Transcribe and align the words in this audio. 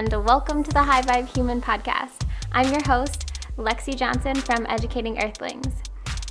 and 0.00 0.24
welcome 0.24 0.64
to 0.64 0.70
the 0.70 0.82
High 0.82 1.02
Vibe 1.02 1.28
Human 1.36 1.60
Podcast. 1.60 2.26
I'm 2.52 2.72
your 2.72 2.82
host, 2.84 3.34
Lexi 3.58 3.94
Johnson 3.94 4.34
from 4.34 4.64
Educating 4.66 5.22
Earthlings. 5.22 5.74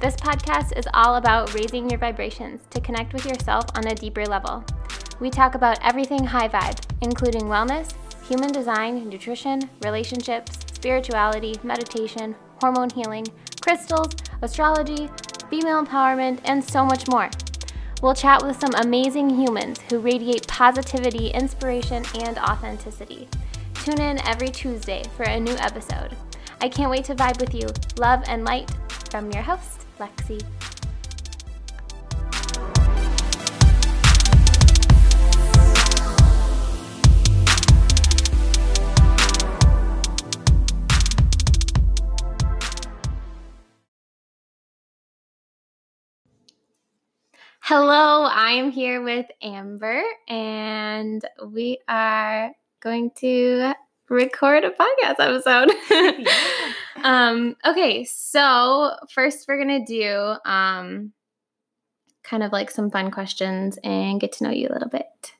This 0.02 0.16
podcast 0.16 0.76
is 0.76 0.88
all 0.96 1.18
about 1.18 1.54
raising 1.54 1.88
your 1.88 2.00
vibrations 2.00 2.62
to 2.72 2.82
connect 2.82 3.14
with 3.14 3.28
yourself 3.28 3.66
on 3.76 3.86
a 3.86 3.94
deeper 3.94 4.26
level. 4.26 4.66
We 5.20 5.30
talk 5.30 5.54
about 5.54 5.78
everything 5.84 6.26
high 6.26 6.50
vibe, 6.50 6.80
including 7.02 7.44
wellness, 7.44 7.94
human 8.28 8.52
design, 8.52 9.08
nutrition, 9.08 9.70
relationships, 9.84 10.58
spirituality, 10.74 11.54
meditation, 11.62 12.34
hormone 12.62 12.90
healing, 12.90 13.28
crystals, 13.62 14.14
astrology, 14.42 15.12
female 15.52 15.86
empowerment, 15.86 16.40
and 16.46 16.64
so 16.64 16.84
much 16.84 17.08
more. 17.08 17.30
We'll 18.02 18.16
chat 18.16 18.42
with 18.44 18.60
some 18.60 18.74
amazing 18.84 19.30
humans 19.30 19.80
who 19.92 20.00
radiate 20.00 20.48
positivity, 20.48 21.28
inspiration, 21.28 22.04
and 22.16 22.40
authenticity. 22.40 23.28
Tune 23.84 24.02
in 24.02 24.20
every 24.28 24.50
Tuesday 24.50 25.04
for 25.16 25.24
a 25.24 25.40
new 25.40 25.56
episode. 25.56 26.16
I 26.60 26.68
can't 26.68 26.92
wait 26.92 27.06
to 27.06 27.16
vibe 27.16 27.40
with 27.40 27.56
you. 27.56 27.68
Love 27.98 28.22
and 28.28 28.44
light 28.44 28.70
from 29.10 29.32
your 29.32 29.42
host, 29.42 29.86
Lexi. 29.98 30.44
Hello, 47.62 48.24
I 48.24 48.52
am 48.52 48.72
here 48.72 49.02
with 49.02 49.28
Amber, 49.42 50.04
and 50.28 51.24
we 51.48 51.80
are 51.88 52.52
going 52.82 53.12
to 53.18 53.74
record 54.10 54.64
a 54.64 54.72
podcast 54.72 55.16
episode. 55.20 55.72
yeah. 56.26 56.32
um, 57.04 57.56
okay, 57.66 58.06
so 58.06 58.96
first 59.12 59.46
we're 59.48 59.60
gonna 59.60 59.86
do 59.86 60.36
um, 60.46 61.14
kind 62.24 62.44
of 62.44 62.52
like 62.52 62.72
some 62.72 62.90
fun 62.90 63.12
questions 63.12 63.78
and 63.84 64.20
get 64.20 64.32
to 64.34 64.44
know 64.44 64.52
you 64.52 64.68
a 64.70 64.74
little 64.74 64.90
bit. 64.90 65.34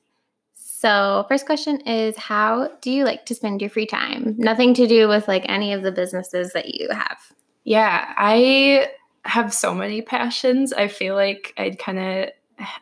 So, 0.54 1.26
first 1.28 1.46
question 1.46 1.80
is 1.82 2.16
How 2.16 2.70
do 2.80 2.90
you 2.90 3.04
like 3.04 3.26
to 3.26 3.34
spend 3.34 3.60
your 3.60 3.70
free 3.70 3.86
time? 3.86 4.34
Nothing 4.38 4.72
to 4.74 4.86
do 4.86 5.08
with 5.08 5.28
like 5.28 5.44
any 5.48 5.72
of 5.72 5.82
the 5.82 5.92
businesses 5.92 6.52
that 6.54 6.74
you 6.74 6.88
have. 6.90 7.18
Yeah, 7.64 8.14
I 8.16 8.88
have 9.24 9.52
so 9.52 9.74
many 9.74 10.00
passions. 10.00 10.72
I 10.72 10.88
feel 10.88 11.14
like 11.14 11.52
I'd 11.58 11.78
kind 11.78 11.98
of 11.98 12.30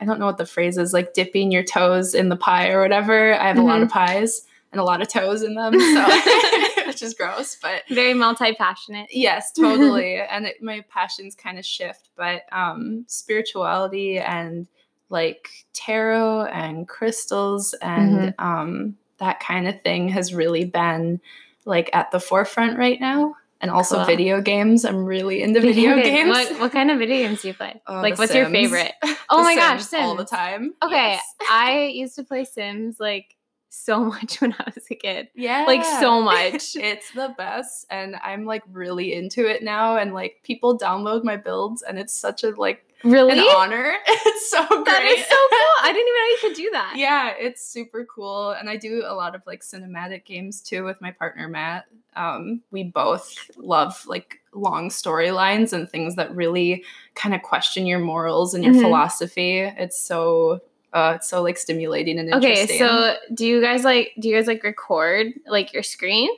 I 0.00 0.04
don't 0.04 0.18
know 0.18 0.26
what 0.26 0.38
the 0.38 0.46
phrase 0.46 0.78
is, 0.78 0.92
like 0.92 1.14
dipping 1.14 1.52
your 1.52 1.62
toes 1.62 2.14
in 2.14 2.28
the 2.28 2.36
pie 2.36 2.70
or 2.70 2.82
whatever. 2.82 3.34
I 3.34 3.46
have 3.46 3.56
mm-hmm. 3.56 3.64
a 3.64 3.68
lot 3.68 3.82
of 3.82 3.88
mm-hmm. 3.88 3.98
pies 3.98 4.42
and 4.72 4.80
a 4.80 4.84
lot 4.84 5.00
of 5.00 5.08
toes 5.08 5.42
in 5.42 5.54
them, 5.54 5.78
so 5.78 6.86
which 6.86 7.02
is 7.02 7.14
gross, 7.14 7.56
but 7.60 7.82
very 7.88 8.14
multi-passionate. 8.14 9.08
Yes, 9.10 9.52
totally. 9.52 10.16
and 10.30 10.46
it, 10.46 10.62
my 10.62 10.84
passions 10.88 11.34
kind 11.34 11.58
of 11.58 11.64
shift, 11.64 12.10
but 12.16 12.42
um 12.52 13.04
spirituality 13.08 14.18
and 14.18 14.66
like 15.10 15.48
tarot 15.72 16.44
and 16.46 16.86
crystals 16.86 17.74
and 17.80 18.34
mm-hmm. 18.34 18.44
um 18.44 18.96
that 19.18 19.40
kind 19.40 19.66
of 19.66 19.80
thing 19.82 20.08
has 20.08 20.34
really 20.34 20.64
been 20.64 21.20
like 21.64 21.90
at 21.92 22.10
the 22.10 22.20
forefront 22.20 22.78
right 22.78 23.00
now 23.00 23.34
and 23.60 23.70
also 23.70 23.96
cool. 23.96 24.04
video 24.04 24.40
games. 24.40 24.84
I'm 24.84 25.04
really 25.04 25.42
into 25.42 25.60
video, 25.60 25.94
video 25.94 26.02
games. 26.02 26.30
What, 26.30 26.60
what, 26.60 26.72
kind 26.72 26.90
of 26.90 26.98
video 26.98 27.16
games 27.16 27.42
do 27.42 27.48
you 27.48 27.54
play? 27.54 27.80
Oh, 27.86 27.94
like, 27.94 28.18
what's 28.18 28.32
Sims. 28.32 28.42
your 28.42 28.50
favorite? 28.50 28.92
Oh 29.30 29.42
my 29.42 29.54
Sims 29.54 29.62
gosh, 29.62 29.82
Sims 29.84 30.02
all 30.02 30.14
the 30.14 30.24
time. 30.24 30.74
Okay, 30.82 31.12
yes. 31.12 31.22
I 31.50 31.90
used 31.92 32.16
to 32.16 32.24
play 32.24 32.44
Sims 32.44 32.98
like 32.98 33.36
so 33.68 34.02
much 34.04 34.40
when 34.40 34.54
I 34.54 34.72
was 34.74 34.86
a 34.90 34.94
kid. 34.94 35.28
Yeah, 35.34 35.64
like 35.66 35.84
so 35.84 36.22
much. 36.22 36.74
it's 36.76 37.10
the 37.10 37.34
best, 37.36 37.86
and 37.90 38.16
I'm 38.24 38.46
like 38.46 38.62
really 38.72 39.12
into 39.12 39.46
it 39.46 39.62
now. 39.62 39.98
And 39.98 40.14
like 40.14 40.40
people 40.44 40.78
download 40.78 41.24
my 41.24 41.36
builds, 41.36 41.82
and 41.82 41.98
it's 41.98 42.18
such 42.18 42.42
a 42.42 42.50
like 42.50 42.87
really 43.04 43.32
an 43.32 43.44
honor. 43.56 43.94
it's 44.06 44.50
so 44.50 44.66
great. 44.66 44.84
That 44.84 45.02
is 45.02 45.24
so 45.26 45.36
cool. 45.50 45.74
I 45.82 45.92
didn't 45.92 46.08
even 46.08 46.14
know 46.14 46.24
you 46.24 46.38
could 46.40 46.56
do 46.56 46.70
that. 46.72 46.94
Yeah, 46.96 47.34
it's 47.38 47.66
super 47.66 48.04
cool, 48.04 48.50
and 48.50 48.68
I 48.68 48.76
do 48.76 49.04
a 49.06 49.14
lot 49.14 49.34
of 49.34 49.42
like 49.46 49.62
cinematic 49.62 50.24
games 50.24 50.60
too 50.60 50.84
with 50.84 51.00
my 51.00 51.12
partner 51.12 51.48
Matt 51.48 51.86
um, 52.18 52.62
we 52.70 52.82
both 52.82 53.50
love 53.56 54.04
like 54.06 54.40
long 54.52 54.90
storylines 54.90 55.72
and 55.72 55.88
things 55.88 56.16
that 56.16 56.34
really 56.34 56.84
kind 57.14 57.34
of 57.34 57.42
question 57.42 57.86
your 57.86 58.00
morals 58.00 58.54
and 58.54 58.64
your 58.64 58.74
mm-hmm. 58.74 58.82
philosophy. 58.82 59.60
It's 59.60 59.98
so 59.98 60.60
uh, 60.92 61.14
it's 61.16 61.28
so 61.28 61.42
like 61.42 61.56
stimulating 61.56 62.18
and 62.18 62.28
interesting. 62.28 62.64
Okay, 62.64 62.78
so 62.78 63.16
do 63.32 63.46
you 63.46 63.60
guys 63.60 63.84
like 63.84 64.12
do 64.18 64.28
you 64.28 64.34
guys 64.34 64.46
like 64.46 64.64
record 64.64 65.28
like 65.46 65.72
your 65.72 65.82
screen? 65.82 66.28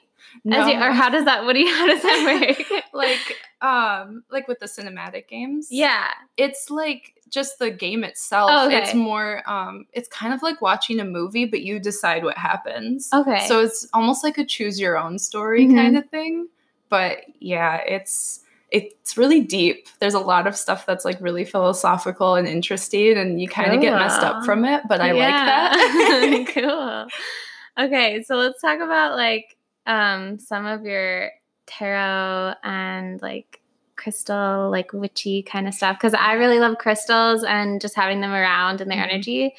No. 0.44 0.66
You, 0.66 0.80
or 0.80 0.92
how 0.92 1.08
does 1.08 1.24
that 1.24 1.44
what 1.44 1.54
do 1.54 1.60
you 1.60 1.74
how 1.74 1.86
does 1.86 2.02
that 2.02 2.56
work? 2.58 2.82
like 2.92 3.36
um 3.60 4.22
like 4.30 4.48
with 4.48 4.58
the 4.60 4.66
cinematic 4.66 5.28
games. 5.28 5.68
Yeah. 5.70 6.08
It's 6.36 6.70
like 6.70 7.14
just 7.28 7.58
the 7.58 7.70
game 7.70 8.02
itself. 8.04 8.50
Oh, 8.52 8.66
okay. 8.66 8.82
It's 8.82 8.94
more 8.94 9.42
um 9.48 9.86
it's 9.92 10.08
kind 10.08 10.34
of 10.34 10.42
like 10.42 10.60
watching 10.60 11.00
a 11.00 11.04
movie 11.04 11.44
but 11.44 11.62
you 11.62 11.78
decide 11.78 12.24
what 12.24 12.36
happens. 12.36 13.08
Okay. 13.12 13.46
So 13.46 13.60
it's 13.60 13.86
almost 13.92 14.24
like 14.24 14.38
a 14.38 14.44
choose 14.44 14.80
your 14.80 14.98
own 14.98 15.18
story 15.18 15.66
mm-hmm. 15.66 15.76
kind 15.76 15.98
of 15.98 16.08
thing. 16.10 16.48
But 16.88 17.18
yeah, 17.38 17.76
it's 17.86 18.40
it's 18.70 19.16
really 19.16 19.40
deep. 19.40 19.88
There's 19.98 20.14
a 20.14 20.20
lot 20.20 20.46
of 20.46 20.56
stuff 20.56 20.86
that's 20.86 21.04
like 21.04 21.20
really 21.20 21.44
philosophical 21.44 22.34
and 22.34 22.46
interesting 22.46 23.16
and 23.16 23.40
you 23.40 23.48
kind 23.48 23.68
of 23.68 23.74
cool. 23.74 23.82
get 23.82 23.98
messed 23.98 24.22
up 24.22 24.44
from 24.44 24.64
it, 24.64 24.82
but 24.88 25.00
I 25.00 25.12
yeah. 25.12 25.72
like 25.72 26.46
that. 26.46 26.54
cool. 26.54 27.84
Okay, 27.84 28.22
so 28.22 28.36
let's 28.36 28.60
talk 28.60 28.80
about 28.80 29.16
like 29.16 29.56
um 29.86 30.38
some 30.38 30.66
of 30.66 30.84
your 30.84 31.30
tarot 31.66 32.54
and 32.62 33.20
like 33.22 33.60
crystal, 33.96 34.70
like 34.70 34.92
witchy 34.92 35.42
kind 35.42 35.68
of 35.68 35.74
stuff. 35.74 35.96
Because 35.98 36.14
I 36.14 36.34
really 36.34 36.58
love 36.58 36.78
crystals 36.78 37.44
and 37.44 37.80
just 37.80 37.94
having 37.94 38.20
them 38.20 38.32
around 38.32 38.80
and 38.80 38.90
their 38.90 38.98
mm-hmm. 38.98 39.10
energy. 39.10 39.54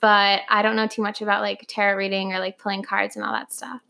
But 0.00 0.42
I 0.50 0.62
don't 0.62 0.76
know 0.76 0.86
too 0.86 1.02
much 1.02 1.22
about 1.22 1.40
like 1.40 1.64
tarot 1.68 1.96
reading 1.96 2.32
or 2.32 2.38
like 2.38 2.58
pulling 2.58 2.82
cards 2.82 3.16
and 3.16 3.24
all 3.24 3.32
that 3.32 3.52
stuff. 3.52 3.80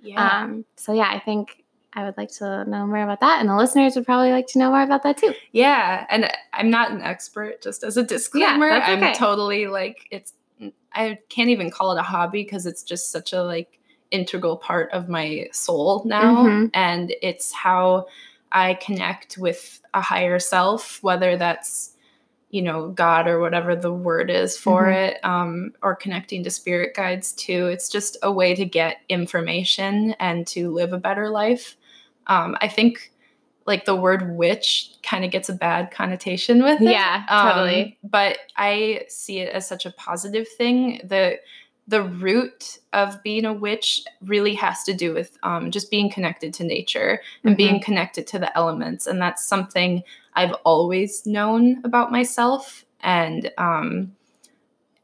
Yeah. 0.00 0.42
Um, 0.42 0.64
so 0.76 0.92
yeah, 0.92 1.10
I 1.10 1.18
think 1.18 1.64
I 1.92 2.04
would 2.04 2.16
like 2.16 2.30
to 2.34 2.64
know 2.64 2.86
more 2.86 3.02
about 3.02 3.20
that, 3.20 3.40
and 3.40 3.48
the 3.48 3.56
listeners 3.56 3.96
would 3.96 4.04
probably 4.04 4.30
like 4.30 4.46
to 4.48 4.58
know 4.58 4.70
more 4.70 4.82
about 4.82 5.02
that 5.02 5.16
too. 5.16 5.34
Yeah, 5.52 6.06
and 6.08 6.30
I'm 6.52 6.70
not 6.70 6.90
an 6.90 7.02
expert. 7.02 7.62
Just 7.62 7.82
as 7.82 7.96
a 7.96 8.02
disclaimer, 8.02 8.68
yeah, 8.68 8.92
okay. 8.92 9.06
I'm 9.06 9.14
totally 9.14 9.66
like 9.66 10.06
it's. 10.10 10.34
I 10.92 11.18
can't 11.28 11.50
even 11.50 11.70
call 11.70 11.92
it 11.92 11.98
a 11.98 12.02
hobby 12.02 12.44
because 12.44 12.66
it's 12.66 12.82
just 12.82 13.10
such 13.10 13.32
a 13.32 13.42
like 13.42 13.77
integral 14.10 14.56
part 14.56 14.90
of 14.92 15.08
my 15.08 15.48
soul 15.52 16.02
now, 16.04 16.44
mm-hmm. 16.44 16.66
and 16.74 17.14
it's 17.22 17.52
how 17.52 18.06
I 18.50 18.74
connect 18.74 19.38
with 19.38 19.80
a 19.94 20.00
higher 20.00 20.38
self, 20.38 21.02
whether 21.02 21.36
that's 21.36 21.94
you 22.50 22.62
know 22.62 22.88
God 22.88 23.28
or 23.28 23.40
whatever 23.40 23.76
the 23.76 23.92
word 23.92 24.30
is 24.30 24.56
for 24.56 24.84
mm-hmm. 24.84 25.16
it, 25.16 25.24
um, 25.24 25.72
or 25.82 25.94
connecting 25.94 26.44
to 26.44 26.50
spirit 26.50 26.94
guides 26.94 27.32
too. 27.32 27.66
It's 27.66 27.88
just 27.88 28.16
a 28.22 28.32
way 28.32 28.54
to 28.54 28.64
get 28.64 28.98
information 29.08 30.14
and 30.18 30.46
to 30.48 30.72
live 30.72 30.92
a 30.92 30.98
better 30.98 31.30
life. 31.30 31.76
Um, 32.26 32.56
I 32.60 32.68
think 32.68 33.12
like 33.68 33.84
the 33.84 33.94
word 33.94 34.34
witch 34.34 34.94
kind 35.02 35.26
of 35.26 35.30
gets 35.30 35.50
a 35.50 35.52
bad 35.52 35.90
connotation 35.90 36.62
with 36.62 36.80
it. 36.80 36.90
Yeah, 36.90 37.24
totally. 37.28 37.98
Um, 38.02 38.10
but 38.10 38.38
I 38.56 39.04
see 39.08 39.40
it 39.40 39.52
as 39.52 39.68
such 39.68 39.84
a 39.84 39.90
positive 39.92 40.48
thing. 40.48 41.02
The 41.04 41.38
the 41.88 42.02
root 42.02 42.78
of 42.92 43.22
being 43.22 43.46
a 43.46 43.52
witch 43.52 44.02
really 44.20 44.54
has 44.54 44.84
to 44.84 44.92
do 44.92 45.14
with 45.14 45.38
um, 45.42 45.70
just 45.70 45.90
being 45.90 46.10
connected 46.10 46.52
to 46.54 46.64
nature 46.64 47.20
and 47.42 47.52
mm-hmm. 47.52 47.56
being 47.56 47.80
connected 47.80 48.26
to 48.26 48.38
the 48.38 48.56
elements. 48.56 49.06
And 49.06 49.20
that's 49.20 49.42
something 49.42 50.02
I've 50.34 50.52
always 50.64 51.24
known 51.24 51.80
about 51.84 52.12
myself. 52.12 52.84
And 53.00 53.50
um, 53.56 54.14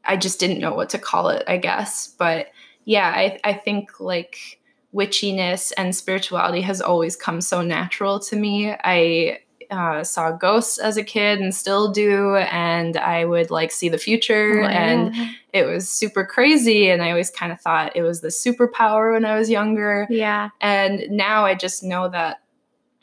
I 0.04 0.18
just 0.18 0.38
didn't 0.38 0.60
know 0.60 0.74
what 0.74 0.90
to 0.90 0.98
call 0.98 1.30
it, 1.30 1.42
I 1.48 1.56
guess. 1.56 2.06
But 2.18 2.48
yeah, 2.84 3.08
I, 3.08 3.40
I 3.42 3.54
think 3.54 3.98
like 3.98 4.60
witchiness 4.94 5.72
and 5.78 5.96
spirituality 5.96 6.60
has 6.60 6.82
always 6.82 7.16
come 7.16 7.40
so 7.40 7.62
natural 7.62 8.20
to 8.20 8.36
me. 8.36 8.72
I 8.72 9.40
uh, 9.74 10.04
saw 10.04 10.30
ghosts 10.30 10.78
as 10.78 10.96
a 10.96 11.04
kid 11.04 11.40
and 11.40 11.54
still 11.54 11.90
do 11.90 12.36
and 12.36 12.96
i 12.96 13.24
would 13.24 13.50
like 13.50 13.70
see 13.70 13.88
the 13.88 13.98
future 13.98 14.62
oh, 14.62 14.66
and 14.66 15.14
it 15.52 15.66
was 15.66 15.88
super 15.88 16.24
crazy 16.24 16.88
and 16.88 17.02
i 17.02 17.10
always 17.10 17.30
kind 17.30 17.52
of 17.52 17.60
thought 17.60 17.94
it 17.96 18.02
was 18.02 18.20
the 18.20 18.28
superpower 18.28 19.12
when 19.12 19.24
i 19.24 19.38
was 19.38 19.50
younger. 19.50 20.06
Yeah. 20.08 20.50
And 20.60 21.10
now 21.10 21.44
i 21.44 21.54
just 21.54 21.82
know 21.82 22.08
that 22.08 22.40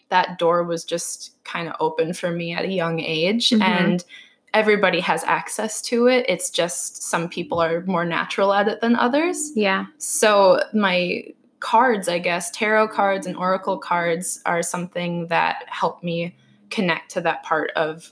that 0.10 0.38
door 0.38 0.64
was 0.64 0.84
just 0.84 1.36
kind 1.44 1.68
of 1.68 1.76
open 1.80 2.14
for 2.14 2.32
me 2.32 2.54
at 2.54 2.66
a 2.66 2.72
young 2.72 3.00
age 3.00 3.50
mm-hmm. 3.50 3.62
and 3.62 4.04
everybody 4.54 5.00
has 5.00 5.24
access 5.24 5.82
to 5.82 6.08
it. 6.08 6.26
It's 6.28 6.50
just 6.50 7.04
some 7.04 7.30
people 7.30 7.62
are 7.62 7.82
more 7.86 8.04
natural 8.04 8.54
at 8.54 8.68
it 8.68 8.82
than 8.82 8.98
others. 8.98 9.52
Yeah. 9.56 9.86
So 9.98 10.62
my 10.74 11.24
cards 11.62 12.10
i 12.10 12.20
guess 12.20 12.52
tarot 12.52 12.88
cards 12.90 13.26
and 13.26 13.38
oracle 13.38 13.78
cards 13.78 14.42
are 14.46 14.62
something 14.62 15.28
that 15.28 15.64
help 15.68 16.04
me 16.04 16.36
connect 16.72 17.12
to 17.12 17.22
that 17.22 17.44
part 17.44 17.72
of 17.76 18.12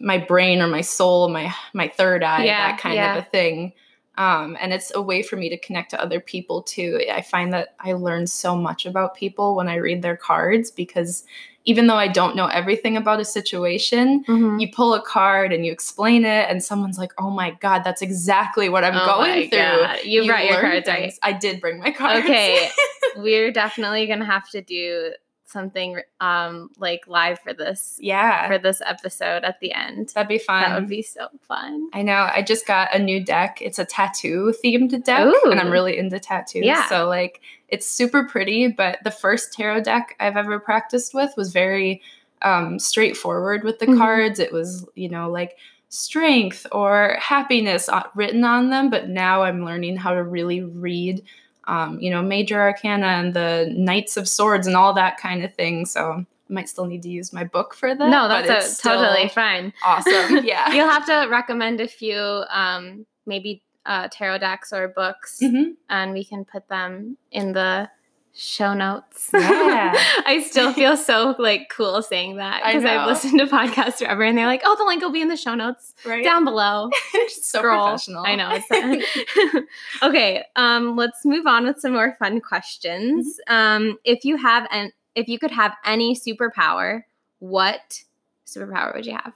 my 0.00 0.18
brain 0.18 0.60
or 0.60 0.66
my 0.66 0.80
soul, 0.80 1.28
my 1.28 1.52
my 1.72 1.88
third 1.88 2.22
eye, 2.22 2.44
yeah, 2.44 2.72
that 2.72 2.80
kind 2.80 2.94
yeah. 2.96 3.16
of 3.16 3.24
a 3.24 3.28
thing. 3.28 3.72
Um, 4.16 4.56
and 4.60 4.72
it's 4.72 4.92
a 4.94 5.02
way 5.02 5.22
for 5.22 5.34
me 5.36 5.48
to 5.48 5.58
connect 5.58 5.90
to 5.90 6.00
other 6.00 6.20
people 6.20 6.62
too. 6.62 7.00
I 7.12 7.20
find 7.20 7.52
that 7.52 7.74
I 7.80 7.94
learn 7.94 8.28
so 8.28 8.54
much 8.54 8.86
about 8.86 9.16
people 9.16 9.56
when 9.56 9.68
I 9.68 9.74
read 9.76 10.02
their 10.02 10.16
cards 10.16 10.70
because 10.70 11.24
even 11.64 11.86
though 11.88 11.96
I 11.96 12.06
don't 12.08 12.36
know 12.36 12.46
everything 12.46 12.96
about 12.96 13.18
a 13.20 13.24
situation, 13.24 14.22
Mhm. 14.28 14.60
you 14.60 14.70
pull 14.70 14.94
a 14.94 15.02
card 15.02 15.52
and 15.52 15.64
you 15.66 15.72
explain 15.72 16.24
it, 16.24 16.48
and 16.50 16.62
someone's 16.62 16.98
like, 16.98 17.12
"Oh 17.18 17.30
my 17.30 17.52
god, 17.52 17.82
that's 17.84 18.02
exactly 18.02 18.68
what 18.68 18.84
I'm 18.84 18.94
Oh 18.96 19.06
going 19.06 19.48
through." 19.48 19.58
God. 19.58 19.98
You 20.04 20.26
brought 20.26 20.44
your 20.44 20.60
cards, 20.60 20.86
right? 20.86 21.12
I 21.22 21.32
did 21.32 21.60
bring 21.60 21.78
my 21.80 21.90
cards. 22.02 22.24
Okay. 22.24 22.68
We're 23.16 23.50
definitely 23.50 24.06
gonna 24.06 24.26
have 24.26 24.48
to 24.50 24.60
do 24.60 25.12
something 25.46 26.00
um 26.20 26.70
like 26.78 27.06
live 27.06 27.38
for 27.38 27.52
this 27.52 27.98
yeah, 28.00 28.48
for 28.48 28.58
this 28.58 28.80
episode 28.84 29.44
at 29.44 29.60
the 29.60 29.72
end. 29.72 30.10
that'd 30.14 30.28
be 30.28 30.38
fun. 30.38 30.62
That 30.62 30.80
would 30.80 30.88
be 30.88 31.02
so 31.02 31.28
fun. 31.46 31.88
I 31.92 32.02
know. 32.02 32.28
I 32.34 32.42
just 32.42 32.66
got 32.66 32.94
a 32.94 32.98
new 32.98 33.22
deck. 33.24 33.60
It's 33.60 33.78
a 33.78 33.84
tattoo 33.84 34.54
themed 34.64 35.04
deck, 35.04 35.26
Ooh. 35.26 35.50
and 35.50 35.60
I'm 35.60 35.70
really 35.70 35.98
into 35.98 36.18
tattoos. 36.18 36.64
Yeah. 36.64 36.88
So 36.88 37.06
like, 37.08 37.40
it's 37.68 37.86
super 37.86 38.24
pretty. 38.24 38.68
But 38.68 38.98
the 39.04 39.10
first 39.10 39.52
tarot 39.52 39.82
deck 39.82 40.16
I've 40.18 40.36
ever 40.36 40.58
practiced 40.58 41.14
with 41.14 41.32
was 41.36 41.52
very 41.52 42.02
um, 42.42 42.78
straightforward 42.78 43.64
with 43.64 43.78
the 43.78 43.86
Mhm. 43.86 43.98
cards. 43.98 44.38
It 44.40 44.52
was 44.52 44.86
you 44.94 45.08
know 45.08 45.30
like 45.30 45.56
strength 45.90 46.66
or 46.72 47.16
happiness 47.20 47.88
uh, 47.88 48.02
written 48.14 48.44
on 48.44 48.70
them. 48.70 48.90
But 48.90 49.08
now 49.08 49.42
I'm 49.42 49.64
learning 49.64 49.96
how 49.96 50.14
to 50.14 50.22
really 50.22 50.62
read. 50.62 51.22
Um, 51.66 51.98
you 52.00 52.10
know, 52.10 52.20
major 52.22 52.60
arcana 52.60 53.06
and 53.06 53.32
the 53.34 53.72
knights 53.74 54.16
of 54.16 54.28
swords 54.28 54.66
and 54.66 54.76
all 54.76 54.92
that 54.94 55.16
kind 55.18 55.42
of 55.44 55.54
thing. 55.54 55.86
So 55.86 56.12
I 56.12 56.52
might 56.52 56.68
still 56.68 56.84
need 56.84 57.02
to 57.04 57.08
use 57.08 57.32
my 57.32 57.44
book 57.44 57.74
for 57.74 57.94
that. 57.94 58.08
no, 58.10 58.28
but 58.28 58.46
that's 58.46 58.78
a, 58.78 58.82
totally 58.82 59.28
fine. 59.28 59.72
awesome. 59.84 60.44
Yeah. 60.44 60.72
You'll 60.74 60.90
have 60.90 61.06
to 61.06 61.28
recommend 61.30 61.80
a 61.80 61.88
few 61.88 62.18
um 62.50 63.06
maybe 63.26 63.62
uh 63.86 64.08
tarot 64.10 64.38
decks 64.38 64.72
or 64.72 64.88
books 64.88 65.40
Mhm. 65.42 65.74
and 65.88 66.12
we 66.12 66.24
can 66.24 66.44
put 66.44 66.68
them 66.68 67.16
in 67.30 67.52
the 67.52 67.88
show 68.36 68.74
notes. 68.74 69.30
Yeah. 69.74 69.92
I 70.26 70.40
still 70.48 70.72
feel 70.74 70.96
so 70.96 71.34
like 71.38 71.68
cool 71.70 72.00
saying 72.02 72.36
that 72.36 72.62
because 72.64 72.84
I've 72.84 73.06
listened 73.06 73.38
to 73.40 73.46
podcasts 73.46 73.98
forever 73.98 74.22
and 74.22 74.36
they're 74.38 74.46
like, 74.46 74.62
"Oh, 74.64 74.76
the 74.76 74.84
link 74.84 75.02
will 75.02 75.10
be 75.12 75.20
in 75.22 75.28
the 75.28 75.36
show 75.36 75.54
notes 75.54 75.94
Right. 76.04 76.22
down 76.24 76.44
below." 76.44 76.90
so 77.28 77.58
Scroll. 77.58 77.84
professional. 77.88 78.24
I 78.24 78.34
know. 78.36 78.50
It's 78.52 79.66
okay. 80.02 80.44
Um, 80.56 80.96
let's 80.96 81.24
move 81.24 81.46
on 81.46 81.64
with 81.64 81.80
some 81.80 81.92
more 81.92 82.14
fun 82.18 82.40
questions. 82.40 83.38
Mm-hmm. 83.48 83.54
Um, 83.92 83.98
if 84.04 84.24
you 84.24 84.36
have 84.36 84.66
an 84.70 84.92
if 85.14 85.28
you 85.28 85.38
could 85.38 85.50
have 85.52 85.74
any 85.84 86.14
superpower, 86.16 87.02
what 87.40 88.02
superpower 88.46 88.94
would 88.94 89.06
you 89.06 89.12
have? 89.12 89.32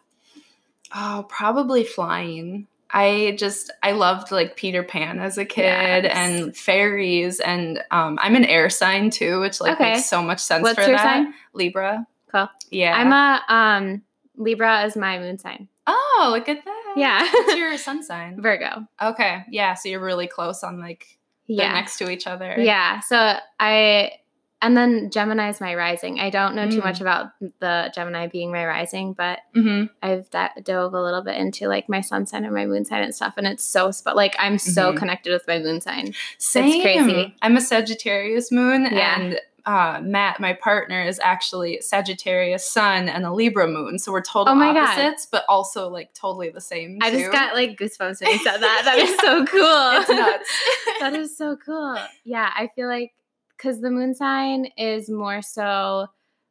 oh, 0.95 1.27
probably 1.29 1.85
flying. 1.85 2.67
I 2.90 3.37
just 3.38 3.70
I 3.82 3.93
loved 3.93 4.31
like 4.32 4.56
Peter 4.56 4.82
Pan 4.82 5.19
as 5.19 5.37
a 5.38 5.44
kid 5.44 6.05
Yes. 6.05 6.12
and 6.14 6.56
fairies 6.56 7.38
and 7.40 7.82
um 7.90 8.19
I'm 8.23 8.35
an 8.35 8.44
air 8.44 8.70
sign 8.70 9.11
too, 9.11 9.40
which 9.40 9.61
like 9.61 9.75
Okay. 9.75 9.93
makes 9.94 10.06
so 10.08 10.23
much 10.23 10.40
sense 10.40 10.62
What's 10.62 10.75
for 10.76 10.82
your 10.82 10.93
that. 10.96 11.02
sign? 11.02 11.35
Libra. 11.52 12.06
Cool. 12.32 12.49
Yeah. 12.70 12.94
I'm 12.96 13.12
a 13.12 13.43
um 13.55 14.02
Libra 14.37 14.85
is 14.85 14.96
my 14.96 15.19
moon 15.19 15.38
sign. 15.38 15.69
oh, 15.87 16.29
look 16.32 16.49
at 16.49 16.64
that. 16.64 16.94
Yeah. 16.96 17.20
What's 17.31 17.55
your 17.56 17.76
sun 17.79 18.02
sign? 18.02 18.40
Virgo. 18.40 18.87
Okay. 19.02 19.44
Yeah. 19.50 19.75
So 19.75 19.88
you're 19.88 20.00
really 20.00 20.26
close 20.26 20.62
on 20.64 20.81
like 20.81 21.19
Yeah. 21.46 21.73
next 21.73 21.99
to 21.99 22.11
each 22.11 22.26
other. 22.26 22.56
Yeah. 22.58 23.00
So 23.00 23.37
I 23.61 24.12
and 24.61 24.77
then 24.77 25.11
Gemini 25.11 25.49
is 25.51 25.61
my 25.61 25.75
rising. 25.75 26.19
I 26.21 26.31
don't 26.31 26.55
know 26.55 26.69
too 26.69 26.81
Mm. 26.81 26.85
much 26.85 27.01
about 27.01 27.29
the 27.61 27.93
Gemini 27.95 28.27
being 28.27 28.51
my 28.53 28.67
rising, 28.67 29.13
but 29.13 29.39
Mm-hmm. 29.55 29.87
I've 30.03 30.29
da- 30.31 30.49
dove 30.63 30.95
a 30.95 31.03
little 31.03 31.23
bit 31.23 31.37
into 31.37 31.69
like 31.69 31.89
my 31.89 32.01
sun 32.01 32.27
sign 32.27 32.45
and 32.45 32.55
my 32.55 32.67
moon 32.67 32.85
sign 32.85 33.03
and 33.03 33.15
stuff, 33.15 33.35
and 33.37 33.47
it's 33.47 33.65
so 33.65 33.91
sp- 33.91 34.15
like 34.15 34.35
I'm 34.39 34.59
so 34.59 34.93
Mhm. 34.93 34.97
connected 34.99 35.33
with 35.33 35.47
my 35.47 35.59
moon 35.59 35.81
sign. 35.81 36.15
Same. 36.39 36.83
crazy. 36.83 37.35
I'm 37.43 37.57
a 37.57 37.61
Sagittarius 37.61 38.51
moon 38.53 38.85
Yeah. 38.91 39.21
and 39.21 39.41
uh, 39.67 40.01
Matt, 40.03 40.41
my 40.41 40.55
partner, 40.55 41.03
is 41.03 41.21
actually 41.23 41.79
Sagittarius 41.83 42.67
sun 42.67 43.07
and 43.07 43.27
a 43.27 43.31
Libra 43.31 43.69
moon. 43.69 43.99
So 43.99 44.11
we're 44.13 44.23
total 44.23 44.53
Oh 44.53 44.57
my 44.57 44.73
God. 44.73 44.89
opposites, 44.99 45.27
but 45.31 45.45
also 45.47 45.91
like 45.91 46.15
totally 46.15 46.49
the 46.49 46.61
same. 46.63 46.99
I 47.03 47.11
just 47.11 47.31
got 47.31 47.55
like 47.55 47.79
goosebumps 47.79 48.23
when 48.23 48.31
you 48.31 48.39
said 48.39 48.59
that. 48.63 48.83
That 48.87 48.99
is 48.99 49.15
so 49.19 49.45
cool. 49.45 50.01
It's 50.01 50.09
that 51.01 51.15
is 51.15 51.37
so 51.37 51.57
cool. 51.57 51.99
Yeah, 52.25 52.51
I 52.57 52.71
feel 52.75 52.89
like 52.89 53.13
because 53.59 53.81
the 53.83 53.91
moon 53.91 54.15
sign 54.15 54.67
is 54.79 55.11
more 55.11 55.43
so 55.43 56.07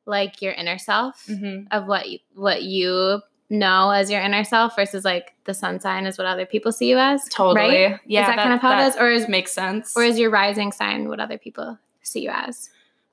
like 0.06 0.42
your 0.42 0.54
inner 0.54 0.78
self 0.78 1.26
Mhm. 1.28 1.66
of 1.72 1.88
what 1.88 2.08
you, 2.10 2.20
what 2.36 2.62
you 2.64 3.22
know 3.50 3.90
as 3.92 4.12
your 4.12 4.22
inner 4.22 4.44
self 4.44 4.76
versus 4.76 5.04
like 5.06 5.34
the 5.46 5.54
sun 5.54 5.80
sign 5.80 6.06
is 6.06 6.18
what 6.18 6.28
other 6.28 6.46
people 6.46 6.72
see 6.72 6.90
you 6.90 6.98
as. 6.98 7.24
Totally. 7.30 7.60
Right? 7.86 8.00
Yeah. 8.06 8.22
is 8.22 8.28
that, 8.28 8.38
kind 8.38 8.54
of 8.54 8.60
how 8.62 8.78
it 8.84 8.88
is, 8.88 8.96
or 8.98 9.10
is 9.10 9.28
makes 9.28 9.52
sense. 9.54 9.96
or 9.98 10.04
is 10.04 10.20
your 10.20 10.30
rising 10.30 10.72
sign 10.72 11.08
what 11.10 11.20
other 11.20 11.38
people 11.38 11.78
see 12.04 12.22
you 12.22 12.30
as? 12.30 12.70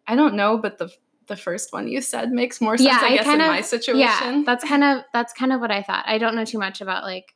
I 0.07 0.17
don't 0.17 0.35
know, 0.35 0.59
but 0.59 0.79
the 0.79 0.93
the 1.27 1.37
first 1.37 1.73
one 1.73 1.89
you 1.89 2.03
said 2.03 2.31
makes 2.33 2.61
more 2.61 2.77
sense. 2.77 2.87
Yeah, 2.87 2.99
I 3.01 3.07
I 3.13 3.17
guess 3.17 3.27
in 3.27 3.41
of- 3.41 3.47
my 3.47 3.61
situation. 3.63 4.01
Yeah, 4.01 4.43
that's 4.45 4.63
kind 4.63 4.85
of 4.85 5.05
that's 5.15 5.33
kind 5.33 5.53
of 5.55 5.61
what 5.61 5.71
I 5.71 5.83
thought. 5.83 6.05
I 6.07 6.19
don't 6.19 6.35
know 6.35 6.45
too 6.45 6.59
much 6.59 6.81
about 6.83 7.03
like 7.05 7.35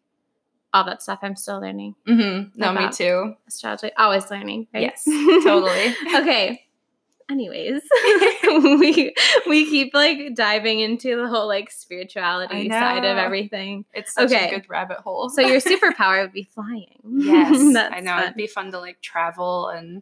all 0.75 0.85
that 0.85 1.03
stuff. 1.03 1.21
I'm 1.23 1.37
still 1.37 1.61
learning 1.61 1.95
Mm-hmm. 2.07 2.59
No, 2.61 2.73
me 2.73 2.89
too. 2.93 3.35
astrology. 3.47 3.91
Always 3.97 4.31
learning. 4.31 4.67
Right? 4.75 4.83
Yes, 4.83 5.05
totally. 5.45 5.95
okay. 6.15 6.63
Anyways, 7.31 7.83
we 8.43 9.15
we 9.47 9.67
keep 9.69 9.93
like 9.93 10.35
diving 10.35 10.81
into 10.81 11.15
the 11.17 11.29
whole 11.29 11.47
like 11.47 11.71
spirituality 11.71 12.71
side 12.71 13.05
of 13.05 13.19
everything. 13.19 13.85
It's 13.93 14.15
such 14.15 14.33
Okay. 14.33 14.49
a 14.49 14.51
good 14.51 14.71
rabbit 14.71 14.99
hole. 14.99 15.29
So 15.29 15.43
your 15.43 15.61
superpower 15.61 16.23
would 16.23 16.33
be 16.33 16.45
flying. 16.55 16.99
yes, 17.05 17.77
I 17.93 18.01
know 18.01 18.13
fun. 18.13 18.23
it'd 18.23 18.35
be 18.35 18.47
fun 18.47 18.71
to 18.73 18.79
like 18.79 19.03
travel 19.03 19.69
and 19.69 20.01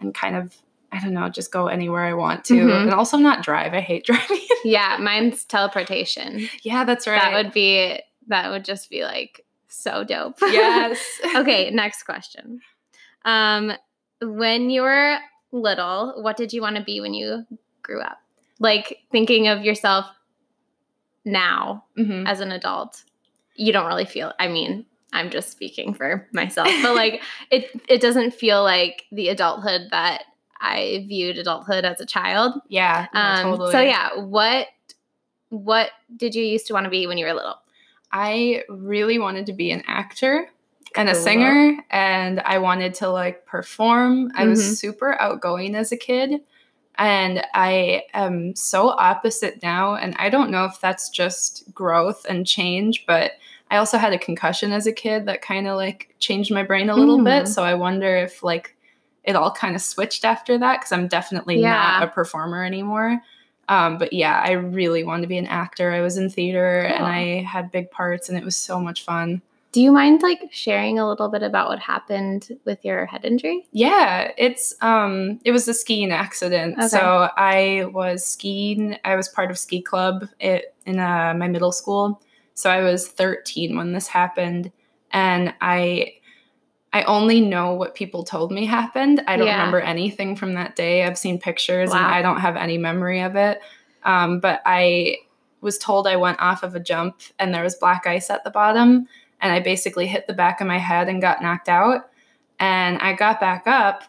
and 0.00 0.14
kind 0.14 0.36
of 0.36 0.56
I 0.90 1.00
don't 1.00 1.12
know, 1.12 1.28
just 1.28 1.52
go 1.52 1.66
anywhere 1.66 2.04
I 2.04 2.14
want 2.14 2.44
to, 2.46 2.54
Mhm. 2.54 2.82
and 2.84 2.94
also 2.94 3.16
not 3.18 3.42
drive. 3.42 3.74
I 3.74 3.80
hate 3.80 4.04
driving. 4.06 4.40
Yeah, 4.64 4.96
mine's 5.00 5.44
teleportation. 5.44 6.48
yeah, 6.62 6.84
that's 6.84 7.06
right. 7.06 7.20
That 7.20 7.34
would 7.44 7.52
be 7.52 8.00
that 8.28 8.50
would 8.50 8.64
just 8.64 8.88
be 8.88 9.02
like 9.04 9.44
so 9.74 10.04
dope. 10.04 10.38
yes. 10.42 10.98
okay, 11.36 11.70
next 11.70 12.04
question. 12.04 12.60
Um, 13.24 13.72
when 14.20 14.70
you 14.70 14.82
were 14.82 15.18
little, 15.52 16.14
what 16.22 16.36
did 16.36 16.52
you 16.52 16.60
want 16.62 16.76
to 16.76 16.82
be 16.82 17.00
when 17.00 17.14
you 17.14 17.44
grew 17.82 18.00
up? 18.00 18.18
Like 18.58 18.98
thinking 19.10 19.48
of 19.48 19.62
yourself 19.64 20.06
now 21.24 21.84
Mhm. 21.96 22.28
as 22.28 22.40
an 22.40 22.52
adult, 22.52 23.02
you 23.54 23.72
don't 23.72 23.86
really 23.86 24.04
feel. 24.04 24.32
I 24.38 24.48
mean, 24.48 24.86
I'm 25.12 25.30
just 25.30 25.50
speaking 25.50 25.94
for 25.94 26.28
myself, 26.32 26.68
but 26.82 26.94
like 27.02 27.22
it, 27.50 27.70
it 27.88 28.00
doesn't 28.00 28.34
feel 28.34 28.62
like 28.62 29.04
the 29.12 29.28
adulthood 29.28 29.88
that 29.90 30.24
I 30.60 31.04
viewed 31.08 31.38
adulthood 31.38 31.84
as 31.84 32.00
a 32.00 32.06
child. 32.06 32.54
Yeah, 32.68 33.06
Um, 33.12 33.42
totally. 33.42 33.72
So 33.72 33.80
yeah, 33.80 34.16
what 34.18 34.68
what 35.50 35.90
did 36.16 36.34
you 36.34 36.42
used 36.44 36.66
to 36.66 36.72
want 36.72 36.84
to 36.84 36.90
be 36.90 37.06
when 37.06 37.18
you 37.18 37.26
were 37.26 37.32
little? 37.32 37.56
I 38.14 38.62
really 38.68 39.18
wanted 39.18 39.46
to 39.46 39.52
be 39.52 39.72
an 39.72 39.82
actor 39.88 40.48
and 40.96 41.08
a 41.08 41.14
singer, 41.16 41.76
and 41.90 42.40
I 42.40 42.58
wanted 42.58 42.94
to 42.94 43.08
like 43.10 43.44
perform. 43.44 44.30
I 44.36 44.44
Mhm. 44.44 44.50
was 44.50 44.78
super 44.78 45.20
outgoing 45.20 45.74
as 45.74 45.90
a 45.90 45.96
kid, 45.96 46.40
and 46.96 47.44
I 47.52 48.04
am 48.14 48.54
so 48.54 48.90
opposite 48.90 49.60
now. 49.64 49.96
And 49.96 50.14
I 50.16 50.30
don't 50.30 50.50
know 50.50 50.64
if 50.64 50.80
that's 50.80 51.08
just 51.08 51.64
growth 51.74 52.24
and 52.28 52.46
change, 52.46 53.04
but 53.06 53.32
I 53.72 53.78
also 53.78 53.98
had 53.98 54.12
a 54.12 54.18
concussion 54.18 54.70
as 54.70 54.86
a 54.86 54.92
kid 54.92 55.26
that 55.26 55.42
kind 55.42 55.66
of 55.66 55.76
like 55.76 56.14
changed 56.20 56.52
my 56.54 56.62
brain 56.62 56.88
a 56.90 56.94
little 56.94 57.18
Mm. 57.18 57.24
bit. 57.24 57.48
So 57.48 57.64
I 57.64 57.74
wonder 57.74 58.16
if 58.16 58.44
like 58.44 58.76
it 59.24 59.34
all 59.34 59.50
kind 59.50 59.74
of 59.74 59.82
switched 59.82 60.24
after 60.24 60.56
that 60.58 60.78
because 60.78 60.92
I'm 60.92 61.08
definitely 61.08 61.58
Yeah. 61.58 61.72
not 61.98 62.02
a 62.04 62.06
performer 62.06 62.62
anymore. 62.64 63.20
Um, 63.68 63.98
but 63.98 64.12
yeah, 64.12 64.42
I 64.44 64.52
really 64.52 65.04
wanted 65.04 65.22
to 65.22 65.28
be 65.28 65.38
an 65.38 65.46
actor. 65.46 65.92
I 65.92 66.00
was 66.00 66.16
in 66.16 66.30
theater 66.30 66.80
and 66.80 67.04
I 67.04 67.42
had 67.42 67.72
big 67.72 67.90
parts, 67.90 68.28
and 68.28 68.38
it 68.38 68.44
was 68.44 68.56
so 68.56 68.80
much 68.80 69.04
fun. 69.04 69.42
Do 69.72 69.82
you 69.82 69.90
mind 69.90 70.22
like 70.22 70.50
sharing 70.52 71.00
a 71.00 71.08
little 71.08 71.28
bit 71.28 71.42
about 71.42 71.68
what 71.68 71.80
happened 71.80 72.56
with 72.64 72.84
your 72.84 73.06
head 73.06 73.24
injury? 73.24 73.66
Yeah, 73.72 74.30
it's 74.38 74.72
um, 74.80 75.40
it 75.44 75.50
was 75.50 75.66
a 75.66 75.74
skiing 75.74 76.12
accident. 76.12 76.78
Okay. 76.78 76.86
So 76.86 77.28
I 77.36 77.86
was 77.92 78.24
skiing. 78.24 78.96
I 79.04 79.16
was 79.16 79.28
part 79.28 79.50
of 79.50 79.58
ski 79.58 79.82
club 79.82 80.28
it, 80.38 80.76
in 80.86 81.00
uh, 81.00 81.34
my 81.36 81.48
middle 81.48 81.72
school. 81.72 82.22
So 82.54 82.70
I 82.70 82.82
was 82.82 83.08
13 83.08 83.76
when 83.76 83.92
this 83.92 84.06
happened, 84.06 84.70
and 85.10 85.52
I. 85.60 86.14
I 86.94 87.02
only 87.02 87.40
know 87.40 87.74
what 87.74 87.96
people 87.96 88.22
told 88.22 88.52
me 88.52 88.64
happened. 88.66 89.20
I 89.26 89.36
don't 89.36 89.48
Yeah. 89.48 89.56
remember 89.58 89.80
anything 89.80 90.36
from 90.36 90.54
that 90.54 90.76
day. 90.76 91.04
I've 91.04 91.18
seen 91.18 91.40
pictures 91.40 91.90
and 91.90 91.98
I 91.98 92.22
don't 92.22 92.40
have 92.40 92.56
any 92.56 92.78
memory 92.78 93.20
of 93.20 93.34
it. 93.34 93.60
Um, 94.04 94.38
but 94.38 94.62
I 94.64 95.16
was 95.60 95.76
told 95.76 96.06
I 96.06 96.14
went 96.16 96.40
off 96.40 96.62
of 96.62 96.76
a 96.76 96.80
jump 96.80 97.16
and 97.38 97.52
there 97.52 97.64
was 97.64 97.74
black 97.74 98.06
ice 98.06 98.30
at 98.30 98.44
the 98.44 98.50
bottom. 98.50 99.08
And 99.40 99.52
I 99.52 99.58
basically 99.58 100.06
hit 100.06 100.28
the 100.28 100.34
back 100.34 100.60
of 100.60 100.68
my 100.68 100.78
head 100.78 101.08
and 101.08 101.20
got 101.20 101.42
knocked 101.42 101.68
out. 101.68 102.08
And 102.60 102.98
I 102.98 103.12
got 103.14 103.40
back 103.40 103.66
up 103.66 104.04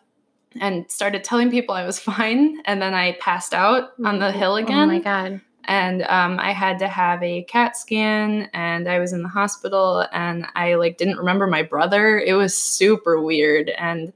and 0.61 0.89
started 0.89 1.23
telling 1.23 1.49
people 1.49 1.73
I 1.73 1.85
was 1.85 1.97
fine. 2.11 2.61
And 2.65 2.79
then 2.79 2.93
I 2.93 3.13
passed 3.13 3.55
out 3.55 3.93
on 4.05 4.19
the 4.19 4.31
hill 4.31 4.57
again. 4.57 4.89
Oh 4.89 4.93
my 4.93 4.99
god. 4.99 5.41
And 5.67 6.03
um, 6.03 6.39
I 6.39 6.51
had 6.51 6.79
to 6.79 6.87
have 6.87 7.21
a 7.23 7.43
CAT 7.43 7.75
scan, 7.77 8.49
and 8.53 8.87
I 8.87 8.99
was 8.99 9.13
in 9.13 9.23
the 9.23 9.29
hospital, 9.29 10.05
and 10.11 10.45
I 10.55 10.75
like 10.75 10.97
didn't 10.97 11.17
remember 11.17 11.47
my 11.47 11.63
brother. 11.63 12.19
It 12.19 12.33
was 12.33 12.55
super 12.55 13.21
weird, 13.21 13.69
and 13.69 14.13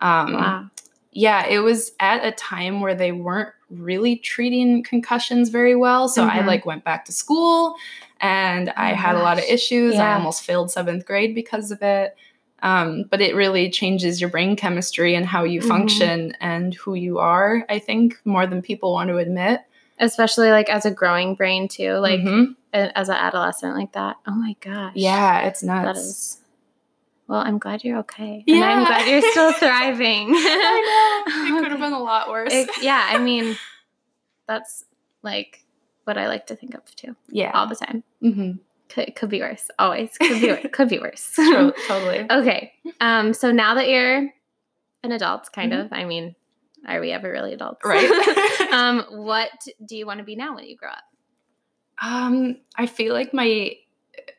um, 0.00 0.32
Wow. 0.34 0.70
yeah, 1.12 1.46
it 1.46 1.58
was 1.60 1.92
at 2.00 2.24
a 2.24 2.32
time 2.32 2.80
where 2.80 2.94
they 2.94 3.12
weren't 3.12 3.50
really 3.70 4.16
treating 4.16 4.82
concussions 4.82 5.48
very 5.48 5.76
well. 5.76 6.08
So 6.08 6.24
I 6.24 6.38
Mhm. 6.38 6.46
like 6.46 6.66
went 6.66 6.84
back 6.84 7.04
to 7.06 7.12
school, 7.12 7.74
and 8.20 8.70
I 8.70 8.92
Oh 8.92 8.96
had 8.96 9.14
a 9.16 9.18
lot 9.20 9.38
of 9.38 9.44
gosh. 9.44 9.52
issues. 9.52 9.96
I 9.96 10.12
almost 10.14 10.42
failed 10.42 10.70
seventh 10.70 11.06
grade 11.06 11.34
because 11.34 11.70
of 11.70 11.82
it. 11.82 12.16
Um, 12.62 13.04
but 13.08 13.22
it 13.22 13.34
really 13.34 13.70
changes 13.70 14.20
your 14.20 14.28
brain 14.28 14.54
chemistry 14.54 15.14
and 15.14 15.24
how 15.24 15.44
you 15.44 15.60
Mhm. 15.62 15.68
function 15.68 16.36
and 16.40 16.74
who 16.74 16.94
you 16.94 17.18
are. 17.18 17.64
I 17.70 17.78
think 17.78 18.20
more 18.26 18.46
than 18.46 18.60
people 18.60 18.92
want 18.92 19.08
to 19.08 19.16
admit. 19.16 19.62
Especially 20.00 20.50
like 20.50 20.68
as 20.68 20.84
a 20.86 20.90
growing 20.90 21.34
brain 21.36 21.68
too, 21.68 21.92
like 21.98 22.20
Mhm. 22.20 22.56
as 22.72 23.08
an 23.08 23.14
adolescent 23.16 23.76
like 23.76 23.92
that. 23.92 24.16
Oh 24.26 24.32
my 24.34 24.56
gosh. 24.60 24.92
yeah, 24.96 25.42
it's 25.42 25.62
nuts. 25.62 25.84
That 25.86 25.96
is. 25.96 26.36
Well, 27.28 27.40
I'm 27.40 27.58
glad 27.58 27.84
you're 27.84 27.98
okay. 27.98 28.42
And 28.48 28.64
I'm 28.64 28.84
glad 28.84 29.06
you're 29.06 29.30
still 29.30 29.52
thriving. 29.62 30.30
I 30.34 31.22
know. 31.28 31.58
It 31.58 31.62
could 31.62 31.70
have 31.70 31.80
been 31.80 31.92
a 31.92 32.02
lot 32.02 32.28
worse. 32.28 32.52
It- 32.52 32.68
yeah, 32.82 33.06
I 33.08 33.18
mean, 33.18 33.56
that's 34.48 34.84
like 35.22 35.64
what 36.04 36.18
I 36.18 36.26
like 36.28 36.46
to 36.48 36.56
think 36.56 36.74
of 36.74 36.82
too, 36.96 37.14
yeah. 37.28 37.52
all 37.54 37.68
the 37.68 37.76
time. 37.76 38.02
hmm 38.20 38.52
Could, 38.88 39.14
could 39.14 39.28
be 39.30 39.40
worse. 39.40 39.68
Always 39.78 40.16
could 40.18 40.40
be 40.40 40.48
worse. 40.48 40.66
could 40.72 40.88
be 40.88 40.98
worse. 40.98 41.32
totally. 41.36 42.26
okay. 42.30 42.72
Um. 43.00 43.32
So 43.34 43.52
now 43.52 43.74
that 43.74 43.88
you're 43.88 44.28
an 45.04 45.12
adult, 45.12 45.52
kind 45.52 45.72
Mhm. 45.72 45.84
of. 45.84 45.92
I 45.92 46.04
mean, 46.06 46.34
are 46.86 47.00
we 47.00 47.10
ever 47.12 47.30
really 47.30 47.52
adults? 47.52 47.84
Right. 47.84 48.10
um. 48.72 49.04
What 49.10 49.50
do 49.84 49.96
you 49.96 50.06
want 50.06 50.18
to 50.18 50.24
be 50.24 50.36
now 50.36 50.54
when 50.54 50.64
you 50.64 50.76
grow 50.76 50.90
up? 50.90 51.04
Um, 52.02 52.56
I 52.76 52.86
feel 52.86 53.12
like 53.14 53.34
my 53.34 53.72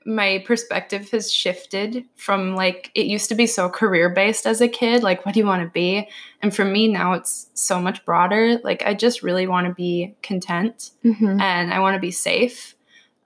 my 0.05 0.43
perspective 0.47 1.11
has 1.11 1.31
shifted 1.31 2.05
from 2.15 2.55
like 2.55 2.89
it 2.95 3.05
used 3.05 3.29
to 3.29 3.35
be 3.35 3.45
so 3.45 3.69
career 3.69 4.09
based 4.09 4.47
as 4.47 4.59
a 4.61 4.67
kid, 4.67 5.03
like 5.03 5.25
what 5.25 5.33
do 5.33 5.39
you 5.39 5.45
want 5.45 5.61
to 5.63 5.69
be? 5.69 6.07
And 6.41 6.55
for 6.55 6.65
me 6.65 6.87
now 6.87 7.13
it's 7.13 7.49
so 7.53 7.79
much 7.79 8.03
broader. 8.05 8.57
Like 8.63 8.83
I 8.83 8.93
just 8.95 9.21
really 9.21 9.45
want 9.47 9.67
to 9.67 9.73
be 9.73 10.15
content 10.23 10.91
Mm-hmm. 11.05 11.39
and 11.39 11.73
I 11.73 11.79
want 11.79 11.95
to 11.95 11.99
be 11.99 12.11
safe. 12.11 12.75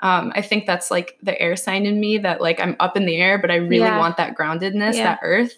Um, 0.01 0.33
I 0.35 0.41
think 0.41 0.65
that's 0.65 0.91
like 0.91 1.17
the 1.23 1.39
air 1.41 1.55
sign 1.55 1.85
in 1.85 1.99
me 1.99 2.17
that 2.19 2.41
like 2.41 2.59
I'm 2.59 2.75
up 2.81 2.97
in 2.97 3.05
the 3.05 3.15
air, 3.17 3.37
but 3.37 3.51
I 3.51 3.55
really 3.55 3.77
Yeah. 3.85 3.97
want 3.97 4.17
that 4.17 4.35
groundedness, 4.37 4.95
Yeah. 4.95 5.03
that 5.05 5.19
earth, 5.23 5.55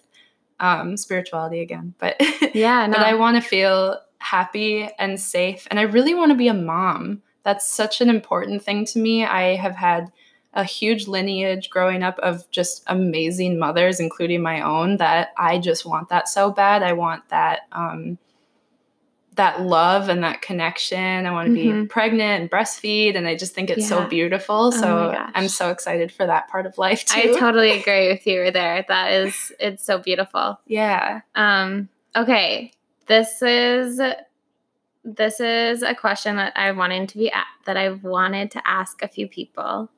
um, 0.59 0.97
spirituality 0.97 1.61
again. 1.61 1.93
But 1.99 2.15
Yeah. 2.53 2.85
No. 2.87 2.93
but 2.93 3.05
I 3.05 3.13
want 3.13 3.35
to 3.41 3.47
feel 3.47 3.99
happy 4.19 4.89
and 4.97 5.19
safe. 5.19 5.67
And 5.69 5.79
I 5.79 5.83
really 5.83 6.13
want 6.13 6.31
to 6.31 6.37
be 6.37 6.47
a 6.47 6.53
mom. 6.53 7.21
That's 7.43 7.67
such 7.67 8.01
an 8.01 8.09
important 8.09 8.63
thing 8.63 8.85
to 8.85 8.99
me. 8.99 9.23
I 9.23 9.55
have 9.55 9.75
had 9.75 10.11
a 10.53 10.63
huge 10.63 11.07
lineage 11.07 11.69
growing 11.69 12.01
up 12.03 12.17
of 12.19 12.49
just 12.49 12.83
amazing 12.87 13.59
mothers, 13.59 13.99
including 13.99 14.41
my 14.41 14.61
own, 14.61 14.97
that 14.97 15.29
I 15.37 15.59
just 15.59 15.85
want 15.85 16.09
that 16.09 16.27
so 16.27 16.51
bad. 16.51 16.81
I 16.81 16.93
want 16.93 17.29
that 17.29 17.61
um, 17.71 18.17
that 19.38 19.62
love 19.62 20.10
and 20.10 20.24
that 20.24 20.41
connection. 20.41 21.25
I 21.25 21.32
want 21.32 21.48
to 21.48 21.53
be 21.53 21.65
Mhm. 21.67 21.89
pregnant 21.89 22.41
and 22.41 22.51
breastfeed, 22.51 23.15
and 23.15 23.27
I 23.27 23.36
just 23.36 23.53
think 23.56 23.70
it's 23.70 23.82
Yeah. 23.89 24.03
so 24.03 24.06
beautiful. 24.08 24.56
Oh 24.67 24.72
So 24.72 25.12
gosh. 25.13 25.32
I'm 25.34 25.48
so 25.48 25.72
excited 25.72 26.12
for 26.12 26.25
that 26.25 26.48
part 26.50 26.65
of 26.65 26.77
life 26.77 27.06
too. 27.06 27.20
I 27.34 27.39
totally 27.39 27.72
agree 27.79 28.10
with 28.10 28.27
you 28.27 28.51
there. 28.51 28.86
That 28.88 29.12
is, 29.13 29.51
it's 29.60 29.84
so 29.84 29.98
beautiful. 30.00 30.60
yeah. 30.67 31.22
Um, 31.36 31.89
okay, 32.15 32.72
this 33.08 33.41
is 33.41 34.00
this 35.03 35.39
is 35.39 35.84
a 35.84 35.96
question 35.96 36.36
that 36.36 36.53
I 36.58 36.72
wanted 36.72 37.08
to 37.10 37.17
be 37.17 37.27
a- 37.29 37.46
that 37.65 37.77
I've 37.77 38.03
wanted 38.03 38.51
to 38.51 38.67
ask 38.67 39.01
a 39.01 39.08
few 39.08 39.27
people, 39.27 39.89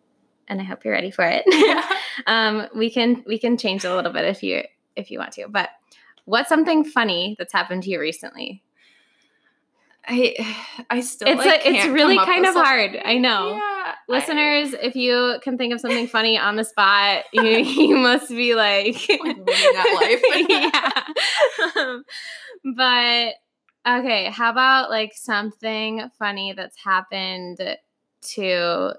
and 0.48 0.62
I 0.62 0.63
hope 0.63 0.86
you're 0.86 0.93
ready 0.93 1.10
for 1.12 1.25
it. 1.25 1.43
Yeah. 1.48 1.84
um, 2.27 2.67
we 2.75 2.89
can 2.91 3.24
we 3.25 3.39
can 3.39 3.58
change 3.58 3.84
a 3.86 3.96
little 3.96 4.12
bit 4.13 4.25
if 4.25 4.43
you 4.43 4.63
if 4.96 5.10
you 5.10 5.17
want 5.19 5.31
to, 5.34 5.48
but 5.48 5.69
what's 6.25 6.50
something 6.50 6.84
funny 6.84 7.36
that's 7.39 7.53
happened 7.53 7.84
to 7.84 7.89
you 7.89 8.00
recently? 8.00 8.62
I 10.09 10.35
I 10.89 10.99
still 11.01 11.27
It's 11.27 11.37
like, 11.37 11.65
a, 11.65 11.69
it's 11.69 11.87
really 11.87 12.17
kind 12.17 12.45
of 12.45 12.53
something. 12.53 12.63
hard. 12.63 12.99
I 13.05 13.17
know. 13.17 13.51
Yeah, 13.51 13.59
I- 13.61 13.95
Listeners, 14.07 14.73
if 14.81 14.95
you 14.95 15.37
can 15.43 15.57
think 15.57 15.71
of 15.73 15.79
something 15.79 16.07
funny 16.07 16.37
on 16.37 16.55
the 16.55 16.63
spot, 16.63 17.25
you, 17.33 17.43
you 17.43 17.95
must 17.95 18.27
be 18.29 18.55
like, 18.55 18.95
Like 19.09 19.37
living 19.37 19.45
that 19.45 20.17
life. 20.49 21.75
yeah. 21.75 21.81
Um, 21.83 22.03
but 22.75 23.33
okay, 23.87 24.25
how 24.31 24.49
about 24.51 24.89
like 24.89 25.13
something 25.15 26.09
funny 26.17 26.53
that's 26.53 26.77
happened 26.83 27.59
to 28.33 28.93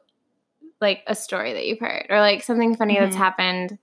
like 0.81 1.03
a 1.07 1.15
story 1.15 1.53
that 1.53 1.67
you've 1.67 1.81
heard 1.81 2.07
or 2.09 2.21
like 2.21 2.43
something 2.43 2.75
funny 2.77 2.99
that's 2.99 3.15
Mhm. 3.17 3.19
happened? 3.19 3.79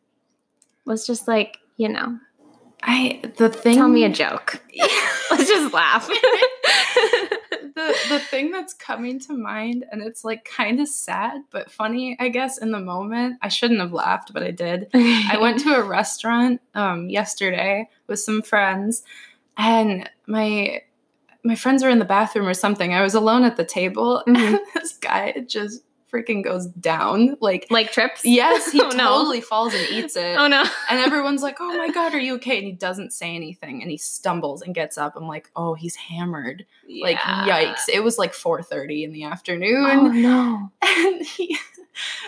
Let's 0.85 1.05
just 1.05 1.27
like, 1.27 1.57
you 1.75 1.89
know, 1.89 2.17
I 2.83 3.21
the 3.37 3.49
thing 3.49 3.75
tell 3.75 3.87
me 3.87 4.03
a 4.03 4.09
joke. 4.09 4.61
Let's 5.31 5.47
just 5.49 5.73
laugh. 5.73 6.07
the 7.75 7.95
the 8.09 8.19
thing 8.19 8.51
that's 8.51 8.73
coming 8.73 9.19
to 9.21 9.33
mind 9.33 9.85
and 9.91 10.01
it's 10.01 10.23
like 10.23 10.45
kind 10.45 10.79
of 10.79 10.87
sad 10.87 11.41
but 11.51 11.71
funny 11.71 12.15
I 12.19 12.29
guess 12.29 12.57
in 12.57 12.71
the 12.71 12.79
moment. 12.79 13.37
I 13.41 13.47
shouldn't 13.49 13.79
have 13.79 13.93
laughed 13.93 14.33
but 14.33 14.43
I 14.43 14.51
did. 14.51 14.87
I 14.93 15.37
went 15.41 15.59
to 15.61 15.75
a 15.75 15.83
restaurant 15.83 16.61
um, 16.75 17.09
yesterday 17.09 17.89
with 18.07 18.19
some 18.19 18.41
friends, 18.41 19.03
and 19.57 20.09
my 20.27 20.81
my 21.43 21.55
friends 21.55 21.83
were 21.83 21.89
in 21.89 21.99
the 21.99 22.05
bathroom 22.05 22.47
or 22.47 22.53
something. 22.53 22.93
I 22.93 23.01
was 23.01 23.13
alone 23.15 23.43
at 23.43 23.57
the 23.57 23.65
table, 23.65 24.23
and 24.27 24.37
Mhm. 24.37 24.59
this 24.73 24.97
guy 24.97 25.33
just 25.47 25.81
freaking 26.13 26.43
goes 26.43 26.67
down. 26.67 27.35
Like, 27.41 27.67
like 27.69 27.91
trips. 27.91 28.21
yes, 28.23 28.71
he 28.71 28.81
Oh, 28.83 28.89
no. 28.89 29.17
totally 29.17 29.41
falls 29.41 29.73
and 29.73 29.87
eats 29.89 30.15
it. 30.15 30.37
Oh 30.37 30.47
no. 30.47 30.63
And 30.89 30.99
everyone's 31.05 31.41
like, 31.43 31.57
"Oh 31.59 31.77
my 31.77 31.89
god, 31.89 32.13
are 32.13 32.19
you 32.19 32.35
okay?" 32.35 32.57
And 32.57 32.65
he 32.65 32.71
doesn't 32.73 33.13
say 33.13 33.35
anything, 33.35 33.81
and 33.81 33.91
he 33.91 33.97
stumbles 33.97 34.61
and 34.61 34.73
gets 34.73 34.97
up. 34.97 35.13
I'm 35.15 35.27
like, 35.27 35.49
"Oh, 35.55 35.73
he's 35.73 35.95
hammered." 35.95 36.65
Like, 37.01 37.17
yikes! 37.17 37.89
It 37.91 38.03
was 38.03 38.17
like 38.17 38.33
4:30 38.33 39.03
in 39.03 39.11
the 39.11 39.23
afternoon. 39.23 39.85
Oh 39.85 40.07
no. 40.07 40.71
and 40.81 41.25
he, 41.25 41.57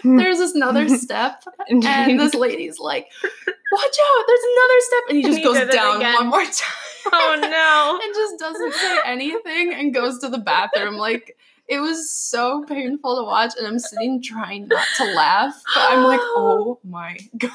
hmm. 0.01 0.17
there's 0.17 0.37
this 0.39 0.53
another 0.55 0.87
step, 0.89 1.43
and 1.69 1.81
this 2.19 2.33
lady's 2.33 2.79
like, 2.79 3.07
"Watch 3.23 3.83
out! 3.83 4.23
There's 4.27 4.39
another 4.55 4.79
step," 4.79 5.03
and 5.09 5.17
he 5.17 5.23
just 5.23 5.37
He 5.37 5.43
goes 5.43 5.73
down 5.73 5.97
again. 5.97 6.13
one 6.15 6.27
more 6.27 6.43
time. 6.43 6.75
oh 7.13 7.37
no. 7.41 7.99
and 8.03 8.13
just 8.13 8.37
doesn't 8.39 8.73
say 8.73 8.97
anything 9.05 9.73
and 9.73 9.93
goes 9.93 10.19
to 10.19 10.27
the 10.29 10.37
bathroom. 10.37 10.95
Like 10.97 11.37
it 11.69 11.79
was 11.79 12.11
so 12.11 12.63
painful 12.65 13.15
to 13.17 13.23
watch, 13.23 13.53
and 13.57 13.65
I'm 13.67 13.79
sitting 13.79 14.21
trying 14.21 14.67
not 14.67 14.85
to 14.97 15.05
laugh, 15.13 15.53
but 15.75 15.83
I'm 15.91 16.03
like, 16.03 16.19
"Oh 16.23 16.79
my 16.83 17.17
god!" 17.37 17.51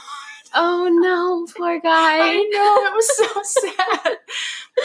Oh 0.55 0.89
no, 0.89 1.47
poor 1.57 1.81
guy. 1.83 2.19
I 2.21 2.35
know 2.53 2.87
it 2.87 2.95
was 2.95 3.17
so 3.17 3.43
sad. 3.61 4.17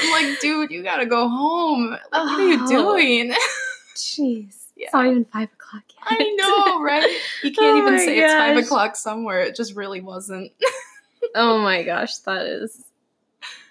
I'm 0.01 0.11
like, 0.11 0.39
dude, 0.39 0.71
you 0.71 0.81
gotta 0.83 1.05
go 1.05 1.29
home. 1.29 1.91
Like, 1.91 2.01
what 2.11 2.39
are 2.39 2.47
you 2.47 2.59
Oh. 2.63 2.67
doing? 2.67 3.33
Jeez. 3.95 4.55
Yeah. 4.75 4.85
It's 4.85 4.93
not 4.93 5.07
even 5.07 5.25
five 5.25 5.49
o'clock 5.51 5.83
yet. 5.89 6.05
I 6.07 6.35
know, 6.37 6.81
right? 6.81 7.09
You 7.43 7.51
can't 7.51 7.75
Oh 7.75 7.81
even 7.85 7.99
say 7.99 8.17
it's 8.19 8.33
five 8.33 8.55
o'clock 8.57 8.95
somewhere. 8.95 9.41
It 9.41 9.55
just 9.57 9.75
really 9.75 9.99
wasn't. 10.01 10.53
oh 11.35 11.59
my 11.59 11.83
gosh, 11.83 12.15
that 12.19 12.45
is 12.45 12.81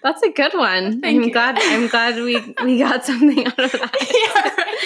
that's 0.03 0.21
a 0.21 0.29
good 0.31 0.53
one. 0.53 1.01
Thank 1.01 1.17
I'm 1.17 1.23
you. 1.23 1.31
glad 1.33 1.57
I'm 1.59 1.87
glad 1.87 2.15
we 2.15 2.39
we 2.63 2.77
got 2.79 3.05
something 3.05 3.45
out 3.45 3.59
of 3.59 3.71
that. 3.71 3.97
yeah, 4.13 4.63
right. 4.63 4.77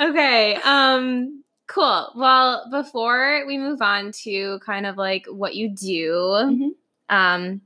Okay. 0.00 0.56
Um 0.56 1.42
cool. 1.66 2.12
Well, 2.16 2.68
before 2.70 3.44
we 3.46 3.56
move 3.58 3.80
on 3.80 4.12
to 4.24 4.58
kind 4.64 4.86
of 4.86 4.96
like 4.96 5.26
what 5.26 5.54
you 5.54 5.70
do 5.70 6.10
Mhm. 6.10 6.70
um 7.08 7.60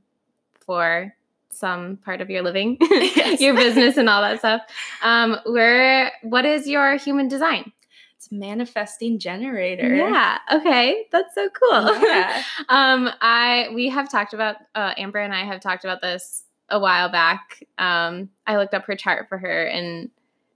for 0.65 1.13
some 1.49 1.97
part 1.97 2.21
of 2.21 2.29
your 2.29 2.41
living, 2.43 2.77
Yes. 2.81 3.41
your 3.41 3.55
business 3.55 3.97
and 3.97 4.07
all 4.09 4.21
that 4.21 4.39
stuff. 4.39 4.61
Um 5.01 5.37
where 5.45 6.11
what 6.21 6.45
is 6.45 6.67
your 6.67 6.95
human 6.97 7.27
design? 7.27 7.71
It's 8.15 8.31
manifesting 8.31 9.19
generator. 9.19 9.95
Yeah. 9.95 10.39
Okay. 10.51 11.05
That's 11.11 11.35
so 11.35 11.49
cool. 11.49 11.95
Yeah. 12.01 12.43
um, 12.69 13.09
I 13.21 13.69
we 13.75 13.89
have 13.89 14.09
talked 14.11 14.33
about 14.33 14.55
uh, 14.73 14.93
Amber 14.97 15.19
and 15.19 15.33
I 15.35 15.43
have 15.45 15.61
talked 15.61 15.83
about 15.83 16.01
this 16.01 16.43
a 16.69 16.79
while 16.79 17.09
back. 17.09 17.63
Um, 17.77 18.29
I 18.47 18.57
looked 18.57 18.73
up 18.73 18.85
her 18.85 18.95
chart 18.95 19.29
for 19.29 19.37
her, 19.37 19.65
and 19.67 20.09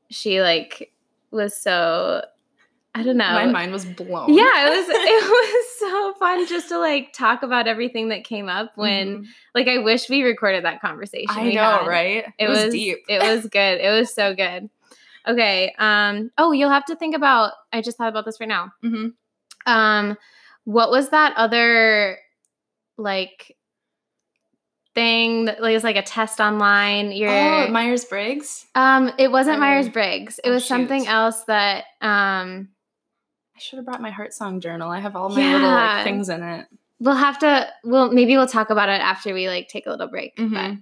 she 0.09 0.41
like 0.41 0.91
was 1.31 1.55
so 1.59 2.21
I 2.93 3.03
don't 3.03 3.15
know. 3.15 3.31
My 3.31 3.45
mind 3.45 3.71
was 3.71 3.85
blown. 3.85 4.33
yeah, 4.33 4.67
it 4.67 4.69
was 4.69 4.85
it 4.89 5.23
was 5.23 5.79
so 5.79 6.13
fun 6.19 6.45
just 6.47 6.67
to 6.69 6.77
like 6.77 7.13
talk 7.13 7.41
about 7.41 7.65
everything 7.67 8.09
that 8.09 8.25
came 8.25 8.49
up 8.49 8.73
when 8.75 9.19
Mhm. 9.23 9.25
like 9.55 9.67
I 9.69 9.77
wish 9.77 10.09
we 10.09 10.23
recorded 10.23 10.65
that 10.65 10.81
conversation. 10.81 11.27
I 11.29 11.51
know, 11.53 11.61
had. 11.61 11.87
right? 11.87 12.25
It, 12.37 12.49
was, 12.49 12.73
deep. 12.73 12.97
It 13.07 13.21
was 13.21 13.47
good. 13.47 13.79
It 13.79 13.97
was 13.97 14.13
so 14.13 14.35
good. 14.35 14.69
Okay. 15.27 15.73
Um. 15.79 16.31
Oh, 16.37 16.51
you'll 16.51 16.69
have 16.69 16.85
to 16.85 16.95
think 16.95 17.15
about. 17.15 17.53
I 17.71 17.81
just 17.81 17.97
thought 17.97 18.09
about 18.09 18.25
this 18.25 18.39
right 18.41 18.49
now. 18.49 18.73
Mm-hmm. 18.83 19.71
Um, 19.71 20.17
what 20.65 20.91
was 20.91 21.09
that 21.09 21.33
other 21.37 22.17
like 22.97 23.55
thing 24.93 25.45
that 25.45 25.61
like, 25.61 25.73
was 25.73 25.83
like 25.83 25.95
a 25.95 26.01
test 26.01 26.39
online? 26.39 27.11
Your 27.11 27.29
Oh, 27.29 27.67
Myers 27.69 28.05
Briggs. 28.05 28.65
um, 28.75 29.11
it 29.17 29.31
wasn't 29.31 29.57
Oh. 29.57 29.59
Myers 29.61 29.89
Briggs. 29.89 30.39
It 30.43 30.49
Oh, 30.49 30.53
was 30.53 30.65
something 30.65 31.07
else 31.07 31.43
that 31.45 31.85
um 32.01 32.69
I 33.55 33.59
should 33.59 33.77
have 33.77 33.85
brought 33.85 34.01
my 34.01 34.09
heart 34.11 34.33
song 34.33 34.59
journal. 34.59 34.89
I 34.89 34.99
have 34.99 35.15
all 35.15 35.29
my 35.29 35.39
yeah. 35.41 35.53
little 35.53 35.69
like, 35.69 36.03
things 36.03 36.29
in 36.29 36.41
it. 36.41 36.67
We'll 36.99 37.15
have 37.15 37.39
to. 37.39 37.67
We'll 37.83 38.11
maybe 38.11 38.35
we'll 38.37 38.47
talk 38.47 38.69
about 38.69 38.89
it 38.89 39.01
after 39.01 39.33
we 39.33 39.47
like 39.47 39.67
take 39.67 39.85
a 39.87 39.89
little 39.91 40.07
break. 40.07 40.35
Mm-hmm. 40.37 40.75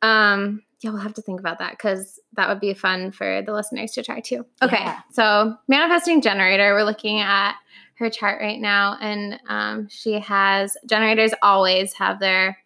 But 0.00 0.06
um, 0.08 0.62
yeah, 0.80 0.90
we'll 0.90 1.00
have 1.00 1.14
to 1.14 1.22
think 1.22 1.40
about 1.40 1.58
that 1.60 1.72
because 1.72 2.20
that 2.34 2.48
would 2.48 2.60
be 2.60 2.74
fun 2.74 3.10
for 3.12 3.42
the 3.42 3.52
listeners 3.52 3.92
to 3.92 4.02
try 4.02 4.20
too. 4.20 4.44
Okay, 4.62 4.78
yeah. 4.80 5.00
so 5.12 5.56
manifesting 5.68 6.20
generator. 6.20 6.74
We're 6.74 6.84
looking 6.84 7.20
at 7.20 7.54
her 7.96 8.10
chart 8.10 8.40
right 8.40 8.60
now, 8.60 8.98
and 9.00 9.40
um, 9.48 9.88
she 9.88 10.18
has 10.20 10.76
generators 10.86 11.32
always 11.42 11.92
have 11.94 12.18
their 12.20 12.58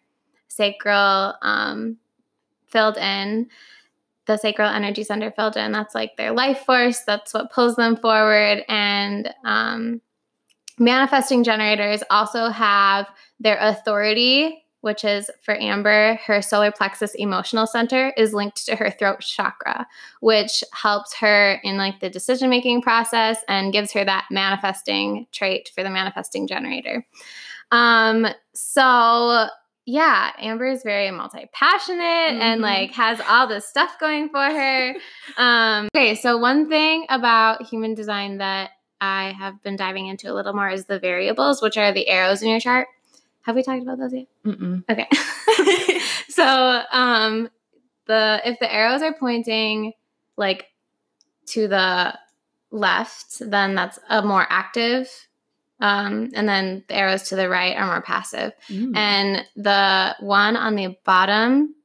sacral 0.59 1.35
um, 1.41 1.95
filled 2.67 2.97
in 2.97 3.47
the 4.25 4.37
sacral 4.37 4.69
energy 4.69 5.03
center 5.05 5.31
filled 5.31 5.55
in. 5.55 5.71
That's 5.71 5.95
like 5.95 6.17
their 6.17 6.33
life 6.33 6.59
force. 6.65 6.99
That's 6.99 7.33
what 7.33 7.51
pulls 7.51 7.77
them 7.77 7.95
forward. 7.95 8.63
And 8.67 9.33
um, 9.45 10.01
manifesting 10.77 11.45
generators 11.45 12.03
also 12.11 12.49
have 12.49 13.07
their 13.39 13.57
authority, 13.59 14.65
which 14.81 15.05
is 15.05 15.31
for 15.41 15.55
Amber, 15.55 16.19
her 16.25 16.41
solar 16.41 16.71
plexus 16.71 17.15
emotional 17.15 17.65
center 17.65 18.13
is 18.17 18.33
linked 18.33 18.65
to 18.65 18.75
her 18.75 18.91
throat 18.91 19.21
chakra, 19.21 19.87
which 20.19 20.61
helps 20.73 21.15
her 21.15 21.59
in 21.63 21.77
like 21.77 22.01
the 22.01 22.09
decision 22.09 22.49
making 22.49 22.81
process 22.81 23.37
and 23.47 23.73
gives 23.73 23.93
her 23.93 24.03
that 24.03 24.27
manifesting 24.29 25.25
trait 25.31 25.71
for 25.73 25.83
the 25.83 25.89
manifesting 25.89 26.47
generator. 26.47 27.05
Um, 27.71 28.27
so 28.53 29.47
yeah, 29.89 30.31
Amber 30.37 30.67
is 30.67 30.83
very 30.83 31.09
multi 31.09 31.49
passionate 31.51 32.03
mm-hmm. 32.03 32.41
and 32.41 32.61
like 32.61 32.91
has 32.91 33.19
all 33.27 33.47
this 33.47 33.67
stuff 33.67 33.97
going 33.99 34.29
for 34.29 34.43
her. 34.43 34.95
um, 35.37 35.89
okay, 35.95 36.13
so 36.13 36.37
one 36.37 36.69
thing 36.69 37.07
about 37.09 37.63
human 37.65 37.95
design 37.95 38.37
that 38.37 38.69
I 39.01 39.31
have 39.31 39.61
been 39.63 39.75
diving 39.75 40.05
into 40.05 40.31
a 40.31 40.33
little 40.33 40.53
more 40.53 40.69
is 40.69 40.85
the 40.85 40.99
variables, 40.99 41.61
which 41.61 41.75
are 41.75 41.91
the 41.91 42.07
arrows 42.07 42.43
in 42.43 42.49
your 42.49 42.59
chart. 42.59 42.87
Have 43.41 43.55
we 43.55 43.63
talked 43.63 43.81
about 43.81 43.97
those 43.97 44.13
yet? 44.13 44.27
Mm-mm. 44.45 44.83
Okay. 44.87 45.07
so 46.29 46.83
um, 46.91 47.49
the 48.05 48.41
if 48.45 48.59
the 48.59 48.71
arrows 48.71 49.01
are 49.01 49.13
pointing 49.13 49.93
like 50.37 50.67
to 51.47 51.67
the 51.67 52.13
left, 52.69 53.39
then 53.39 53.73
that's 53.73 53.97
a 54.07 54.21
more 54.21 54.45
active 54.49 55.09
um, 55.79 56.29
and 56.33 56.47
then 56.47 56.83
the 56.87 56.95
arrows 56.95 57.23
to 57.29 57.35
the 57.35 57.49
right 57.49 57.75
are 57.75 57.85
more 57.85 58.01
passive. 58.01 58.53
Mm. 58.67 58.95
And 58.95 59.45
the 59.55 60.15
one 60.19 60.55
on 60.55 60.75
the 60.75 60.97
bottom 61.05 61.75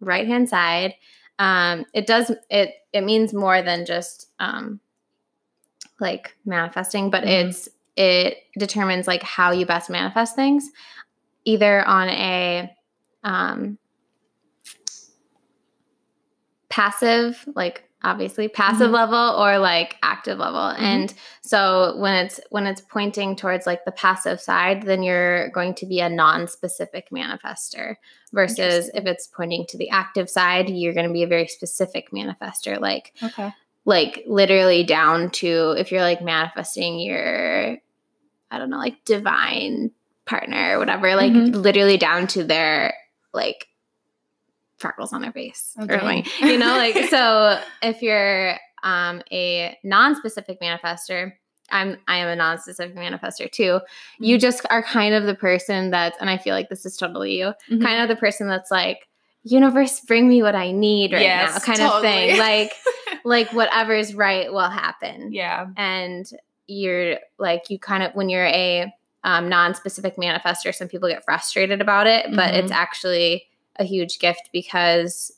right 0.00 0.26
hand 0.26 0.48
side, 0.48 0.94
um, 1.38 1.86
it 1.94 2.06
does 2.06 2.30
it 2.50 2.74
it 2.92 3.02
means 3.02 3.32
more 3.32 3.62
than 3.62 3.86
just 3.86 4.28
um, 4.38 4.80
like 5.98 6.36
manifesting, 6.44 7.10
but 7.10 7.24
mm. 7.24 7.46
it's 7.46 7.68
it 7.96 8.38
determines 8.58 9.06
like 9.06 9.22
how 9.22 9.52
you 9.52 9.66
best 9.66 9.88
manifest 9.88 10.36
things, 10.36 10.70
either 11.44 11.86
on 11.86 12.08
a 12.08 12.70
um, 13.24 13.78
passive 16.68 17.44
like 17.54 17.84
obviously 18.04 18.48
passive 18.48 18.86
mm-hmm. 18.86 18.94
level 18.94 19.36
or 19.38 19.58
like 19.58 19.96
active 20.02 20.38
level 20.38 20.60
mm-hmm. 20.60 20.82
and 20.82 21.14
so 21.42 21.94
when 21.98 22.24
it's 22.24 22.40
when 22.50 22.66
it's 22.66 22.80
pointing 22.80 23.36
towards 23.36 23.66
like 23.66 23.84
the 23.84 23.92
passive 23.92 24.40
side 24.40 24.82
then 24.82 25.02
you're 25.02 25.50
going 25.50 25.74
to 25.74 25.86
be 25.86 26.00
a 26.00 26.08
non-specific 26.08 27.10
manifester 27.10 27.96
versus 28.32 28.90
if 28.94 29.04
it's 29.06 29.26
pointing 29.26 29.64
to 29.68 29.78
the 29.78 29.90
active 29.90 30.28
side 30.28 30.68
you're 30.68 30.94
going 30.94 31.06
to 31.06 31.12
be 31.12 31.22
a 31.22 31.28
very 31.28 31.46
specific 31.46 32.10
manifester 32.10 32.80
like 32.80 33.12
okay 33.22 33.52
like 33.84 34.22
literally 34.26 34.84
down 34.84 35.30
to 35.30 35.74
if 35.78 35.90
you're 35.90 36.02
like 36.02 36.22
manifesting 36.22 36.98
your 36.98 37.76
i 38.50 38.58
don't 38.58 38.70
know 38.70 38.78
like 38.78 39.04
divine 39.04 39.90
partner 40.24 40.76
or 40.76 40.78
whatever 40.78 41.14
like 41.14 41.32
mm-hmm. 41.32 41.60
literally 41.60 41.96
down 41.96 42.26
to 42.26 42.44
their 42.44 42.94
like 43.32 43.66
freckles 44.82 45.12
on 45.12 45.22
their 45.22 45.32
face 45.32 45.74
okay. 45.80 45.94
or 45.94 46.00
something. 46.00 46.24
You 46.40 46.58
know, 46.58 46.76
like 46.76 46.96
so 47.10 47.60
if 47.80 48.02
you're 48.02 48.56
um, 48.82 49.22
a 49.32 49.78
non-specific 49.82 50.60
manifester, 50.60 51.32
I'm 51.70 51.96
I 52.06 52.18
am 52.18 52.28
a 52.28 52.36
non-specific 52.36 52.94
manifester 52.94 53.50
too. 53.50 53.62
Mm-hmm. 53.62 54.24
You 54.24 54.38
just 54.38 54.66
are 54.68 54.82
kind 54.82 55.14
of 55.14 55.24
the 55.24 55.34
person 55.34 55.90
that's 55.90 56.18
and 56.20 56.28
I 56.28 56.36
feel 56.36 56.54
like 56.54 56.68
this 56.68 56.84
is 56.84 56.96
totally 56.96 57.38
you, 57.38 57.46
mm-hmm. 57.70 57.82
kind 57.82 58.02
of 58.02 58.08
the 58.08 58.20
person 58.20 58.48
that's 58.48 58.70
like, 58.70 59.08
universe 59.44 60.00
bring 60.00 60.28
me 60.28 60.42
what 60.42 60.54
I 60.54 60.70
need 60.70 61.12
right 61.12 61.22
yes, 61.22 61.54
now, 61.54 61.74
kind 61.74 61.78
totally. 61.78 62.30
of 62.30 62.36
thing. 62.36 62.38
Like 62.38 62.72
like 63.24 63.52
whatever's 63.52 64.14
right 64.14 64.52
will 64.52 64.70
happen. 64.70 65.32
Yeah. 65.32 65.66
And 65.76 66.30
you're 66.66 67.18
like 67.38 67.70
you 67.70 67.78
kind 67.78 68.02
of 68.02 68.12
when 68.14 68.28
you're 68.28 68.46
a 68.46 68.92
um, 69.24 69.48
non-specific 69.48 70.16
manifester, 70.16 70.74
some 70.74 70.88
people 70.88 71.08
get 71.08 71.24
frustrated 71.24 71.80
about 71.80 72.06
it, 72.06 72.26
but 72.34 72.50
mm-hmm. 72.50 72.64
it's 72.64 72.72
actually 72.72 73.46
a 73.76 73.84
huge 73.84 74.18
gift 74.18 74.50
because 74.52 75.32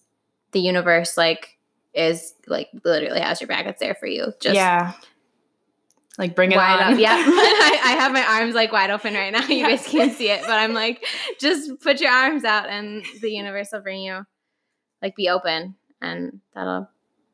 the 0.52 0.60
universe 0.60 1.16
like 1.16 1.58
is 1.94 2.34
like 2.46 2.68
literally 2.84 3.20
has 3.20 3.40
your 3.40 3.48
back. 3.48 3.66
It's 3.66 3.80
there 3.80 3.94
for 3.94 4.06
you. 4.06 4.32
Just 4.40 4.54
yeah. 4.54 4.92
Like 6.18 6.36
bring 6.36 6.52
it 6.52 6.56
wide 6.56 6.80
on. 6.80 6.94
Up. 6.94 6.98
Yeah. 6.98 7.16
I, 7.26 7.80
I, 7.84 7.92
have 8.00 8.12
my 8.12 8.24
arms 8.24 8.54
like 8.54 8.70
wide 8.72 8.90
open 8.90 9.14
right 9.14 9.32
now. 9.32 9.46
You 9.46 9.56
yeah. 9.56 9.70
guys 9.70 9.86
can't 9.86 10.16
see 10.16 10.30
it, 10.30 10.42
but 10.42 10.52
I'm 10.52 10.72
like, 10.72 11.04
just 11.40 11.80
put 11.80 12.00
your 12.00 12.12
arms 12.12 12.44
out 12.44 12.68
and 12.68 13.04
the 13.20 13.30
universe 13.30 13.70
will 13.72 13.80
bring 13.80 14.02
you 14.02 14.24
like 15.02 15.16
be 15.16 15.28
open 15.28 15.74
and 16.00 16.40
that'll 16.54 16.88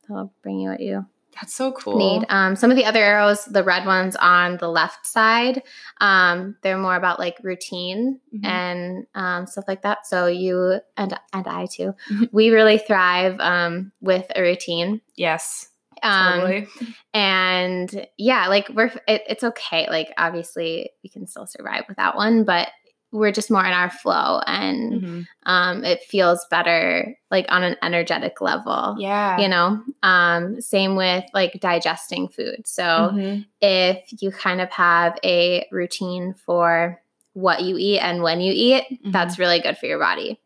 that'll 0.08 0.32
bring 0.42 0.60
you 0.60 0.70
what 0.70 0.80
you 0.80 1.06
that's 1.35 1.55
so 1.55 1.73
cool. 1.73 1.97
Need 1.97 2.27
um, 2.29 2.57
some 2.57 2.71
of 2.71 2.77
the 2.77 2.85
other 2.85 3.03
arrows, 3.03 3.45
the 3.45 3.64
red 3.64 3.87
ones 3.87 4.16
on 4.16 4.57
the 4.59 4.69
left 4.69 5.07
side. 5.07 5.62
Um, 6.01 6.57
they're 6.62 6.79
more 6.79 6.97
about 6.97 7.19
like 7.19 7.38
routine 7.43 8.21
mm-hmm. 8.35 8.45
and 8.45 9.07
um, 9.14 9.47
stuff 9.47 9.64
like 9.69 9.83
that. 9.83 10.07
So 10.07 10.27
you 10.27 10.81
and 10.97 11.19
and 11.33 11.47
I 11.47 11.66
too, 11.66 11.95
mm-hmm. 12.11 12.25
we 12.33 12.51
really 12.51 12.79
thrive 12.79 13.38
um, 13.40 13.93
with 14.01 14.27
a 14.35 14.43
routine. 14.43 15.01
Yes. 15.16 15.69
Um, 16.03 16.40
totally. 16.40 16.69
And 17.12 18.07
yeah, 18.16 18.49
like 18.49 18.69
we're 18.71 18.93
it, 19.07 19.23
it's 19.29 19.45
okay. 19.45 19.87
Like 19.90 20.12
obviously 20.16 20.90
we 21.03 21.11
can 21.11 21.27
still 21.27 21.47
survive 21.47 21.85
without 21.88 22.16
one, 22.16 22.45
but 22.45 22.69
we're 23.12 23.33
just 23.33 23.51
more 23.51 23.64
in 23.64 23.73
our 23.73 23.90
flow 23.90 24.40
and 24.46 24.92
mm-hmm. 24.92 25.20
um, 25.44 25.85
it 25.85 26.03
feels 26.05 26.46
better 26.51 27.16
like 27.31 27.46
on 27.49 27.62
an 27.62 27.77
energetic 27.83 28.40
level 28.40 28.96
yeah 28.99 29.38
you 29.38 29.49
know 29.49 29.83
um, 30.03 30.61
same 30.61 30.96
with 30.96 31.25
like 31.35 31.59
digesting 31.61 32.29
food 32.29 32.62
so 32.66 32.83
mm-hmm. 32.83 33.40
if 33.61 34.05
you 34.20 34.31
kind 34.31 34.61
of 34.61 34.70
have 34.70 35.18
a 35.25 35.66
routine 35.73 36.35
for 36.35 37.01
what 37.33 37.62
you 37.62 37.77
eat 37.79 38.01
and 38.01 38.23
when 38.23 38.40
you 38.40 38.53
eat 38.55 38.85
mm-hmm. 38.92 39.11
that's 39.11 39.38
really 39.38 39.61
good 39.61 39.77
for 39.77 39.87
your 39.87 39.99
body 39.99 40.38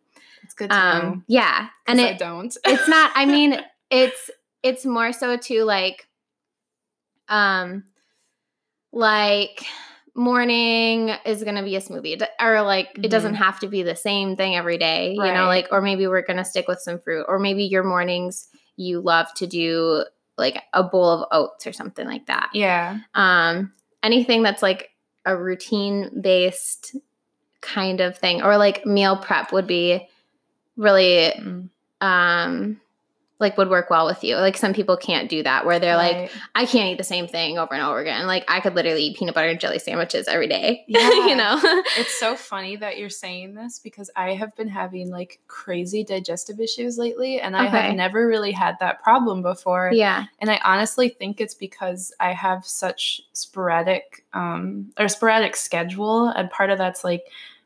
it's 0.43 0.55
good 0.55 0.71
to 0.71 0.77
um, 0.77 1.03
know. 1.03 1.23
yeah 1.27 1.69
and 1.87 2.01
it, 2.01 2.15
I 2.15 2.17
don't 2.17 2.57
it's 2.65 2.89
not 2.89 3.13
i 3.15 3.27
mean 3.27 3.61
it's 3.91 4.31
it's 4.63 4.87
more 4.87 5.13
so 5.13 5.37
to 5.37 5.65
like 5.65 6.07
um 7.29 7.85
like 8.93 9.65
morning 10.15 11.11
is 11.25 11.43
going 11.43 11.57
to 11.57 11.63
be 11.63 11.75
a 11.75 11.81
smoothie 11.81 12.25
or 12.41 12.63
like 12.63 12.89
mm-hmm. 12.91 13.05
it 13.05 13.11
doesn't 13.11 13.35
mm-hmm. 13.35 13.43
have 13.43 13.59
to 13.59 13.67
be 13.67 13.83
the 13.83 13.97
same 13.97 14.37
thing 14.37 14.55
every 14.55 14.79
day 14.79 15.17
right. 15.19 15.29
you 15.29 15.35
know 15.35 15.47
like 15.47 15.67
or 15.73 15.81
maybe 15.81 16.07
we're 16.07 16.23
going 16.23 16.37
to 16.37 16.45
stick 16.45 16.69
with 16.69 16.79
some 16.79 16.99
fruit 16.99 17.25
or 17.29 17.39
maybe 17.39 17.65
your 17.65 17.83
mornings 17.83 18.49
you 18.77 19.01
love 19.01 19.27
to 19.35 19.47
do 19.47 20.05
like 20.39 20.63
a 20.73 20.85
bowl 20.85 21.11
of 21.11 21.29
oats 21.33 21.67
or 21.67 21.73
something 21.73 22.07
like 22.07 22.27
that 22.27 22.49
yeah 22.53 22.99
um 23.15 23.73
anything 24.05 24.43
that's 24.43 24.63
like 24.63 24.91
a 25.25 25.37
routine 25.37 26.21
based 26.21 26.97
kind 27.61 28.01
of 28.01 28.17
thing 28.17 28.43
or 28.43 28.57
like 28.57 28.87
meal 28.87 29.17
prep 29.17 29.53
would 29.53 29.67
be 29.67 30.07
really 30.77 31.33
mm. 31.37 31.69
um 32.01 32.81
like 33.41 33.59
would 33.59 33.69
work 33.69 33.91
well 33.91 34.07
with 34.07 34.23
you. 34.23 34.37
Like 34.37 34.57
some 34.57 34.73
people 34.73 34.97
can't 34.97 35.29
do 35.29 35.43
that 35.43 35.67
where 35.67 35.81
they're 35.81 35.97
right. 35.97 36.23
like, 36.23 36.33
I 36.55 36.67
can't 36.67 36.91
eat 36.91 36.99
the 36.99 37.05
same 37.05 37.27
thing 37.27 37.59
over 37.59 37.75
and 37.75 37.83
over 37.83 37.99
again. 37.99 38.27
Like 38.27 38.45
I 38.47 38.61
could 38.61 38.77
literally 38.77 39.03
eat 39.03 39.17
peanut 39.17 39.35
butter 39.35 39.49
and 39.49 39.59
jelly 39.59 39.81
sandwiches 39.81 40.29
every 40.29 40.49
day. 40.49 40.85
Yeah. 40.95 41.27
you 41.27 41.35
know? 41.35 41.59
it's 41.99 42.17
so 42.21 42.37
funny 42.37 42.77
that 42.77 42.99
you're 42.99 43.11
saying 43.11 43.55
this 43.55 43.81
because 43.81 44.11
I 44.15 44.35
have 44.35 44.55
been 44.55 44.69
having 44.69 45.11
like 45.11 45.41
crazy 45.49 46.05
digestive 46.05 46.61
issues 46.61 46.99
lately 46.99 47.41
and 47.41 47.57
I 47.57 47.67
okay. 47.67 47.79
have 47.79 47.97
never 47.97 48.29
really 48.29 48.53
had 48.53 48.77
that 48.79 49.03
problem 49.03 49.43
before. 49.43 49.91
Yeah. 49.93 50.27
And 50.39 50.51
I 50.51 50.61
honestly 50.65 51.09
think 51.09 51.41
it's 51.41 51.55
because 51.55 52.13
I 52.21 52.33
have 52.33 52.65
such 52.65 53.23
sporadic 53.33 54.25
um 54.35 54.93
or 54.99 55.09
sporadic 55.09 55.57
schedule 55.57 56.29
and 56.29 56.49
part 56.51 56.71
of 56.71 56.79
that's 56.79 57.03
like 57.03 57.25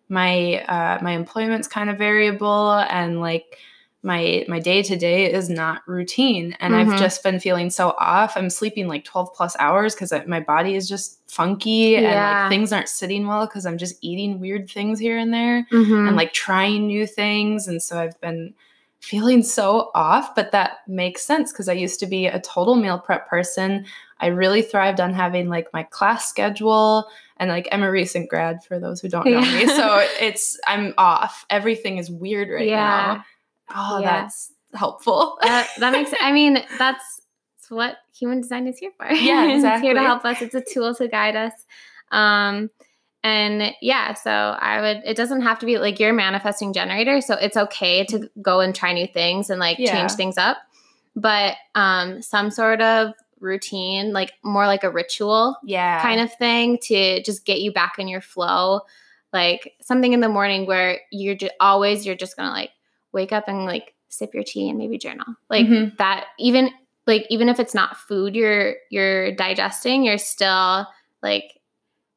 my 0.08 0.62
uh 0.64 0.98
my 1.02 1.12
employment's 1.12 1.68
kind 1.68 1.90
of 1.90 1.98
variable 1.98 2.72
and 2.72 3.20
like 3.20 3.58
my 4.02 4.44
my 4.48 4.60
day 4.60 4.82
to 4.82 4.96
day 4.96 5.32
is 5.32 5.50
not 5.50 5.82
routine 5.88 6.56
and 6.60 6.72
mm-hmm. 6.72 6.90
i've 6.90 6.98
just 6.98 7.22
been 7.22 7.40
feeling 7.40 7.68
so 7.68 7.94
off 7.98 8.36
i'm 8.36 8.48
sleeping 8.48 8.86
like 8.86 9.04
12 9.04 9.34
plus 9.34 9.56
hours 9.58 9.94
because 9.94 10.12
my 10.26 10.38
body 10.38 10.76
is 10.76 10.88
just 10.88 11.18
funky 11.28 11.90
yeah. 11.90 11.98
and 11.98 12.14
like 12.14 12.48
things 12.50 12.72
aren't 12.72 12.88
sitting 12.88 13.26
well 13.26 13.46
because 13.46 13.66
i'm 13.66 13.76
just 13.76 13.96
eating 14.00 14.38
weird 14.38 14.70
things 14.70 15.00
here 15.00 15.18
and 15.18 15.34
there 15.34 15.66
mm-hmm. 15.72 16.06
and 16.06 16.16
like 16.16 16.32
trying 16.32 16.86
new 16.86 17.06
things 17.06 17.66
and 17.66 17.82
so 17.82 17.98
i've 17.98 18.18
been 18.20 18.54
feeling 19.00 19.42
so 19.42 19.90
off, 19.94 20.34
but 20.34 20.52
that 20.52 20.78
makes 20.86 21.22
sense 21.22 21.52
because 21.52 21.68
I 21.68 21.72
used 21.72 22.00
to 22.00 22.06
be 22.06 22.26
a 22.26 22.40
total 22.40 22.74
meal 22.74 22.98
prep 22.98 23.28
person. 23.28 23.86
I 24.20 24.26
really 24.26 24.62
thrived 24.62 25.00
on 25.00 25.14
having 25.14 25.48
like 25.48 25.72
my 25.72 25.84
class 25.84 26.28
schedule 26.28 27.06
and 27.36 27.48
like 27.48 27.68
I'm 27.70 27.84
a 27.84 27.90
recent 27.90 28.28
grad 28.28 28.64
for 28.64 28.80
those 28.80 29.00
who 29.00 29.08
don't 29.08 29.26
know 29.26 29.40
Yeah. 29.40 29.54
me. 29.54 29.66
So 29.68 30.06
it's 30.20 30.58
I'm 30.66 30.94
off. 30.98 31.46
Everything 31.50 31.98
is 31.98 32.10
weird 32.10 32.48
right 32.50 32.66
Yeah. 32.66 32.76
now. 32.76 33.24
Oh, 33.74 33.98
Yeah. 34.00 34.22
that's 34.22 34.52
helpful. 34.74 35.38
that, 35.42 35.68
that 35.78 35.92
makes 35.92 36.12
I 36.20 36.32
mean, 36.32 36.54
that's, 36.54 36.68
that's 36.78 37.70
what 37.70 37.96
human 38.16 38.40
design 38.40 38.66
is 38.66 38.78
here 38.78 38.90
for. 38.96 39.10
Yeah, 39.10 39.44
it's 39.48 39.82
here 39.82 39.94
to 39.94 40.02
help 40.02 40.24
us. 40.24 40.42
It's 40.42 40.54
a 40.54 40.60
tool 40.62 40.94
to 40.96 41.08
guide 41.08 41.36
us. 41.36 41.52
Um 42.10 42.70
and 43.24 43.74
yeah, 43.82 44.14
so 44.14 44.30
I 44.30 44.80
would 44.80 45.02
it 45.04 45.16
doesn't 45.16 45.42
have 45.42 45.58
to 45.58 45.66
be 45.66 45.78
like 45.78 45.98
you're 46.00 46.10
a 46.10 46.14
manifesting 46.14 46.72
generator, 46.72 47.20
so 47.20 47.34
it's 47.34 47.56
okay 47.56 48.04
to 48.06 48.30
go 48.40 48.60
and 48.60 48.74
try 48.74 48.92
new 48.92 49.06
things 49.06 49.50
and 49.50 49.58
like 49.60 49.78
Yeah. 49.78 49.92
change 49.92 50.12
things 50.12 50.38
up. 50.38 50.56
But 51.16 51.56
um 51.74 52.22
some 52.22 52.50
sort 52.50 52.80
of 52.80 53.12
routine, 53.40 54.12
like 54.12 54.32
more 54.42 54.66
like 54.66 54.84
a 54.84 54.90
ritual 54.90 55.56
yeah. 55.64 56.00
kind 56.02 56.20
of 56.20 56.32
thing 56.34 56.78
to 56.84 57.22
just 57.22 57.44
get 57.44 57.60
you 57.60 57.72
back 57.72 57.98
in 57.98 58.08
your 58.08 58.20
flow. 58.20 58.80
Like 59.32 59.74
something 59.82 60.12
in 60.12 60.20
the 60.20 60.28
morning 60.28 60.66
where 60.66 61.00
you're 61.12 61.34
just 61.34 61.52
always 61.60 62.06
you're 62.06 62.16
just 62.16 62.36
gonna 62.36 62.50
like 62.50 62.70
wake 63.18 63.32
up 63.32 63.48
and 63.48 63.64
like 63.64 63.94
sip 64.08 64.32
your 64.32 64.44
tea 64.44 64.68
and 64.68 64.78
maybe 64.78 64.96
journal. 64.96 65.26
Like 65.50 65.66
Mhm. 65.66 65.96
that 65.98 66.26
even 66.38 66.70
like 67.06 67.26
even 67.30 67.48
if 67.48 67.58
it's 67.58 67.74
not 67.74 67.96
food 67.96 68.34
you're 68.36 68.76
you're 68.90 69.32
digesting, 69.34 70.04
you're 70.04 70.18
still 70.18 70.86
like 71.22 71.60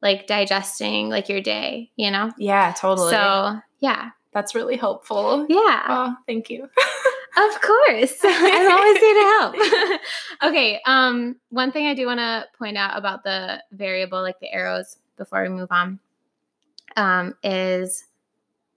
like 0.01 0.27
digesting 0.27 1.09
like 1.09 1.27
your 1.29 1.41
day, 1.41 1.91
you 1.95 2.11
know? 2.11 2.31
Yeah, 2.37 2.73
totally. 2.77 3.11
So 3.11 3.59
yeah. 3.79 4.11
that's 4.33 4.55
really 4.55 4.77
helpful. 4.77 5.45
Yeah. 5.49 5.83
Oh, 5.89 6.15
thank 6.27 6.49
you. 6.49 6.69
Of 7.37 7.61
course. 7.61 8.17
I'm 8.25 8.71
always 8.71 8.97
here 8.97 9.13
to 9.15 9.37
help. 9.39 10.01
okay. 10.51 10.81
Um, 10.85 11.37
one 11.49 11.71
thing 11.71 11.87
I 11.87 11.93
do 11.93 12.05
want 12.05 12.19
to 12.19 12.45
point 12.57 12.75
out 12.77 12.97
about 12.97 13.23
the 13.23 13.63
variable, 13.71 14.21
like 14.21 14.41
the 14.41 14.51
arrows, 14.51 14.97
before 15.15 15.41
we 15.43 15.47
move 15.47 15.71
on, 15.71 15.97
um, 16.97 17.35
is 17.41 18.03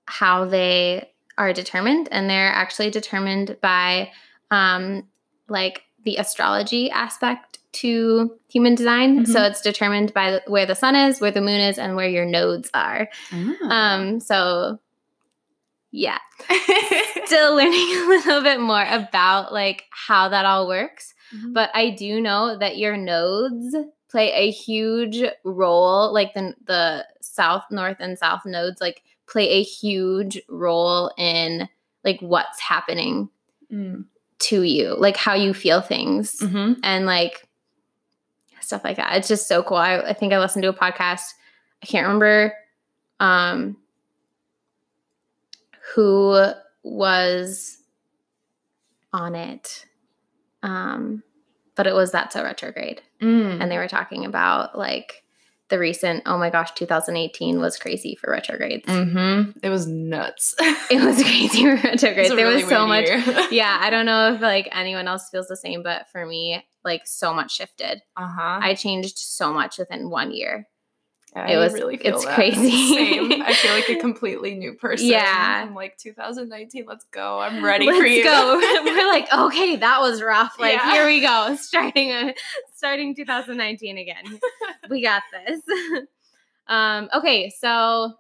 how 0.07 0.45
they 0.45 1.11
are 1.39 1.53
determined. 1.53 2.09
And 2.11 2.29
they're 2.31 2.53
actually 2.53 2.91
determined 2.91 3.57
by 3.61 4.11
um, 4.51 5.05
like 5.49 5.83
the 6.05 6.17
astrology 6.17 6.91
aspect 6.91 7.59
to 7.73 8.39
human 8.49 8.75
design. 8.75 9.27
So 9.27 9.41
Mhm. 9.41 9.51
it's 9.51 9.61
determined 9.61 10.13
by 10.15 10.41
where 10.47 10.67
the 10.67 10.75
sun 10.77 10.95
is, 10.95 11.21
where 11.21 11.31
the 11.33 11.41
moon 11.41 11.61
is, 11.61 11.79
and 11.79 11.97
where 11.97 12.09
your 12.09 12.25
nodes 12.27 12.71
are. 12.75 13.09
Um, 13.71 14.21
so 14.21 14.79
yeah 15.97 16.19
still 17.25 17.55
learning 17.55 17.73
a 17.73 18.09
little 18.09 18.43
bit 18.43 18.59
more 18.61 18.85
about 18.85 19.53
like 19.53 19.85
how 19.91 20.29
that 20.29 20.45
all 20.45 20.67
works 20.67 21.15
Mhm. 21.33 21.53
but 21.55 21.71
i 21.73 21.91
do 21.91 22.21
know 22.21 22.59
that 22.59 22.79
your 22.79 22.97
nodes 22.97 23.77
play 24.11 24.33
a 24.33 24.51
huge 24.51 25.23
role 25.45 26.13
like 26.13 26.35
the 26.35 26.55
the 26.67 27.07
south 27.21 27.65
north 27.71 27.99
and 28.01 28.19
south 28.19 28.43
nodes 28.45 28.81
like 28.81 29.03
play 29.27 29.49
a 29.49 29.63
huge 29.63 30.41
role 30.49 31.11
in 31.17 31.69
like 32.05 32.21
what's 32.21 32.61
happening 32.61 33.29
Mm. 33.73 34.05
to 34.41 34.63
you 34.63 34.95
like 34.99 35.17
how 35.17 35.35
you 35.35 35.55
feel 35.55 35.81
things 35.81 36.39
Mhm. 36.41 36.79
and 36.83 37.07
like 37.07 37.49
stuff 38.61 38.85
like 38.85 38.97
that 38.99 39.17
it's 39.17 39.27
just 39.29 39.49
so 39.49 39.63
cool 39.63 39.77
I, 39.79 39.99
I 40.01 40.13
think 40.13 40.33
i 40.33 40.39
listened 40.39 40.63
to 40.65 40.69
a 40.69 40.73
podcast 40.75 41.33
i 41.83 41.87
can't 41.87 42.07
remember 42.07 42.53
um 43.21 43.77
who 45.95 46.51
was 46.83 47.79
on 49.13 49.35
it 49.35 49.87
um 50.63 51.23
but 51.75 51.87
it 51.87 51.95
was 51.95 52.13
that's 52.13 52.37
a 52.37 52.43
retrograde 52.45 53.03
Mm. 53.21 53.61
and 53.63 53.71
they 53.71 53.79
were 53.79 53.89
talking 53.89 54.25
about 54.27 54.77
like 54.79 55.24
the 55.71 55.79
recent 55.79 56.23
oh 56.27 56.37
my 56.39 56.51
gosh 56.51 56.71
2018 56.73 57.59
was 57.59 57.79
crazy 57.79 58.15
for 58.21 58.31
retrogrades 58.31 58.85
Mhm. 58.87 59.57
It 59.63 59.71
was 59.71 59.87
nuts. 59.87 60.55
it 60.91 61.03
was 61.03 61.23
crazy 61.23 61.63
for 61.65 61.75
retrogrades 61.89 62.29
there 62.29 62.37
really 62.47 62.63
was 62.65 62.69
so 62.69 62.87
much 62.87 63.07
year. 63.07 63.23
yeah 63.51 63.79
i 63.81 63.89
don't 63.91 64.07
know 64.07 64.35
if 64.35 64.41
like 64.41 64.69
anyone 64.73 65.09
else 65.09 65.29
feels 65.31 65.49
the 65.49 65.57
same 65.57 65.83
but 65.83 66.07
for 66.11 66.27
me 66.27 66.63
like 66.85 67.03
so 67.07 67.33
much 67.33 67.55
shifted 67.55 68.03
Uh-huh. 68.17 68.59
i 68.63 68.75
changed 68.75 69.19
so 69.19 69.53
much 69.53 69.79
within 69.79 70.11
one 70.11 70.33
year 70.33 70.69
I 71.37 71.55
it 71.55 71.57
was- 71.57 71.73
really 71.73 71.97
it's 71.97 72.25
that. 72.25 72.35
crazy. 72.37 72.95
Same. 72.95 73.43
I 73.43 73.53
feel 73.55 73.73
like 73.73 73.89
a 73.89 73.97
completely 74.01 74.55
new 74.55 74.75
person. 74.75 75.09
Yeah. 75.09 75.65
I'm 75.67 75.75
like 75.75 75.99
2019. 75.99 76.85
Let's 76.87 77.05
go. 77.11 77.41
I'm 77.41 77.65
ready 77.65 77.87
for 77.89 78.07
you. 78.07 78.23
Let's 78.25 78.51
for 78.53 78.61
you. 78.61 78.85
go. 78.85 78.85
We're 78.85 79.09
like, 79.09 79.27
okay, 79.35 79.75
that 79.75 80.01
was 80.01 80.23
rough. 80.23 80.55
Like, 80.61 80.75
Yeah. 80.75 80.93
here 80.93 81.07
we 81.07 81.21
go. 81.21 81.57
Starting 81.61 82.13
a 82.13 82.35
starting 82.77 83.17
2019 83.17 83.99
again. 83.99 84.23
We 84.91 85.03
got 85.03 85.23
this. 85.47 85.61
um, 86.69 87.09
okay, 87.15 87.51
so 87.51 88.15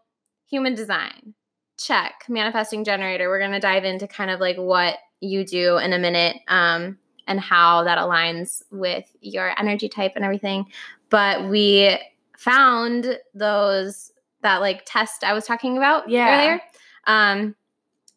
human 0.48 0.74
design. 0.74 1.34
Check. 1.78 2.24
Manifesting 2.28 2.84
generator. 2.84 3.28
We're 3.28 3.40
gonna 3.40 3.60
dive 3.60 3.84
into 3.84 4.06
kind 4.06 4.30
of 4.30 4.40
like 4.40 4.56
what 4.56 4.96
you 5.20 5.44
do 5.44 5.78
in 5.78 5.92
a 5.92 5.98
minute. 5.98 6.36
Um, 6.48 6.98
and 7.26 7.40
how 7.40 7.82
that 7.84 7.96
aligns 7.98 8.62
with 8.70 9.04
your 9.22 9.58
energy 9.58 9.88
type 9.88 10.12
and 10.14 10.24
everything. 10.24 10.66
But 11.08 11.48
we 11.48 11.98
found 12.36 13.18
those 13.34 14.12
that 14.42 14.60
like 14.60 14.82
test 14.84 15.24
I 15.24 15.32
was 15.32 15.46
talking 15.46 15.78
about 15.78 16.06
Yeah. 16.08 16.36
earlier. 16.36 16.60
Um, 17.06 17.54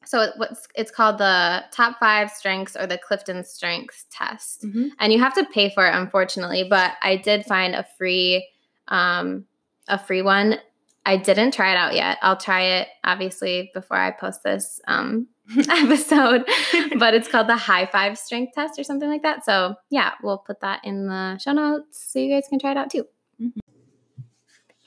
so 0.08 0.22
it, 0.22 0.34
what's 0.38 0.68
it's 0.76 0.92
called 0.92 1.18
the 1.18 1.64
top 1.72 2.00
five 2.00 2.32
strengths 2.32 2.76
or 2.76 2.88
the 2.88 2.98
Clifton 2.98 3.44
Strengths 3.44 4.06
test, 4.12 4.64
Mhm. 4.64 4.90
and 5.00 5.12
you 5.14 5.20
have 5.20 5.34
to 5.36 5.46
pay 5.46 5.70
for 5.70 5.86
it, 5.88 5.94
unfortunately. 5.94 6.66
But 6.70 6.94
I 7.02 7.18
did 7.18 7.46
find 7.46 7.76
a 7.76 7.86
free, 7.98 8.48
um, 8.88 9.46
a 9.88 9.98
free 10.00 10.22
one. 10.22 10.60
I 11.06 11.16
didn't 11.18 11.54
try 11.54 11.72
it 11.72 11.78
out 11.78 11.94
yet. 11.96 12.18
I'll 12.22 12.36
try 12.38 12.62
it 12.64 12.88
obviously 13.04 13.72
before 13.74 13.98
I 13.98 14.12
post 14.12 14.44
this 14.44 14.82
um, 14.88 15.28
episode. 15.70 16.46
but 17.00 17.14
it's 17.14 17.30
called 17.30 17.48
the 17.48 17.56
High 17.56 17.86
Five 17.86 18.18
Strength 18.18 18.54
Test 18.54 18.78
or 18.78 18.84
something 18.84 19.08
like 19.10 19.24
that. 19.24 19.46
So 19.46 19.76
yeah, 19.90 20.12
we'll 20.22 20.40
put 20.40 20.60
that 20.62 20.82
in 20.84 21.08
the 21.08 21.38
show 21.38 21.54
notes 21.54 22.12
so 22.12 22.20
you 22.20 22.34
guys 22.34 22.48
can 22.50 22.60
try 22.60 22.72
it 22.72 22.78
out 22.78 22.90
too. 22.92 23.06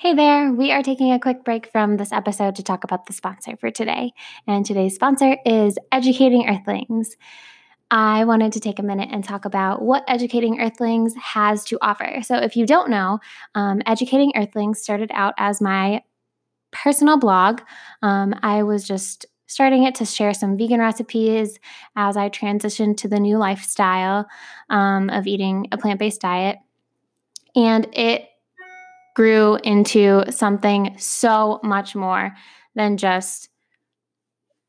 Hey 0.01 0.15
there, 0.15 0.51
we 0.51 0.73
are 0.73 0.83
taking 0.83 1.13
a 1.13 1.21
quick 1.21 1.45
break 1.45 1.71
from 1.71 1.99
this 1.99 2.11
episode 2.11 2.57
to 2.57 2.63
talk 2.63 2.85
about 2.85 3.05
the 3.05 3.13
sponsor 3.13 3.59
for 3.59 3.71
today. 3.71 4.15
And 4.47 4.65
today's 4.65 4.95
sponsor 4.95 5.37
is 5.45 5.77
Educating 5.93 6.49
Earthlings. 6.49 7.19
I 7.91 8.25
wanted 8.25 8.53
to 8.55 8.61
take 8.61 8.79
a 8.79 8.83
minute 8.83 9.11
and 9.13 9.23
talk 9.23 9.45
about 9.45 9.83
what 9.83 10.03
Educating 10.09 10.59
Earthlings 10.59 11.15
has 11.17 11.67
to 11.67 11.79
offer. 11.83 12.23
So, 12.23 12.37
if 12.37 12.57
you 12.57 12.65
don't 12.65 12.89
know, 12.89 13.19
um, 13.55 13.83
Educating 13.85 14.33
Earthlings 14.35 14.81
started 14.81 15.11
out 15.13 15.35
as 15.37 15.61
my 15.61 16.03
personal 16.71 17.19
blog. 17.19 17.61
Um, 18.01 18.35
I 18.43 18.63
was 18.63 18.89
just 18.89 19.27
starting 19.49 19.85
it 19.85 19.97
to 19.97 20.07
share 20.07 20.33
some 20.33 20.57
vegan 20.57 20.81
recipes 20.81 21.59
as 21.95 22.17
I 22.17 22.31
transitioned 22.31 22.97
to 22.97 23.09
the 23.09 23.21
new 23.21 23.37
lifestyle 23.37 24.27
um, 24.71 25.11
of 25.11 25.27
eating 25.27 25.69
a 25.73 25.77
plant 25.77 25.99
based 25.99 26.23
diet. 26.23 26.57
And 27.55 27.87
it 27.93 28.30
grew 29.15 29.57
into 29.65 30.25
something 30.31 30.95
so 30.99 31.61
much 31.63 31.95
more 31.95 32.35
than 32.75 32.97
just 32.97 33.49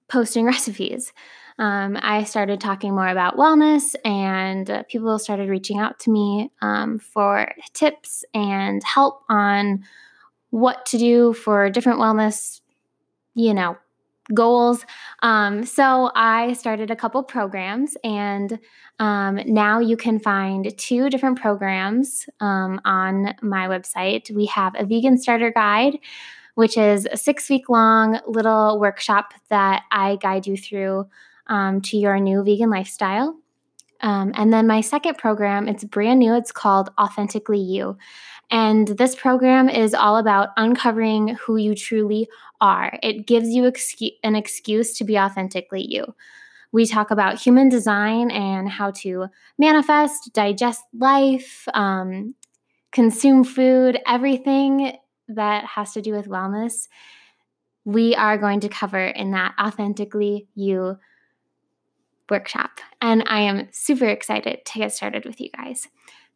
posting 0.09 0.45
recipes. 0.53 1.13
Um, 1.59 1.97
I 2.01 2.23
started 2.23 2.59
talking 2.59 2.95
more 2.95 3.07
about 3.07 3.37
wellness, 3.37 3.93
and 4.03 4.69
uh, 4.69 4.83
people 4.83 5.19
started 5.19 5.49
reaching 5.49 5.77
out 5.77 5.99
to 5.99 6.11
me 6.11 6.51
um, 6.61 6.97
for 6.97 7.51
tips 7.73 8.23
and 8.33 8.83
help 8.83 9.21
on 9.29 9.83
what 10.49 10.85
to 10.87 10.97
do 10.97 11.33
for 11.33 11.69
different 11.69 11.99
wellness, 11.99 12.61
you 13.35 13.53
know, 13.53 13.77
goals. 14.33 14.85
Um, 15.21 15.65
so 15.65 16.11
I 16.15 16.53
started 16.53 16.91
a 16.91 16.95
couple 16.95 17.23
programs, 17.23 17.95
and 18.03 18.59
um, 18.99 19.39
now 19.45 19.79
you 19.79 19.97
can 19.97 20.19
find 20.19 20.75
two 20.77 21.09
different 21.09 21.39
programs 21.39 22.27
um, 22.39 22.79
on 22.85 23.35
my 23.41 23.67
website. 23.67 24.29
We 24.31 24.45
have 24.47 24.73
a 24.77 24.85
vegan 24.85 25.17
starter 25.17 25.51
guide, 25.51 25.97
which 26.55 26.77
is 26.77 27.07
a 27.11 27.17
six 27.17 27.49
week 27.49 27.69
long 27.69 28.19
little 28.27 28.79
workshop 28.79 29.33
that 29.49 29.83
I 29.91 30.17
guide 30.17 30.47
you 30.47 30.57
through 30.57 31.07
um, 31.47 31.81
to 31.81 31.97
your 31.97 32.19
new 32.19 32.43
vegan 32.43 32.69
lifestyle. 32.69 33.37
Um, 34.01 34.31
and 34.35 34.51
then 34.51 34.67
my 34.67 34.81
second 34.81 35.17
program, 35.17 35.67
it's 35.67 35.83
brand 35.83 36.19
new. 36.19 36.33
It's 36.33 36.51
called 36.51 36.89
Authentically 36.99 37.59
You. 37.59 37.97
And 38.51 38.89
this 38.89 39.15
program 39.15 39.69
is 39.69 39.93
all 39.93 40.17
about 40.17 40.49
uncovering 40.57 41.29
who 41.35 41.55
you 41.55 41.73
truly 41.73 42.27
are. 42.59 42.99
It 43.01 43.25
gives 43.25 43.49
you 43.49 43.71
an 44.23 44.35
excuse 44.35 44.97
to 44.97 45.05
be 45.05 45.17
authentically 45.17 45.85
you. 45.87 46.13
We 46.73 46.85
talk 46.85 47.11
about 47.11 47.39
human 47.39 47.69
design 47.69 48.29
and 48.29 48.69
how 48.69 48.91
to 48.91 49.27
manifest, 49.57 50.33
digest 50.33 50.83
life, 50.93 51.67
um, 51.73 52.35
consume 52.91 53.43
food, 53.43 53.99
everything 54.05 54.97
that 55.29 55.65
has 55.65 55.93
to 55.93 56.01
do 56.01 56.13
with 56.13 56.27
wellness. 56.27 56.87
We 57.85 58.15
are 58.15 58.37
going 58.37 58.59
to 58.61 58.69
cover 58.69 59.05
in 59.05 59.31
that 59.31 59.53
authentically 59.59 60.47
you 60.55 60.97
workshop. 62.29 62.79
And 63.01 63.23
I 63.27 63.41
am 63.41 63.67
super 63.71 64.07
excited 64.07 64.65
to 64.65 64.79
get 64.79 64.93
started 64.93 65.25
with 65.25 65.39
you 65.41 65.49
guys. 65.55 65.87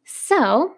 So, 0.04 0.74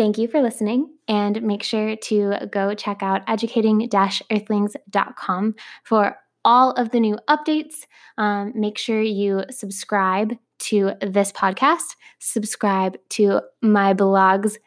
thank 0.00 0.16
you 0.16 0.26
for 0.26 0.40
listening 0.40 0.88
and 1.08 1.42
make 1.42 1.62
sure 1.62 1.94
to 1.94 2.34
go 2.50 2.72
check 2.72 3.02
out 3.02 3.20
educating 3.28 3.86
earthlings.com 4.30 5.54
for 5.84 6.16
all 6.42 6.70
of 6.70 6.90
the 6.90 6.98
new 6.98 7.18
updates. 7.28 7.84
Um, 8.16 8.54
make 8.54 8.78
sure 8.78 9.02
you 9.02 9.44
subscribe 9.50 10.38
to 10.60 10.92
this 11.02 11.32
podcast, 11.32 11.96
subscribe 12.18 12.96
to 13.10 13.42
my 13.60 13.92
blog's 13.92 14.58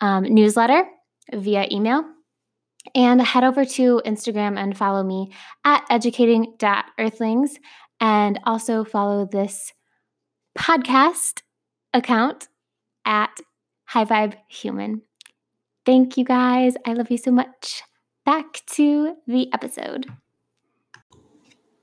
um, 0.00 0.22
newsletter 0.22 0.84
via 1.34 1.66
email, 1.72 2.04
and 2.94 3.20
head 3.20 3.42
over 3.42 3.64
to 3.64 4.00
Instagram 4.06 4.56
and 4.56 4.78
follow 4.78 5.02
me 5.02 5.32
at 5.64 5.84
educating.earthlings 5.90 7.56
and 7.98 8.38
also 8.44 8.84
follow 8.84 9.26
this 9.26 9.72
podcast 10.56 11.42
account 11.92 12.46
at 13.04 13.40
High 13.96 14.04
Vibe 14.04 14.34
Human. 14.48 15.00
Thank 15.86 16.18
you 16.18 16.24
guys. 16.26 16.74
I 16.84 16.92
love 16.92 17.10
you 17.10 17.16
so 17.16 17.30
much. 17.30 17.82
Back 18.26 18.60
to 18.72 19.16
the 19.26 19.50
episode. 19.54 20.04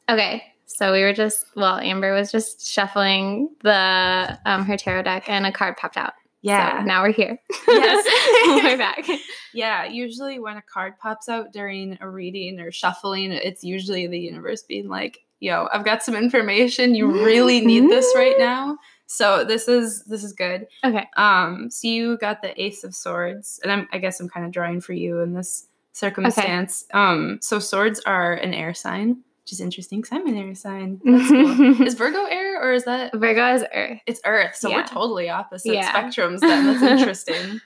Okay, 0.07 0.43
so 0.67 0.91
we 0.91 1.01
were 1.01 1.13
just 1.13 1.47
well, 1.55 1.79
Amber 1.79 2.13
was 2.13 2.31
just 2.31 2.71
shuffling 2.71 3.49
the 3.63 4.37
um, 4.45 4.63
her 4.63 4.77
tarot 4.77 5.01
deck, 5.01 5.27
and 5.27 5.47
a 5.47 5.51
card 5.51 5.75
popped 5.75 5.97
out. 5.97 6.13
Yeah. 6.43 6.81
So 6.81 6.85
now 6.85 7.01
we're 7.01 7.13
here. 7.13 7.39
Yes. 7.67 8.05
we're 8.63 8.77
back. 8.77 9.07
Yeah, 9.55 9.85
usually 9.85 10.39
when 10.39 10.57
a 10.57 10.63
card 10.63 10.97
pops 10.97 11.29
out 11.29 11.53
during 11.53 11.95
a 12.01 12.09
reading 12.09 12.59
or 12.59 12.71
shuffling, 12.71 13.31
it's 13.31 13.63
usually 13.63 14.07
the 14.07 14.19
universe 14.19 14.63
being 14.63 14.87
like, 14.87 15.19
"Yo, 15.39 15.67
I've 15.71 15.85
got 15.85 16.03
some 16.03 16.15
information. 16.15 16.93
You 16.95 17.23
really 17.23 17.65
need 17.65 17.89
this 17.89 18.11
right 18.15 18.35
now." 18.39 18.77
So 19.13 19.43
this 19.43 19.67
is 19.67 20.03
this 20.05 20.23
is 20.23 20.33
good. 20.33 20.65
Okay. 20.83 21.07
Um, 21.17 21.69
so 21.69 21.87
you 21.87 22.17
got 22.17 22.41
the 22.41 22.59
Ace 22.59 22.83
of 22.83 22.95
Swords, 22.95 23.59
and 23.61 23.71
I'm, 23.71 23.87
I 23.91 23.99
guess 23.99 24.19
I'm 24.19 24.27
kind 24.27 24.45
of 24.45 24.51
drawing 24.51 24.81
for 24.81 24.93
you 24.93 25.19
in 25.21 25.33
this 25.33 25.67
circumstance. 25.91 26.85
Um, 26.93 27.37
so 27.41 27.59
swords 27.59 27.99
are 28.07 28.33
an 28.33 28.55
air 28.55 28.73
sign, 28.73 29.09
which 29.43 29.51
is 29.51 29.61
interesting 29.61 30.01
because 30.01 30.17
I'm 30.17 30.27
an 30.27 30.35
air 30.37 30.55
sign. 30.55 30.99
That's 31.05 31.27
cool. 31.29 31.81
is 31.87 31.93
Virgo 31.93 32.23
air 32.25 32.59
or 32.59 32.73
is 32.73 32.85
that 32.85 33.13
Virgo 33.13 33.53
is 33.53 33.63
Earth. 33.73 33.99
it's 34.07 34.21
Earth? 34.25 34.55
So 34.55 34.69
Yeah. 34.69 34.77
we're 34.77 34.87
totally 34.87 35.29
opposite 35.29 35.73
Yeah. 35.75 35.91
spectrums. 35.91 36.39
Then 36.39 36.65
that's 36.65 36.81
interesting. 36.99 37.61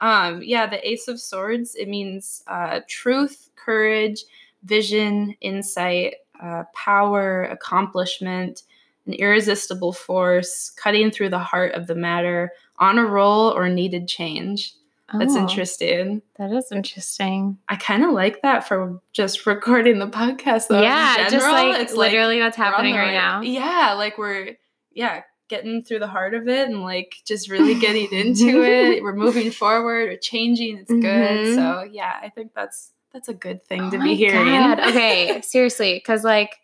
um, 0.00 0.42
yeah, 0.42 0.66
the 0.66 0.84
Ace 0.88 1.06
of 1.06 1.20
Swords. 1.20 1.76
It 1.76 1.88
means 1.88 2.42
uh, 2.48 2.80
truth, 2.88 3.50
courage, 3.54 4.24
vision, 4.64 5.36
insight, 5.40 6.14
uh, 6.42 6.64
power, 6.74 7.44
accomplishment, 7.44 8.62
an 9.06 9.14
irresistible 9.14 9.92
force, 9.92 10.70
cutting 10.70 11.10
through 11.10 11.30
the 11.30 11.38
heart 11.38 11.74
of 11.74 11.86
the 11.86 11.94
matter, 11.94 12.52
on 12.78 12.98
a 12.98 13.04
roll 13.04 13.50
or 13.50 13.68
needed 13.68 14.08
change. 14.08 14.72
That's 15.12 15.34
Oh, 15.34 15.40
interesting. 15.40 16.22
That 16.38 16.52
is 16.52 16.72
interesting. 16.72 17.58
I 17.68 17.76
kind 17.76 18.02
of 18.02 18.12
like 18.12 18.40
that 18.42 18.66
for 18.66 18.98
just 19.12 19.44
recording 19.44 19.98
the 19.98 20.06
podcast, 20.08 20.68
though. 20.68 20.80
yeah, 20.80 21.28
just 21.28 21.46
like 21.46 21.80
It's 21.80 21.92
literally 21.94 22.40
what's 22.40 22.56
happening 22.56 22.94
right 22.94 23.12
now. 23.12 23.42
Yeah, 23.42 23.94
like 23.98 24.16
we're 24.16 24.56
yeah 24.94 25.22
getting 25.48 25.82
through 25.84 25.98
the 25.98 26.06
heart 26.06 26.32
of 26.32 26.48
it 26.48 26.66
and 26.68 26.80
like 26.82 27.14
just 27.26 27.50
really 27.50 27.74
getting 27.80 28.10
into 28.10 28.62
it. 28.62 29.02
We're 29.02 29.14
moving 29.14 29.50
forward. 29.50 30.08
We're 30.08 30.16
changing. 30.16 30.78
It's 30.78 30.90
good. 30.90 31.02
Mhm. 31.02 31.54
So 31.56 31.82
yeah, 31.92 32.14
I 32.22 32.30
think 32.30 32.52
that's 32.54 32.92
that's 33.12 33.28
a 33.28 33.34
good 33.34 33.62
thing 33.66 33.90
to 33.90 33.98
Oh 33.98 34.00
be 34.02 34.08
my 34.10 34.14
hearing. 34.14 34.46
God. 34.46 34.80
Okay, 34.80 35.40
seriously, 35.44 35.92
because 35.94 36.24
like, 36.24 36.56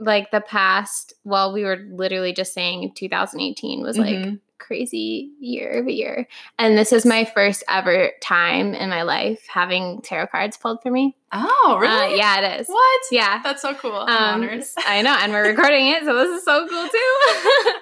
like 0.00 0.30
the 0.30 0.40
past. 0.40 1.12
Well, 1.24 1.52
we 1.52 1.62
were 1.62 1.86
literally 1.92 2.32
just 2.32 2.52
saying 2.54 2.92
2018 2.96 3.82
was 3.82 3.96
like 3.98 4.16
Mhm. 4.16 4.40
crazy 4.58 5.30
year 5.40 5.80
of 5.80 5.86
a 5.86 5.92
year, 5.92 6.26
and 6.58 6.76
this 6.76 6.92
is 6.92 7.04
my 7.06 7.24
first 7.24 7.62
ever 7.68 8.10
time 8.20 8.74
in 8.74 8.88
my 8.90 9.02
life 9.02 9.46
having 9.46 10.00
tarot 10.02 10.28
cards 10.28 10.56
pulled 10.56 10.82
for 10.82 10.90
me. 10.90 11.16
Oh, 11.32 11.74
Uh, 11.76 11.78
really? 11.80 12.16
yeah, 12.18 12.40
it 12.40 12.60
is. 12.62 12.66
What? 12.66 13.00
Yeah. 13.12 13.40
That's 13.44 13.62
so 13.62 13.74
cool. 13.74 13.94
Um, 13.94 14.08
honored. 14.08 14.64
I 14.86 15.02
know, 15.02 15.16
and 15.20 15.32
we're 15.32 15.46
recording 15.48 15.88
it, 15.88 16.02
so 16.04 16.14
this 16.16 16.38
is 16.38 16.44
so 16.44 16.66
cool 16.66 16.88
too. 16.88 17.72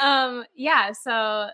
um, 0.06 0.44
yeah, 0.54 0.92
so 0.92 1.48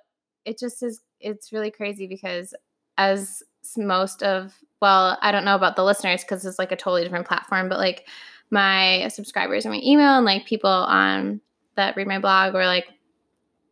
it 0.44 0.59
just 0.59 0.83
is. 0.83 1.00
It's 1.20 1.52
really 1.52 1.70
crazy 1.70 2.07
because 2.07 2.54
as 2.96 3.42
most 3.76 4.22
of 4.22 4.54
well, 4.81 5.18
I 5.20 5.33
don't 5.33 5.44
know 5.44 5.57
about 5.57 5.74
the 5.74 5.85
listeners 5.85 6.22
because 6.22 6.44
it's 6.46 6.59
like 6.59 6.70
a 6.70 6.76
totally 6.76 7.02
different 7.02 7.26
platform, 7.26 7.68
but 7.68 7.78
like 7.78 8.07
my 8.50 9.08
subscribers 9.08 9.64
and 9.64 9.74
my 9.74 9.80
email 9.84 10.16
and 10.16 10.24
like 10.24 10.46
people 10.46 10.70
on 10.70 11.40
that 11.76 11.96
read 11.96 12.06
my 12.06 12.18
blog 12.18 12.54
or 12.54 12.64
like 12.66 12.87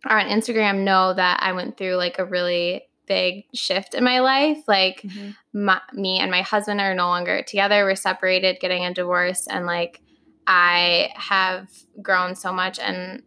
are 0.05 0.19
on 0.19 0.27
Instagram 0.29 0.85
know 0.85 1.15
that 1.15 1.41
I 1.43 1.53
went 1.53 1.77
through 1.77 1.97
like 1.97 2.19
a 2.19 2.25
really 2.25 2.83
big 3.07 3.45
shift 3.55 3.95
in 3.95 4.05
my 4.05 4.21
life. 4.21 4.59
Like 4.69 5.03
Mhm. 5.03 5.35
my, 5.53 5.81
me 5.93 6.19
and 6.19 6.31
my 6.31 6.43
husband 6.43 6.81
are 6.81 6.95
no 6.95 7.07
longer 7.07 7.43
together. 7.43 7.85
We're 7.85 7.95
separated, 7.97 8.59
getting 8.61 8.85
a 8.85 8.93
divorce, 8.93 9.47
and 9.47 9.65
like 9.67 10.01
I 10.47 11.11
have 11.15 11.69
grown 12.03 12.35
so 12.37 12.53
much 12.53 12.79
and 12.79 13.23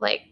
like 0.00 0.22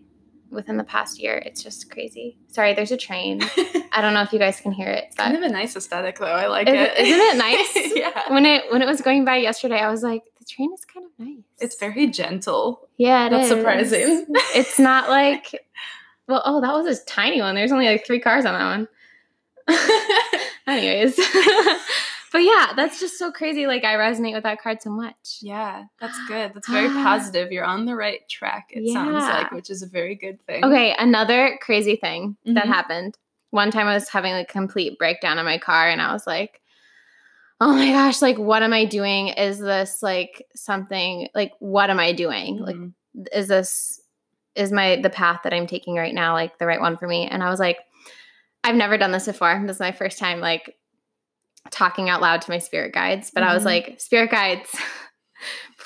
within 0.50 0.76
the 0.78 0.84
past 0.84 1.20
year, 1.20 1.36
it's 1.44 1.62
just 1.62 1.90
crazy. 1.90 2.38
Sorry, 2.48 2.72
there's 2.74 2.90
a 2.92 2.96
train. 2.96 3.40
I 3.92 4.00
don't 4.00 4.14
know 4.14 4.22
if 4.22 4.32
you 4.32 4.38
guys 4.38 4.60
can 4.60 4.72
hear 4.72 4.88
it, 4.88 5.06
but 5.16 5.24
kind 5.24 5.36
of 5.36 5.42
a 5.42 5.48
nice 5.48 5.76
aesthetic 5.76 6.18
though. 6.18 6.24
I 6.26 6.46
like 6.46 6.68
Is 6.68 6.74
it. 6.74 6.98
isn't 6.98 7.20
it 7.20 7.36
nice? 7.36 7.92
yeah. 7.96 8.32
when 8.32 8.46
it 8.46 8.70
when 8.72 8.80
it 8.82 8.86
was 8.86 9.00
going 9.00 9.24
by 9.24 9.36
yesterday, 9.36 9.78
I 9.78 9.90
was 9.90 10.02
like, 10.02 10.22
train 10.48 10.72
is 10.72 10.84
kind 10.84 11.06
of 11.06 11.12
nice. 11.18 11.44
It's 11.58 11.78
very 11.78 12.06
gentle. 12.08 12.88
yeah, 12.96 13.26
it 13.26 13.30
That's 13.30 13.44
is. 13.44 13.48
surprising. 13.50 14.26
It's 14.54 14.78
not 14.78 15.08
like 15.18 15.64
well, 16.26 16.42
oh, 16.44 16.60
that 16.60 16.72
was 16.74 17.00
a 17.00 17.04
tiny 17.06 17.40
one. 17.40 17.54
There's 17.54 17.72
only 17.72 17.86
like 17.86 18.04
three 18.06 18.20
cars 18.20 18.44
on 18.44 18.54
that 18.54 18.64
one. 18.64 18.88
Anyways. 20.66 21.16
but 22.32 22.38
yeah, 22.38 22.72
that's 22.76 23.00
just 23.00 23.18
so 23.18 23.32
crazy. 23.32 23.66
Like 23.66 23.84
I 23.84 23.94
resonate 23.94 24.34
with 24.34 24.42
that 24.42 24.60
card 24.60 24.82
so 24.82 24.90
much. 24.90 25.38
yeah, 25.40 25.84
that's 26.00 26.18
good. 26.28 26.52
That's 26.54 26.68
very 26.68 26.88
positive. 27.02 27.50
You're 27.52 27.64
on 27.64 27.86
the 27.86 27.96
right 27.96 28.28
track, 28.28 28.68
it 28.70 28.92
sounds 28.92 29.24
like, 29.24 29.50
which 29.52 29.70
is 29.70 29.82
a 29.82 29.86
very 29.86 30.14
good 30.14 30.40
thing. 30.46 30.64
Okay, 30.64 30.94
another 30.98 31.58
crazy 31.62 31.96
thing 31.96 32.36
that 32.44 32.64
Mhm. 32.66 32.68
happened. 32.68 33.16
One 33.50 33.70
time 33.70 33.86
I 33.86 33.94
was 33.94 34.10
having 34.10 34.34
a 34.34 34.44
complete 34.44 34.98
breakdown 34.98 35.38
in 35.38 35.46
my 35.46 35.56
car 35.58 35.88
and 35.88 36.02
I 36.02 36.12
was 36.12 36.26
like, 36.26 36.60
oh 37.60 37.72
my 37.72 37.90
gosh, 37.92 38.22
like 38.22 38.38
what 38.38 38.62
am 38.62 38.72
I 38.72 38.84
doing? 38.84 39.28
Is 39.28 39.58
this 39.58 40.02
like 40.02 40.46
something 40.54 41.28
like 41.34 41.52
what 41.58 41.90
am 41.90 41.98
I 42.00 42.12
doing? 42.12 42.58
Like 42.58 42.76
Mhm. 42.76 42.92
is 43.32 43.48
this 43.48 44.00
is 44.54 44.72
my 44.72 44.96
the 45.00 45.10
path 45.10 45.40
that 45.44 45.52
I'm 45.54 45.66
taking 45.66 45.94
right 45.96 46.14
now 46.14 46.34
like 46.34 46.58
the 46.58 46.66
right 46.66 46.80
one 46.80 46.96
for 46.96 47.06
me? 47.08 47.26
And 47.26 47.42
I 47.42 47.50
was 47.50 47.60
like, 47.60 47.78
I've 48.64 48.76
never 48.76 48.96
done 48.98 49.12
this 49.12 49.26
before. 49.26 49.60
This 49.66 49.76
is 49.76 49.80
my 49.80 49.92
first 49.92 50.18
time 50.18 50.40
like 50.40 50.76
talking 51.70 52.08
out 52.08 52.20
loud 52.20 52.40
to 52.42 52.50
my 52.50 52.58
spirit 52.58 52.92
guides, 52.94 53.30
but 53.32 53.42
I 53.42 53.52
was 53.54 53.62
Mhm. 53.62 53.66
like, 53.66 54.00
spirit 54.00 54.30
guides, 54.30 54.70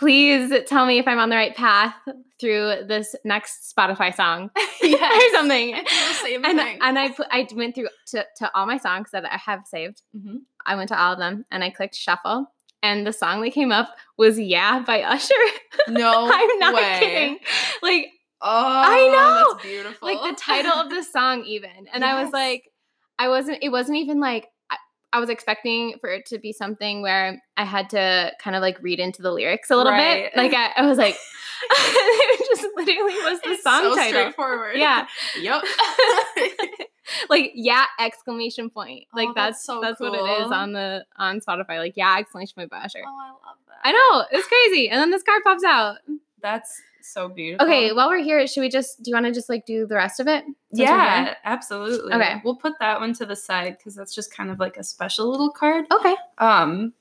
please 0.03 0.53
tell 0.67 0.85
me 0.85 0.99
if 0.99 1.07
I'm 1.07 1.19
on 1.19 1.31
the 1.31 1.37
right 1.37 1.55
path 1.55 1.95
through 2.41 2.85
this 2.89 3.15
next 3.25 3.73
Spotify 3.77 4.15
song 4.15 4.51
or 4.57 5.31
something. 5.33 5.75
I 5.75 5.85
feel 5.85 6.09
the 6.09 6.15
same 6.15 6.45
And, 6.45 6.59
thing. 6.59 6.79
and 6.83 6.99
I 6.99 7.11
put, 7.11 7.27
I 7.31 7.47
went 7.55 7.75
through 7.77 7.89
to, 8.09 8.27
to 8.39 8.51
all 8.57 8.67
my 8.67 8.79
songs 8.79 9.11
that 9.13 9.25
I 9.25 9.37
have 9.37 9.61
saved. 9.67 10.03
Mhm. 10.17 10.41
I 10.67 10.75
went 10.75 10.89
to 10.89 11.01
all 11.01 11.13
of 11.13 11.19
them 11.19 11.45
and 11.51 11.63
I 11.63 11.71
clicked 11.71 11.95
shuffle. 11.95 12.47
And 12.83 13.07
the 13.07 13.13
song 13.13 13.43
that 13.43 13.53
came 13.53 13.71
up 13.71 13.95
was 14.19 14.41
Yeah 14.41 14.81
by 14.85 15.03
Usher. 15.03 15.35
No 15.89 16.29
I'm 16.33 16.59
not 16.59 16.75
way. 16.75 16.97
kidding. 17.01 17.39
Like 17.83 18.09
Oh, 18.45 18.49
I 18.51 19.07
know. 19.07 19.53
That's 19.55 19.63
beautiful. 19.65 20.09
like 20.09 20.19
the 20.37 20.41
title 20.43 20.73
of 20.73 20.91
the 20.91 21.03
song 21.13 21.45
even 21.45 21.71
and 21.93 22.05
i 22.05 22.21
was 22.25 22.33
like 22.33 22.65
i 23.17 23.29
wasn't 23.29 23.59
it 23.63 23.69
wasn't 23.69 23.99
even 23.99 24.19
like 24.19 24.49
I, 25.13 25.19
was 25.21 25.29
expecting 25.29 25.95
for 26.01 26.09
it 26.11 26.27
to 26.27 26.39
be 26.39 26.53
something 26.53 27.03
where 27.03 27.41
i 27.57 27.65
had 27.65 27.91
to 27.91 28.33
kind 28.41 28.57
of 28.57 28.63
like 28.63 28.81
read 28.83 28.99
into 29.01 29.23
the 29.23 29.31
lyrics 29.33 29.71
a 29.71 29.77
little 29.77 29.93
Right. 29.93 30.31
bit 30.33 30.37
like 30.37 30.55
i, 30.55 30.71
I 30.77 30.87
was 30.87 30.99
like 30.99 31.15
it 31.71 32.47
just 32.57 32.67
literally 32.77 33.15
was 33.31 33.41
the 33.43 33.51
It's 33.51 33.63
song 33.63 33.83
so 33.83 33.95
title. 33.95 34.11
straightforward. 34.21 34.77
yeah. 34.77 35.07
Yep. 35.41 35.63
like 37.31 37.53
yeah 37.55 37.85
exclamation 38.01 38.71
point. 38.71 39.05
Like 39.15 39.29
Oh, 39.29 39.33
that's 39.35 39.59
that's 39.59 39.65
so 39.65 39.81
that's 39.81 40.01
what 40.01 40.15
it 40.15 40.45
is 40.45 40.51
on 40.51 40.73
the 40.73 41.05
on 41.17 41.41
spotify. 41.41 41.79
Like 41.79 41.95
yeah 41.97 42.17
exclamation 42.19 42.55
point 42.57 42.71
by 42.71 42.79
usher. 42.79 43.01
Oh, 43.07 43.11
I 43.11 43.29
love 43.31 43.57
that. 43.69 43.79
i 43.85 43.93
know 43.93 44.25
it's 44.33 44.49
crazy. 44.49 44.89
And 44.89 45.01
then 45.01 45.11
this 45.11 45.23
card 45.23 45.43
pops 45.45 45.65
out. 45.65 45.97
That's 46.41 46.81
so 47.05 47.29
beautiful. 47.29 47.67
okay 47.67 47.93
while 47.93 48.09
we're 48.09 48.23
here 48.23 48.47
should 48.47 48.61
we 48.61 48.69
just 48.69 49.03
do 49.03 49.11
you 49.11 49.15
want 49.15 49.27
to 49.27 49.33
just 49.33 49.49
like 49.49 49.65
do 49.67 49.87
the 49.87 49.95
rest 49.97 50.21
of 50.21 50.27
it 50.29 50.45
since 50.45 50.55
we're 50.73 50.87
here? 50.87 50.95
Yeah, 50.95 51.35
absolutely. 51.45 52.13
Okay. 52.13 52.41
We'll 52.45 52.57
put 52.57 52.75
that 52.81 53.01
one 53.01 53.13
to 53.15 53.27
the 53.27 53.37
side 53.37 53.77
because 53.79 53.95
that's 53.95 54.15
just 54.15 54.35
kind 54.35 54.51
of 54.51 54.59
like 54.59 54.77
a 54.77 54.85
special 54.85 55.31
little 55.31 55.51
card. 55.51 55.85
okay 55.91 56.15
Um, 56.39 56.93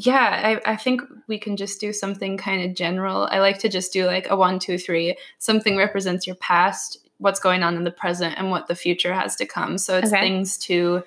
yeah, 0.00 0.58
I, 0.64 0.72
I 0.72 0.76
think 0.76 1.02
we 1.26 1.38
can 1.38 1.56
just 1.56 1.80
do 1.80 1.92
something 1.92 2.36
kind 2.36 2.62
of 2.70 2.76
general. 2.76 3.26
I 3.32 3.40
like 3.40 3.58
to 3.60 3.68
just 3.68 3.92
do 3.92 4.06
like 4.06 4.30
a 4.30 4.36
one, 4.36 4.60
two, 4.60 4.78
three. 4.78 5.16
Something 5.38 5.76
represents 5.76 6.24
your 6.24 6.36
past, 6.36 6.98
what's 7.18 7.40
going 7.40 7.64
on 7.64 7.76
in 7.76 7.82
the 7.82 7.90
present, 7.90 8.36
and 8.38 8.50
what 8.52 8.68
the 8.68 8.76
future 8.76 9.12
has 9.12 9.34
to 9.36 9.44
come. 9.46 9.76
So 9.76 9.98
it's 9.98 10.12
Okay. 10.12 10.20
things 10.20 10.56
to 10.58 11.02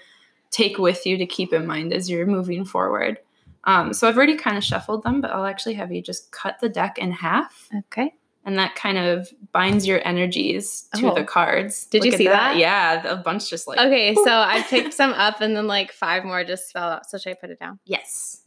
take 0.50 0.78
with 0.78 1.06
you 1.06 1.18
to 1.18 1.26
keep 1.26 1.54
in 1.54 1.66
mind 1.66 1.94
as 1.94 2.10
you're 2.10 2.26
moving 2.26 2.66
forward. 2.66 3.18
Um, 3.64 3.94
so 3.94 4.10
I've 4.10 4.18
already 4.18 4.36
kind 4.36 4.58
of 4.58 4.64
shuffled 4.66 5.04
them, 5.04 5.22
but 5.22 5.32
I'll 5.32 5.46
actually 5.46 5.76
have 5.76 5.94
you 5.94 6.02
just 6.02 6.30
cut 6.32 6.60
the 6.60 6.68
deck 6.68 6.98
in 6.98 7.12
half. 7.12 7.70
okay 7.74 8.14
and 8.46 8.58
that 8.58 8.76
kind 8.76 8.98
of 8.98 9.30
binds 9.52 9.86
your 9.88 10.06
energies 10.08 10.88
to 10.96 11.12
Oh. 11.12 11.16
the 11.16 11.24
cards. 11.24 11.86
Did 11.86 12.04
you 12.04 12.12
see 12.12 12.28
that? 12.28 12.58
Yeah, 12.58 13.04
a 13.08 13.16
bunch 13.18 13.50
just 13.50 13.68
like 13.68 13.80
Okay, 13.80 14.16
so 14.24 14.32
I 14.32 14.64
picked 14.64 14.94
some 14.94 15.12
up 15.14 15.42
and 15.42 15.56
then 15.56 15.68
like 15.68 15.92
five 15.92 16.24
more 16.26 16.44
just 16.44 16.72
fell 16.72 16.90
out. 16.90 17.10
So 17.10 17.18
should 17.18 17.32
I 17.32 17.34
put 17.36 17.50
it 17.52 17.60
down? 17.60 17.80
yes. 17.86 18.38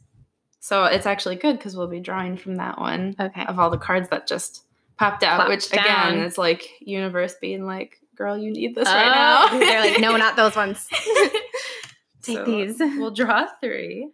So 0.59 0.85
it's 0.85 1.05
actually 1.05 1.35
good 1.35 1.57
because 1.57 1.77
we'll 1.77 1.85
be 1.87 1.99
drawing 1.99 2.37
from 2.37 2.55
that 2.55 2.79
one 2.79 3.15
Okay. 3.19 3.45
of 3.45 3.59
all 3.59 3.69
the 3.69 3.77
cards 3.77 4.09
that 4.09 4.25
just 4.27 4.63
popped 4.97 5.21
out, 5.23 5.35
Plopped 5.35 5.49
which 5.49 5.69
down. 5.69 5.85
again 5.85 6.25
is 6.25 6.39
like 6.39 6.67
universe 6.79 7.35
being 7.39 7.67
like, 7.67 7.99
"Girl, 8.15 8.35
you 8.35 8.49
need 8.51 8.73
this 8.73 8.87
Oh, 8.87 8.91
right 8.91 9.11
now." 9.53 9.59
they're 9.59 9.81
like, 9.91 9.99
no, 9.99 10.17
not 10.17 10.35
those 10.35 10.55
ones. 10.55 10.87
Take 12.23 12.37
So 12.37 12.45
these. 12.45 12.79
We'll 12.79 13.11
draw 13.11 13.45
three. 13.61 14.09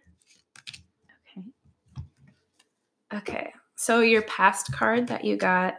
Okay. 1.38 1.46
Okay. 3.14 3.52
So 3.82 3.98
your 3.98 4.22
past 4.22 4.72
card 4.72 5.08
that 5.08 5.24
you 5.24 5.36
got 5.36 5.74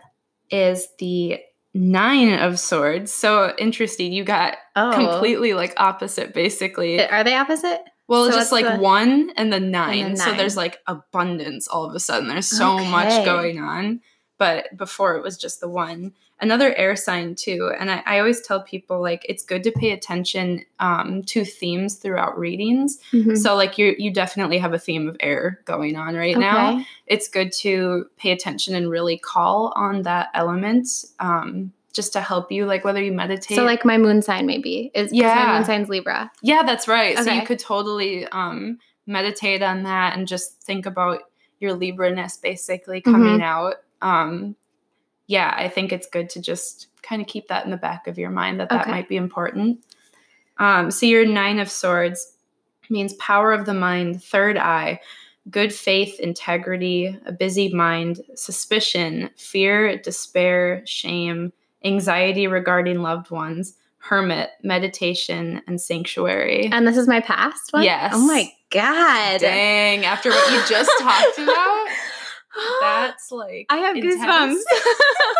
is 0.52 0.90
the 1.00 1.40
nine 1.74 2.34
of 2.34 2.60
swords. 2.60 3.14
So 3.14 3.54
interesting. 3.58 4.12
You 4.12 4.26
got 4.26 4.58
Oh, 4.76 4.92
completely 4.94 5.54
like 5.54 5.74
opposite, 5.78 6.34
basically. 6.34 7.00
Eh, 7.00 7.08
are 7.10 7.24
they 7.24 7.34
opposite? 7.36 7.80
well, 8.10 8.30
so 8.30 8.36
just 8.38 8.52
like 8.52 8.66
the- 8.66 8.76
one 8.78 9.32
and 9.38 9.54
the 9.54 9.62
nine. 9.62 10.18
So 10.18 10.26
nine. 10.26 10.38
there's 10.38 10.58
like 10.58 10.80
abundance 10.86 11.70
all 11.70 11.86
of 11.86 11.96
a 11.96 12.00
sudden. 12.02 12.28
There's 12.28 12.46
so 12.48 12.78
much 12.84 13.24
going 13.24 13.60
on. 13.60 14.02
But 14.44 14.76
before 14.78 15.16
it 15.18 15.24
was 15.24 15.38
just 15.38 15.60
the 15.62 15.70
one. 15.70 16.14
Another 16.42 16.76
air 16.76 16.96
sign 16.98 17.36
too. 17.36 17.72
And 17.80 17.90
I, 17.90 18.04
I 18.06 18.20
always 18.20 18.42
tell 18.42 18.62
people 18.62 18.98
like 19.02 19.22
it's 19.30 19.44
good 19.52 19.64
to 19.64 19.72
pay 19.72 19.92
attention 19.92 20.66
um, 20.80 21.24
to 21.32 21.46
themes 21.46 21.96
throughout 21.96 22.38
readings. 22.38 23.00
Mhm. 23.14 23.38
So 23.38 23.56
like 23.56 23.78
you 23.78 23.96
you 23.98 24.12
definitely 24.12 24.58
have 24.58 24.74
a 24.74 24.80
theme 24.88 25.08
of 25.08 25.16
air 25.22 25.62
going 25.64 25.96
on 25.96 26.16
right 26.16 26.38
now. 26.38 26.84
It's 27.08 27.30
good 27.30 27.50
to 27.64 28.08
pay 28.18 28.32
attention 28.32 28.76
and 28.76 28.90
really 28.90 29.18
call 29.18 29.72
on 29.76 30.02
that 30.02 30.28
element 30.34 30.88
um, 31.20 31.72
just 31.94 32.12
to 32.14 32.20
help 32.20 32.52
you, 32.52 32.66
like 32.66 32.84
whether 32.84 33.02
you 33.02 33.14
meditate. 33.14 33.56
So 33.56 33.64
like 33.64 33.86
my 33.86 33.98
moon 33.98 34.22
sign 34.22 34.46
maybe 34.46 34.92
is 34.94 35.14
Yeah. 35.14 35.36
my 35.46 35.54
moon 35.56 35.66
sign's 35.66 35.88
Libra. 35.88 36.30
yeah, 36.42 36.64
that's 36.70 36.88
right. 36.90 37.18
So 37.20 37.32
you 37.32 37.44
could 37.50 37.60
totally 37.60 38.28
um, 38.40 38.80
meditate 39.08 39.62
on 39.62 39.84
that 39.84 40.18
and 40.18 40.28
just 40.28 40.62
think 40.64 40.86
about 40.86 41.20
your 41.62 41.74
Libra-ness 41.74 42.36
basically 42.38 43.00
coming 43.00 43.36
Mm-hmm. 43.40 43.54
out. 43.56 43.76
Um, 44.04 44.56
yeah, 45.28 45.54
I 45.58 45.70
think 45.70 45.92
it's 45.92 46.08
good 46.08 46.30
to 46.32 46.42
just 46.42 46.88
kind 47.02 47.22
of 47.22 47.28
keep 47.28 47.48
that 47.48 47.66
in 47.66 47.72
the 47.72 47.78
back 47.78 48.08
of 48.08 48.18
your 48.18 48.30
mind 48.30 48.60
that 48.60 48.70
that 48.70 48.82
Okay. 48.82 48.92
might 48.92 49.10
be 49.10 49.16
important. 49.16 49.84
Um, 50.58 50.92
so 50.92 51.06
your 51.06 51.26
nine 51.26 51.60
of 51.60 51.70
swords 51.72 52.36
means 52.90 53.14
power 53.14 53.52
of 53.54 53.66
the 53.66 53.74
mind, 53.74 54.24
third 54.24 54.58
eye, 54.58 55.00
good 55.50 55.74
faith, 55.74 56.20
integrity, 56.20 57.18
a 57.26 57.32
busy 57.32 57.74
mind, 57.74 58.22
suspicion, 58.36 59.30
fear, 59.36 59.98
despair, 59.98 60.84
shame, 60.86 61.52
anxiety 61.84 62.48
regarding 62.48 63.02
loved 63.02 63.32
ones, 63.32 63.76
hermit, 63.98 64.52
meditation, 64.62 65.62
and 65.68 65.82
sanctuary. 65.82 66.70
And 66.72 66.86
this 66.88 66.98
is 66.98 67.08
my 67.08 67.22
past 67.22 67.74
one? 67.74 67.84
Yes. 67.84 68.14
Oh 68.16 68.26
my 68.26 68.52
god. 68.70 69.40
Dang, 69.40 70.06
after 70.06 70.30
what 70.30 70.52
you 70.52 70.62
just 70.70 70.92
talked 71.00 71.38
about, 71.40 71.88
that's 72.82 73.32
like 73.32 73.66
I 73.70 73.78
have 73.78 73.96
intense. 73.96 74.22
goosebumps. 74.24 74.60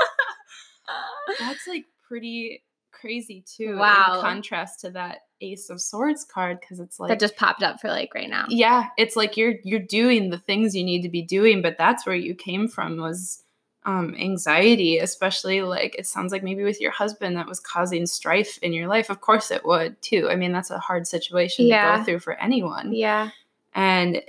That's 1.40 1.68
like 1.68 1.86
pretty 2.08 2.64
crazy 2.92 3.44
too. 3.46 3.78
Wow. 3.78 4.16
In 4.16 4.22
contrast 4.22 4.82
to 4.82 4.90
that 4.92 5.20
Ace 5.42 5.70
of 5.70 5.82
Swords 5.82 6.26
card, 6.26 6.60
because 6.60 6.80
it's 6.80 7.00
like 7.00 7.10
that 7.10 7.20
just 7.20 7.36
popped 7.36 7.64
up 7.64 7.80
for 7.80 7.88
like 7.90 8.14
right 8.14 8.30
now. 8.30 8.46
yeah, 8.50 8.88
it's 8.98 9.16
like 9.16 9.36
you're 9.38 9.56
you're 9.64 9.80
doing 9.80 10.30
the 10.30 10.38
things 10.38 10.76
you 10.76 10.84
need 10.84 11.02
to 11.02 11.10
be 11.10 11.22
doing, 11.22 11.62
but 11.62 11.78
that's 11.78 12.06
where 12.06 12.16
you 12.16 12.36
came 12.36 12.68
from 12.68 12.98
was 12.98 13.44
um 13.86 14.16
anxiety, 14.18 14.98
especially 15.00 15.62
like 15.62 15.96
it 15.98 16.06
sounds 16.08 16.32
like 16.32 16.44
maybe 16.44 16.64
with 16.64 16.80
your 16.80 16.92
husband 16.92 17.36
that 17.38 17.48
was 17.48 17.60
causing 17.60 18.06
strife 18.06 18.58
in 18.62 18.74
your 18.74 18.88
life. 18.88 19.10
Of 19.10 19.22
course 19.22 19.52
it 19.52 19.66
would 19.66 20.02
too. 20.02 20.30
I 20.30 20.36
mean, 20.36 20.52
that's 20.52 20.72
a 20.72 20.80
hard 20.80 21.08
situation 21.08 21.66
to 21.66 21.72
go 21.72 22.04
through 22.04 22.20
for 22.20 22.34
anyone 22.36 22.94
Yeah. 22.94 23.30
and 23.74 24.22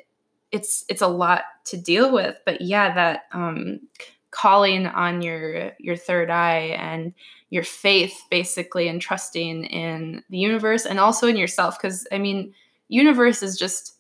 it's 0.55 0.85
it's 0.89 1.03
a 1.03 1.07
lot 1.09 1.43
to 1.65 1.77
deal 1.77 2.13
with 2.13 2.37
but 2.47 2.61
yeah 2.61 2.95
that 2.95 3.25
um 3.33 3.81
calling 4.31 4.87
on 4.87 5.21
your 5.23 5.73
your 5.79 5.97
third 5.97 6.31
eye 6.31 6.77
and 6.79 7.13
your 7.51 7.63
faith 7.63 8.15
basically 8.31 8.89
and 8.89 9.01
trusting 9.01 9.65
in 9.65 10.23
the 10.31 10.39
universe 10.39 10.87
and 10.87 10.99
also 10.99 11.27
in 11.27 11.37
yourself 11.37 11.77
because 11.81 12.07
i 12.13 12.19
mean 12.19 12.53
universe 12.89 13.43
is 13.43 13.59
just 13.59 13.93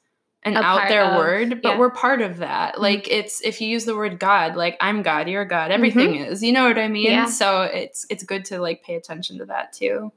an 0.45 0.57
A 0.57 0.61
out 0.61 0.89
there 0.89 1.05
of- 1.05 1.17
word 1.17 1.63
but 1.63 1.71
yeah. 1.73 1.79
we're 1.79 1.91
part 1.91 2.21
of 2.21 2.37
that 2.39 2.81
like 2.81 3.09
it's 3.11 3.41
if 3.43 3.61
you 3.61 3.69
use 3.69 3.85
the 3.85 3.97
word 3.97 4.19
god 4.19 4.57
like 4.57 4.77
i'm 4.81 5.03
god 5.03 5.29
you're 5.29 5.45
god 5.45 5.71
everything 5.71 6.17
is 6.17 6.43
you 6.43 6.53
know 6.53 6.67
what 6.69 6.79
i 6.79 6.89
mean 6.89 7.07
Mm-hmm. 7.07 7.15
Yeah. 7.15 7.27
so 7.27 7.63
it's 7.63 8.05
it's 8.11 8.25
good 8.25 8.45
to 8.47 8.59
like 8.61 8.83
pay 8.83 8.95
attention 8.97 9.39
to 9.39 9.47
that 9.47 9.73
too 9.73 10.13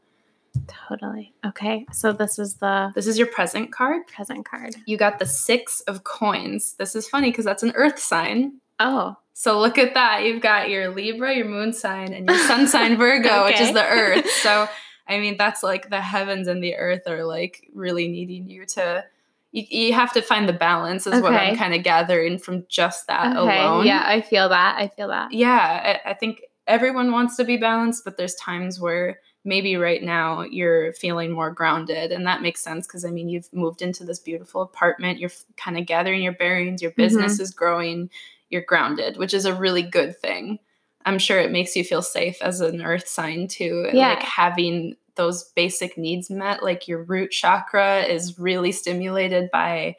Totally. 0.68 1.34
Okay. 1.46 1.86
So 1.92 2.12
this 2.14 2.40
is 2.40 2.56
the 2.56 2.92
this 2.96 3.08
is 3.08 3.18
your 3.18 3.28
present 3.28 3.72
card 3.72 4.08
present 4.08 4.46
card. 4.48 4.76
you 4.86 4.98
got 4.98 5.20
the 5.20 5.26
six 5.26 5.82
of 5.82 6.04
coins 6.04 6.74
this 6.80 6.96
is 6.96 7.08
funny 7.08 7.30
because 7.32 7.46
that's 7.46 7.64
an 7.64 7.74
earth 7.76 8.00
sign 8.00 8.60
Oh. 8.80 9.16
So 9.34 9.60
look 9.60 9.78
at 9.78 9.94
that. 9.96 10.24
You've 10.24 10.42
got 10.42 10.70
your 10.70 10.90
Libra, 10.90 11.34
your 11.36 11.46
moon 11.46 11.72
sign, 11.74 12.12
and 12.14 12.28
your 12.28 12.38
sun 12.40 12.68
sign 12.68 12.96
Virgo, 13.04 13.46
which 13.46 13.60
is 13.60 13.70
Okay. 13.70 13.74
the 13.74 13.86
earth. 13.88 14.30
So 14.42 14.68
I 15.08 15.20
mean 15.20 15.36
that's 15.38 15.64
like 15.64 15.90
the 15.90 16.02
heavens 16.02 16.48
and 16.48 16.64
the 16.64 16.76
earth 16.76 17.08
are 17.08 17.24
like 17.24 17.68
really 17.74 18.08
needing 18.08 18.50
you 18.50 18.66
to 18.68 19.04
you, 19.52 19.64
you 19.70 19.94
have 19.94 20.12
to 20.14 20.22
find 20.22 20.48
the 20.50 20.54
balance 20.54 21.08
is 21.08 21.22
what 21.22 21.34
I'm 21.34 21.50
Okay. 21.52 21.56
kind 21.56 21.74
of 21.74 21.82
gathering 21.84 22.38
from 22.38 22.66
just 22.68 23.08
that 23.08 23.28
Okay. 23.38 23.38
alone. 23.64 23.86
Yeah, 23.86 24.04
I 24.06 24.22
feel 24.22 24.50
that. 24.50 24.76
I 24.78 24.90
feel 24.90 25.08
that. 25.08 25.32
Yeah, 25.32 26.00
I, 26.06 26.12
I 26.12 26.14
think 26.14 26.42
everyone 26.68 27.12
wants 27.14 27.38
to 27.38 27.46
be 27.46 27.56
balanced, 27.58 28.04
but 28.04 28.18
there's 28.18 28.36
times 28.36 28.80
where 28.80 29.20
maybe 29.48 29.78
right 29.78 30.04
now 30.04 30.42
you're 30.42 30.94
feeling 30.94 31.32
more 31.32 31.50
grounded 31.50 32.12
and 32.12 32.28
that 32.28 32.42
makes 32.42 32.62
sense 32.62 32.86
because 32.86 33.06
i 33.06 33.10
mean 33.10 33.30
you've 33.30 33.52
moved 33.54 33.82
into 33.82 34.04
this 34.04 34.20
beautiful 34.20 34.62
apartment 34.62 35.18
you're 35.20 35.32
kind 35.56 35.78
of 35.78 35.86
gathering 35.88 36.22
your 36.22 36.34
bearings 36.34 36.82
your 36.82 36.92
business 36.92 37.40
is 37.40 37.52
growing 37.52 38.10
you're 38.50 38.62
grounded 38.62 39.18
which 39.18 39.34
is 39.34 39.46
a 39.46 39.54
really 39.56 39.82
good 39.82 40.16
thing 40.18 40.60
i'm 41.06 41.18
sure 41.18 41.40
it 41.40 41.52
makes 41.52 41.76
you 41.76 41.84
feel 41.84 42.02
safe 42.02 42.42
as 42.42 42.60
an 42.62 42.82
earth 42.82 43.08
sign 43.08 43.48
too 43.48 43.90
Yeah. 43.94 44.10
like 44.10 44.22
having 44.24 44.96
those 45.16 45.46
basic 45.56 45.98
needs 45.98 46.30
met 46.30 46.62
like 46.62 46.88
your 46.88 47.02
root 47.04 47.32
chakra 47.32 48.02
is 48.04 48.38
really 48.38 48.72
stimulated 48.72 49.50
by 49.52 49.96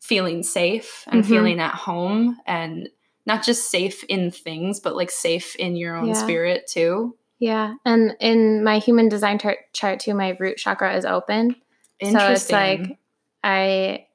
feeling 0.00 0.42
safe 0.42 1.04
and 1.08 1.22
Mhm. 1.24 1.28
feeling 1.28 1.60
at 1.60 1.74
home 1.74 2.38
and 2.46 2.88
not 3.26 3.44
just 3.44 3.70
safe 3.70 4.02
in 4.04 4.30
things 4.30 4.80
but 4.80 4.96
like 4.96 5.10
safe 5.10 5.54
in 5.56 5.76
your 5.76 5.96
own 5.96 6.08
Yeah. 6.08 6.14
spirit 6.14 6.66
too 6.66 7.16
Yeah. 7.42 7.74
And 7.84 8.16
in 8.20 8.62
my 8.62 8.78
human 8.78 9.08
design 9.08 9.38
chart, 9.40 9.58
chart 9.72 9.98
too, 9.98 10.14
my 10.14 10.36
root 10.38 10.58
chakra 10.58 10.96
is 10.96 11.04
open. 11.04 11.56
Interesting. 11.98 12.18
So 12.20 12.32
it's 12.32 12.50
like 12.52 12.98
I 13.42 14.06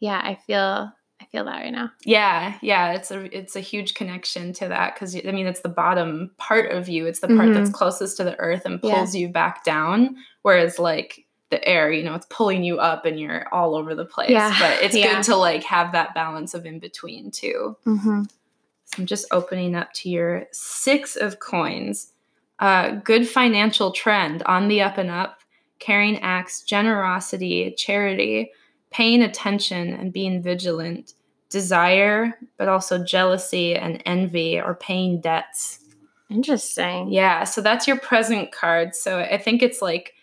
yeah, 0.00 0.20
I 0.22 0.34
feel 0.46 0.92
I 1.20 1.24
feel 1.32 1.44
that 1.46 1.62
right 1.62 1.72
now. 1.72 1.90
yeah 2.04 2.58
yeah 2.60 2.92
it's 2.92 3.10
a 3.10 3.36
it's 3.36 3.56
a 3.56 3.60
huge 3.60 3.94
connection 3.94 4.52
to 4.52 4.68
that 4.68 4.94
because 4.94 5.16
i 5.16 5.32
mean 5.32 5.46
it's 5.46 5.60
the 5.60 5.68
bottom 5.68 6.30
part 6.36 6.70
of 6.70 6.88
you 6.88 7.06
it's 7.06 7.20
the 7.20 7.28
part 7.28 7.48
Mhm. 7.48 7.54
that's 7.54 7.70
closest 7.70 8.18
to 8.18 8.24
the 8.24 8.38
earth 8.38 8.66
and 8.66 8.78
Yeah. 8.82 8.96
pulls 8.96 9.14
you 9.16 9.28
back 9.28 9.64
down 9.64 10.16
whereas 10.42 10.78
like 10.78 11.24
the 11.50 11.66
air 11.66 11.90
you 11.90 12.02
know 12.04 12.14
it's 12.14 12.26
pulling 12.30 12.62
you 12.62 12.78
up 12.78 13.04
and 13.06 13.18
you're 13.18 13.48
all 13.54 13.74
over 13.74 13.94
the 13.94 14.04
place 14.04 14.30
Yeah, 14.30 14.54
but 14.60 14.82
it's 14.82 14.94
yeah. 14.94 15.14
good 15.14 15.22
to 15.24 15.36
like 15.36 15.64
have 15.64 15.92
that 15.92 16.14
balance 16.14 16.52
of 16.54 16.66
in 16.66 16.78
between 16.78 17.30
too 17.30 17.76
Mm-hmm. 17.86 18.22
So 18.24 18.94
I'm 18.98 19.06
just 19.06 19.26
opening 19.32 19.74
up 19.74 19.92
to 19.94 20.10
your 20.10 20.44
six 20.52 21.16
of 21.16 21.40
coins. 21.40 22.12
Uh, 22.60 22.92
good 23.04 23.28
financial 23.28 23.90
trend 23.90 24.42
on 24.44 24.68
the 24.68 24.80
up 24.80 24.96
and 24.98 25.10
up, 25.10 25.40
carrying 25.80 26.18
acts, 26.20 26.62
generosity, 26.62 27.74
charity, 27.76 28.50
paying 28.90 29.22
attention 29.22 29.92
and 29.92 30.12
being 30.12 30.40
vigilant, 30.40 31.14
desire, 31.50 32.32
but 32.56 32.68
also 32.68 33.02
jealousy 33.04 33.74
and 33.74 34.00
envy 34.06 34.60
or 34.60 34.74
paying 34.74 35.20
debts. 35.20 35.80
Interesting. 36.30 37.12
Yeah, 37.12 37.44
so 37.44 37.60
that's 37.60 37.86
your 37.86 37.98
present 37.98 38.52
card. 38.52 38.94
So 38.94 39.18
I 39.18 39.36
think 39.36 39.62
it's 39.62 39.82
like 39.82 40.14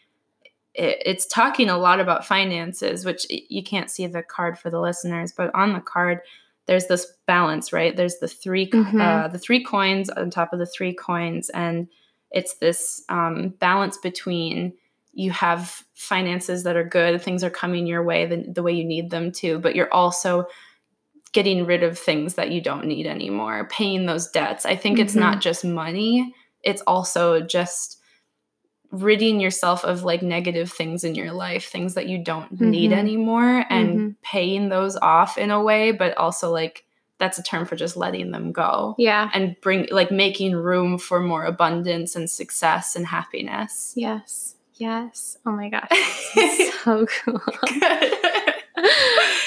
it, 0.74 1.02
it's 1.06 1.26
talking 1.26 1.70
a 1.70 1.78
lot 1.78 2.00
about 2.00 2.26
finances, 2.26 3.04
which 3.06 3.28
you 3.30 3.62
can't 3.62 3.92
see 3.92 4.08
the 4.08 4.24
card 4.24 4.58
for 4.58 4.70
the 4.70 4.80
listeners, 4.80 5.34
but 5.34 5.54
on 5.54 5.74
the 5.74 5.82
card 5.82 6.22
there's 6.68 6.88
this 6.88 7.08
balance, 7.28 7.74
right? 7.74 7.96
There's 7.98 8.20
the 8.20 8.28
3 8.28 8.68
co- 8.68 8.84
Mhm. 8.84 9.02
uh, 9.02 9.28
the 9.28 9.40
three 9.40 9.64
coins 9.64 10.10
on 10.10 10.30
top 10.30 10.54
of 10.54 10.60
the 10.60 10.66
three 10.66 10.94
coins, 10.94 11.50
and 11.50 11.88
it's 12.32 12.56
this 12.56 13.04
um, 13.10 13.50
balance 13.60 13.98
between 13.98 14.74
you 15.14 15.32
have 15.32 15.84
finances 15.94 16.64
that 16.64 16.78
are 16.78 16.84
good, 16.88 17.22
things 17.22 17.44
are 17.44 17.50
coming 17.50 17.86
your 17.86 18.04
way 18.04 18.26
the, 18.26 18.46
the 18.48 18.64
way 18.64 18.72
you 18.72 18.86
need 18.86 19.10
them 19.10 19.32
to, 19.34 19.60
but 19.60 19.76
you're 19.76 19.94
also 19.94 20.46
getting 21.34 21.66
rid 21.66 21.84
of 21.84 21.98
things 22.00 22.36
that 22.36 22.52
you 22.52 22.62
don't 22.62 22.86
need 22.86 23.06
anymore, 23.08 23.68
paying 23.70 24.06
those 24.06 24.30
debts. 24.30 24.66
I 24.66 24.76
think 24.76 25.00
it's 25.00 25.16
Mhm. 25.16 25.20
not 25.20 25.42
just 25.42 25.64
money, 25.66 26.34
it's 26.64 26.82
also 26.88 27.42
just 27.42 27.98
ridding 28.92 29.40
yourself 29.40 29.86
of 29.86 30.04
like 30.04 30.22
negative 30.22 30.72
things 30.72 31.04
in 31.04 31.16
your 31.16 31.32
life, 31.32 31.70
things 31.70 31.94
that 31.94 32.08
you 32.08 32.24
don't 32.24 32.60
need 32.60 32.92
Mhm. 32.92 32.98
anymore, 32.98 33.66
and 33.70 34.00
Mhm. 34.00 34.16
paying 34.22 34.70
those 34.70 34.98
off 34.98 35.38
in 35.38 35.52
a 35.52 35.62
way, 35.62 35.92
but 35.92 36.18
also 36.18 36.52
like 36.52 36.84
that's 37.22 37.38
a 37.38 37.44
term 37.44 37.68
for 37.68 37.76
just 37.76 37.96
letting 37.96 38.32
them 38.32 38.52
go. 38.52 38.96
Yeah. 38.98 39.30
And 39.32 39.56
bring 39.62 39.88
like 39.92 40.10
making 40.12 40.56
room 40.56 40.98
for 40.98 41.20
more 41.20 41.46
abundance 41.46 42.16
and 42.16 42.28
success 42.28 42.96
and 42.96 43.06
happiness. 43.06 43.94
Yes. 43.96 44.56
Yes. 44.74 45.38
Oh 45.46 45.52
my 45.52 45.70
gosh. 45.70 45.88
so 46.84 47.06
cool. 47.06 47.40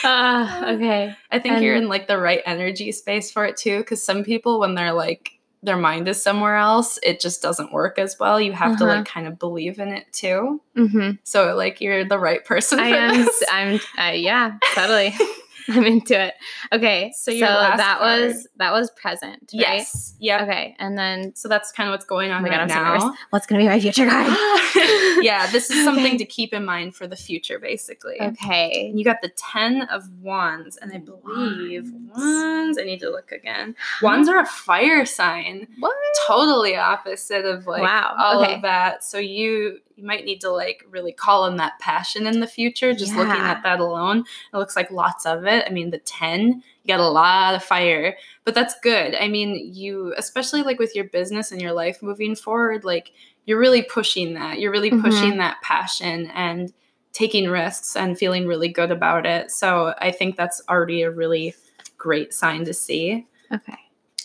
uh, 0.05 0.63
okay. 0.77 1.17
I 1.33 1.41
think 1.41 1.57
and, 1.57 1.65
you're 1.65 1.75
in 1.75 1.89
like 1.89 2.07
the 2.07 2.17
right 2.17 2.43
energy 2.47 2.93
space 2.93 3.33
for 3.33 3.45
it 3.45 3.57
too. 3.57 3.83
Cause 3.83 4.01
some 4.01 4.23
people, 4.23 4.61
when 4.61 4.77
they're 4.77 4.93
like, 4.93 5.33
their 5.65 5.77
mind 5.77 6.07
is 6.07 6.23
somewhere 6.23 6.57
else, 6.57 7.01
it 7.03 7.19
just 7.19 7.43
doesn't 7.43 7.73
work 7.73 7.99
as 7.99 8.19
well. 8.21 8.41
You 8.41 8.53
have 8.53 8.73
uh-huh. 8.73 8.79
to 8.79 8.85
like 8.85 8.97
uh-huh. 8.99 9.05
kind 9.13 9.27
of 9.27 9.41
believe 9.41 9.81
in 9.81 9.89
it 9.89 10.05
too. 10.13 10.61
Mm-hmm. 10.77 11.17
So 11.25 11.57
like 11.57 11.81
you're 11.81 12.05
the 12.05 12.21
right 12.21 12.45
person. 12.45 12.79
I 12.79 12.89
am. 12.91 13.17
This. 13.17 13.43
I'm. 13.51 13.81
Uh, 13.99 14.13
yeah. 14.13 14.59
Totally. 14.75 15.13
I'm 15.69 15.85
into 15.85 16.21
it. 16.21 16.35
Okay, 16.73 17.13
so, 17.17 17.33
so 17.33 17.39
that 17.39 17.99
card. 17.99 18.23
was 18.23 18.49
that 18.57 18.73
was 18.73 18.91
present, 18.91 19.51
right? 19.55 19.79
Yes. 19.79 20.15
Yeah. 20.19 20.43
Okay, 20.43 20.77
and 20.79 20.99
then 20.99 21.35
so 21.35 21.49
that's 21.49 21.73
kind 21.73 21.89
of 21.89 21.93
what's 21.93 22.05
going 22.05 22.31
oh 22.31 22.35
on 22.35 22.47
oh 22.47 22.49
right 22.49 22.69
God, 22.69 22.69
now. 22.69 23.15
What's 23.31 23.47
going 23.47 23.61
to 23.61 23.65
be 23.65 23.69
my 23.69 23.81
future 23.81 24.07
card? 24.09 24.27
yeah, 25.25 25.51
this 25.51 25.71
is 25.71 25.85
something 25.85 26.07
okay. 26.07 26.19
to 26.19 26.25
keep 26.25 26.53
in 26.53 26.65
mind 26.65 26.95
for 26.95 27.07
the 27.07 27.17
future, 27.17 27.59
basically. 27.59 28.21
Okay. 28.21 28.93
You 28.95 29.05
got 29.05 29.23
the 29.23 29.31
ten 29.31 29.83
of 29.83 30.05
wands, 30.21 30.77
and 30.77 30.93
I 30.93 30.99
believe 30.99 31.91
wands. 31.93 32.15
wands 32.15 32.79
I 32.79 32.83
need 32.83 33.01
to 33.01 33.11
look 33.11 33.33
again. 33.33 33.75
Wands 34.03 34.29
are 34.29 34.41
a 34.41 34.47
fire 34.47 35.07
sign. 35.07 35.67
What? 35.79 35.97
Totally 36.27 36.77
opposite 36.77 37.45
of 37.45 37.67
like 37.67 37.83
wow. 37.83 38.15
all 38.19 38.43
okay. 38.43 38.55
of 38.57 38.63
that. 38.63 39.05
So 39.05 39.19
you 39.19 39.79
you 39.97 40.05
might 40.05 40.25
need 40.25 40.41
to 40.41 40.51
like 40.51 40.85
really 40.91 41.13
call 41.13 41.47
in 41.47 41.57
that 41.57 41.79
passion 41.79 42.27
in 42.27 42.41
the 42.41 42.47
future 42.47 42.93
just 42.93 43.13
yeah. 43.13 43.19
looking 43.19 43.43
at 43.43 43.63
that 43.63 43.81
alone. 43.81 44.25
It 44.53 44.57
looks 44.57 44.77
like 44.77 44.91
lots 44.91 45.25
of 45.27 45.45
it. 45.45 45.65
I 45.67 45.71
mean 45.71 45.91
the 45.91 45.99
10 45.99 46.63
you 46.83 46.89
got 46.89 47.01
a 47.01 47.09
lot 47.09 47.55
of 47.55 47.63
fire 47.63 48.17
but 48.45 48.55
that's 48.55 48.75
good. 48.83 49.15
I 49.15 49.29
mean 49.29 49.73
you 49.73 50.15
especially 50.17 50.63
like 50.63 50.79
with 50.79 50.95
your 50.95 51.05
business 51.05 51.53
and 51.53 51.61
your 51.61 51.73
life 51.73 52.03
moving 52.03 52.35
forward 52.35 52.85
like 52.85 53.13
you're 53.47 53.59
really 53.59 53.83
pushing 53.83 54.35
that. 54.35 54.59
You're 54.59 54.73
really 54.73 54.91
mm-hmm. 54.91 55.03
pushing 55.03 55.37
that 55.39 55.61
passion 55.63 56.31
and 56.35 56.73
taking 57.13 57.49
risks 57.49 57.95
and 57.95 58.19
feeling 58.19 58.47
really 58.47 58.69
good 58.69 58.91
about 58.91 59.27
it. 59.27 59.51
So 59.51 59.95
i 59.99 60.11
think 60.11 60.37
that's 60.37 60.63
already 60.69 61.03
a 61.03 61.11
really 61.11 61.55
great 61.97 62.35
sign 62.35 62.65
to 62.65 62.75
see. 62.75 63.27
Okay. 63.53 63.79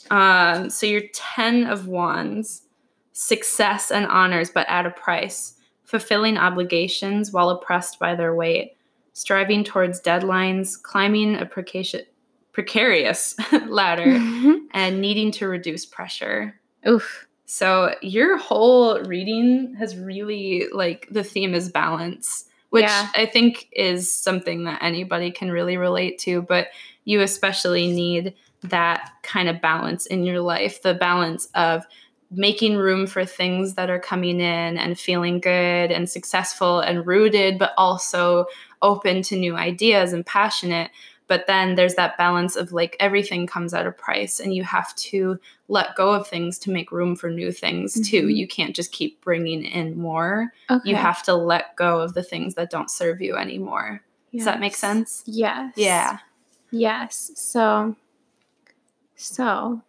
Um 0.09 0.69
so 0.69 0.87
you're 0.87 1.07
10 1.13 1.65
of 1.65 1.87
wands 1.87 2.63
success 3.11 3.91
and 3.91 4.05
honors 4.05 4.49
but 4.49 4.65
at 4.69 4.85
a 4.85 4.89
price 4.89 5.55
fulfilling 5.89 6.37
obligations 6.37 7.31
while 7.31 7.49
oppressed 7.49 7.97
by 7.97 8.13
their 8.13 8.35
weight, 8.35 8.77
striving 9.13 9.63
towards 9.63 9.99
deadlines, 9.99 10.79
climbing 10.79 11.35
a 11.35 11.47
precarious, 11.47 12.05
precarious 12.51 13.35
ladder, 13.67 14.05
mm-hmm. 14.05 14.65
and 14.71 15.01
needing 15.01 15.31
to 15.31 15.47
reduce 15.47 15.87
pressure. 15.87 16.53
Oof. 16.87 17.27
So 17.47 17.95
your 18.03 18.37
whole 18.37 19.01
reading 19.01 19.73
has 19.79 19.97
really 19.97 20.67
like 20.71 21.07
the 21.09 21.23
theme 21.23 21.55
is 21.55 21.69
balance, 21.69 22.45
which 22.69 22.83
yeah. 22.83 23.09
I 23.15 23.25
think 23.25 23.67
is 23.71 24.13
something 24.13 24.65
that 24.65 24.83
anybody 24.83 25.31
can 25.31 25.49
really 25.49 25.75
relate 25.75 26.19
to, 26.19 26.43
but 26.43 26.67
you 27.05 27.21
especially 27.21 27.91
need 27.91 28.35
that 28.61 29.09
kind 29.23 29.49
of 29.49 29.59
balance 29.59 30.05
in 30.05 30.23
your 30.23 30.41
life, 30.41 30.83
the 30.83 30.93
balance 30.93 31.47
of 31.55 31.87
making 32.31 32.77
room 32.77 33.07
for 33.07 33.25
things 33.25 33.73
that 33.73 33.89
are 33.89 33.99
coming 33.99 34.39
in 34.39 34.77
and 34.77 34.99
feeling 34.99 35.39
good 35.39 35.91
and 35.91 36.09
successful 36.09 36.79
and 36.79 37.07
rooted, 37.07 37.57
but 37.57 37.73
also 37.77 38.45
open 38.81 39.21
to 39.23 39.35
new 39.35 39.55
ideas 39.55 40.13
and 40.13 40.25
passionate. 40.25 40.91
But 41.27 41.45
then 41.47 41.75
there's 41.75 41.95
that 41.95 42.17
balance 42.17 42.55
of 42.55 42.71
like 42.71 42.95
everything 42.99 43.45
comes 43.45 43.73
at 43.73 43.85
a 43.85 43.91
price, 43.91 44.39
and 44.39 44.53
you 44.53 44.63
have 44.63 44.95
to 44.95 45.39
let 45.67 45.95
go 45.95 46.11
of 46.11 46.27
things 46.27 46.57
to 46.59 46.71
make 46.71 46.91
room 46.91 47.15
for 47.15 47.29
new 47.29 47.51
things 47.51 47.93
mm-hmm. 47.93 48.03
too. 48.03 48.29
You 48.29 48.47
can't 48.47 48.75
just 48.75 48.91
keep 48.91 49.21
bringing 49.21 49.63
in 49.63 49.97
more. 49.97 50.51
Okay. 50.71 50.89
You 50.89 50.95
have 50.95 51.21
to 51.23 51.35
let 51.35 51.75
go 51.75 52.01
of 52.01 52.15
the 52.15 52.23
things 52.23 52.55
that 52.55 52.71
don't 52.71 52.89
serve 52.89 53.21
you 53.21 53.35
anymore. 53.35 54.01
Yes. 54.31 54.39
Does 54.39 54.45
that 54.45 54.59
make 54.59 54.75
sense? 54.75 55.23
Yes. 55.27 55.73
Yeah. 55.75 56.17
Yes. 56.71 57.31
So, 57.35 57.95
so 59.19 59.81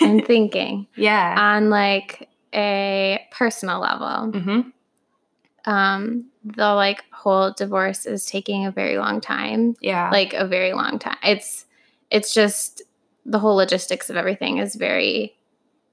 I'm 0.00 0.20
thinking. 0.24 0.86
yeah. 0.96 1.36
On 1.38 1.68
like 1.68 2.28
a 2.54 3.20
personal 3.30 3.80
level. 3.80 4.32
Mm-hmm. 4.32 5.70
Um, 5.70 6.30
the 6.42 6.72
like 6.72 7.04
whole 7.12 7.52
divorce 7.52 8.06
is 8.06 8.24
taking 8.24 8.64
a 8.64 8.70
very 8.70 8.96
long 8.96 9.20
time. 9.20 9.76
Yeah. 9.80 10.10
Like 10.10 10.32
a 10.32 10.46
very 10.46 10.72
long 10.72 10.98
time. 10.98 11.18
It's 11.22 11.66
it's 12.10 12.32
just 12.32 12.82
the 13.26 13.38
whole 13.38 13.56
logistics 13.56 14.08
of 14.08 14.16
everything 14.16 14.56
is 14.56 14.74
very 14.74 15.36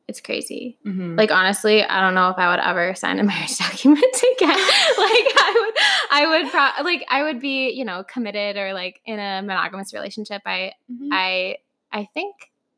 it's 0.07 0.21
crazy. 0.21 0.77
Mm-hmm. 0.85 1.17
Like 1.17 1.31
honestly, 1.31 1.83
I 1.83 1.99
don't 1.99 2.13
know 2.13 2.29
if 2.29 2.37
I 2.37 2.49
would 2.49 2.59
ever 2.63 2.95
sign 2.95 3.19
a 3.19 3.23
marriage 3.25 3.57
document 3.57 4.15
again. 4.37 4.49
like 4.49 4.59
I 4.59 5.61
would, 5.65 5.83
I 6.11 6.27
would 6.29 6.51
pro- 6.51 6.83
like 6.85 7.05
I 7.09 7.23
would 7.23 7.41
be, 7.41 7.71
you 7.71 7.83
know, 7.83 8.03
committed 8.03 8.55
or 8.55 8.73
like 8.73 9.01
in 9.05 9.19
a 9.19 9.41
monogamous 9.41 9.93
relationship. 9.93 10.43
I, 10.45 10.73
mm-hmm. 10.89 11.09
I, 11.11 11.57
I 11.91 12.07
think 12.13 12.35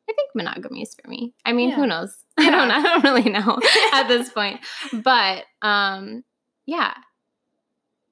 I 0.10 0.14
think 0.14 0.32
monogamy 0.36 0.82
is 0.82 0.95
for 0.95 1.10
me. 1.10 1.34
I 1.45 1.53
mean, 1.53 1.70
yeah. 1.70 1.76
who 1.76 1.88
knows? 1.88 2.16
Yeah. 2.39 2.49
I 2.49 2.51
don't 2.51 2.72
I 2.72 2.82
don't 2.84 3.03
really 3.03 3.30
know 3.32 3.60
at 3.93 4.08
this 4.08 4.30
point. 4.30 4.60
But 4.93 5.45
um 5.64 6.24
yeah. 6.68 6.93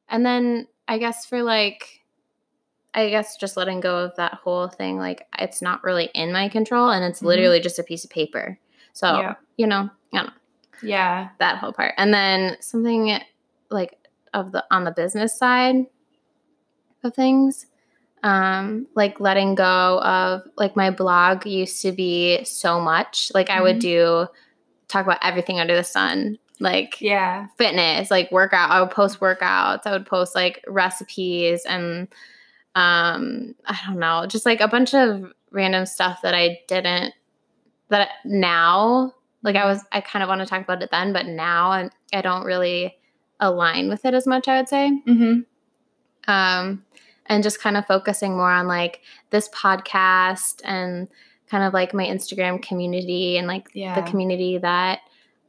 And 0.09 0.25
then 0.25 0.67
I 0.87 0.97
guess 0.97 1.25
for 1.25 1.43
like 1.43 2.01
I 2.95 3.09
guess 3.09 3.37
just 3.37 3.55
letting 3.55 3.81
go 3.81 3.99
of 3.99 4.15
that 4.15 4.33
whole 4.33 4.67
thing 4.67 4.97
like 4.97 5.27
it's 5.37 5.61
not 5.61 5.83
really 5.83 6.09
in 6.15 6.31
my 6.31 6.49
control 6.49 6.89
and 6.89 7.05
it's 7.05 7.19
mm-hmm. 7.19 7.27
literally 7.27 7.59
just 7.59 7.77
a 7.77 7.83
piece 7.83 8.03
of 8.03 8.09
paper. 8.09 8.57
So, 8.93 9.19
yeah. 9.19 9.35
you 9.57 9.67
know, 9.67 9.89
know. 10.11 10.29
Yeah. 10.81 11.29
That 11.39 11.57
whole 11.57 11.73
part. 11.73 11.93
And 11.97 12.13
then 12.13 12.57
something 12.61 13.19
like 13.69 13.97
of 14.33 14.51
the 14.51 14.65
on 14.71 14.83
the 14.83 14.91
business 14.91 15.37
side 15.37 15.85
of 17.03 17.13
things 17.13 17.67
um, 18.25 18.87
like 18.95 19.19
letting 19.19 19.53
go 19.53 20.01
of 20.01 20.41
like 20.57 20.75
my 20.75 20.89
blog 20.89 21.45
used 21.45 21.83
to 21.83 21.91
be 21.91 22.43
so 22.43 22.79
much. 22.81 23.31
Like 23.35 23.51
I 23.51 23.61
would 23.61 23.75
mm-hmm. 23.75 24.25
do 24.25 24.27
talk 24.87 25.05
about 25.05 25.19
everything 25.21 25.59
under 25.59 25.75
the 25.75 25.83
sun, 25.83 26.39
like 26.59 26.99
yeah, 26.99 27.45
fitness, 27.59 28.09
like 28.09 28.31
workout. 28.31 28.71
I 28.71 28.81
would 28.81 28.89
post 28.89 29.19
workouts. 29.19 29.81
I 29.85 29.91
would 29.91 30.07
post 30.07 30.33
like 30.33 30.65
recipes 30.67 31.65
and 31.65 32.07
um, 32.73 33.53
I 33.67 33.79
don't 33.85 33.99
know, 33.99 34.25
just 34.25 34.45
like 34.45 34.59
a 34.59 34.67
bunch 34.67 34.95
of 34.95 35.31
random 35.51 35.85
stuff 35.85 36.23
that 36.23 36.33
I 36.33 36.59
didn't 36.67 37.13
that 37.89 38.09
now 38.25 39.13
like 39.43 39.55
I 39.55 39.65
was 39.65 39.83
I 39.91 40.01
kind 40.01 40.23
of 40.23 40.29
want 40.29 40.41
to 40.41 40.47
talk 40.47 40.63
about 40.63 40.81
it 40.81 40.89
then, 40.89 41.13
but 41.13 41.27
now 41.27 41.69
I, 41.69 41.89
I 42.11 42.21
don't 42.21 42.43
really 42.43 42.97
align 43.39 43.87
with 43.87 44.03
it 44.03 44.15
as 44.15 44.25
much. 44.25 44.47
I 44.47 44.57
would 44.57 44.67
say. 44.67 44.99
Mm-hmm. 45.07 45.41
Um, 46.27 46.83
and 47.27 47.43
just 47.43 47.59
kind 47.59 47.77
of 47.77 47.85
focusing 47.85 48.35
more 48.35 48.51
on 48.51 48.67
like 48.67 49.01
this 49.29 49.49
podcast 49.49 50.61
and 50.63 51.07
kind 51.49 51.63
of 51.63 51.73
like 51.73 51.93
my 51.93 52.05
Instagram 52.05 52.61
community 52.61 53.37
and 53.37 53.47
like 53.47 53.69
yeah. 53.73 53.99
the 53.99 54.09
community 54.09 54.57
that 54.57 54.99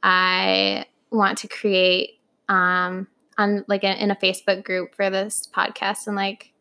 I 0.03 0.87
want 1.11 1.39
to 1.39 1.49
create 1.49 2.21
um 2.49 3.07
on 3.39 3.65
like 3.69 3.85
a, 3.85 4.03
in 4.03 4.11
a 4.11 4.17
Facebook 4.17 4.65
group 4.65 4.95
for 4.95 5.11
this 5.11 5.49
podcast 5.55 6.07
and 6.07 6.17
like 6.17 6.53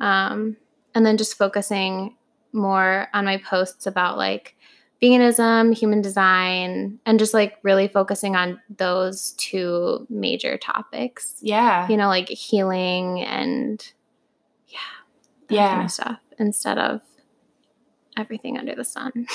um 0.00 0.56
and 0.94 1.04
then 1.04 1.16
just 1.16 1.36
focusing 1.36 2.16
more 2.52 3.08
on 3.12 3.24
my 3.24 3.38
posts 3.38 3.86
about 3.86 4.16
like 4.16 4.56
veganism, 5.02 5.76
human 5.76 6.00
design, 6.00 6.98
and 7.04 7.18
just 7.18 7.34
like 7.34 7.58
really 7.62 7.88
focusing 7.88 8.36
on 8.36 8.60
those 8.76 9.32
two 9.32 10.06
major 10.08 10.56
topics. 10.56 11.36
Yeah. 11.42 11.88
You 11.88 11.96
know, 11.96 12.08
like 12.08 12.28
healing 12.28 13.20
and 13.20 13.84
yeah 15.48 15.74
kind 15.74 15.84
of 15.84 15.90
stuff 15.90 16.18
instead 16.38 16.78
of 16.78 17.00
everything 18.16 18.58
under 18.58 18.74
the 18.74 18.84
sun. 18.84 19.12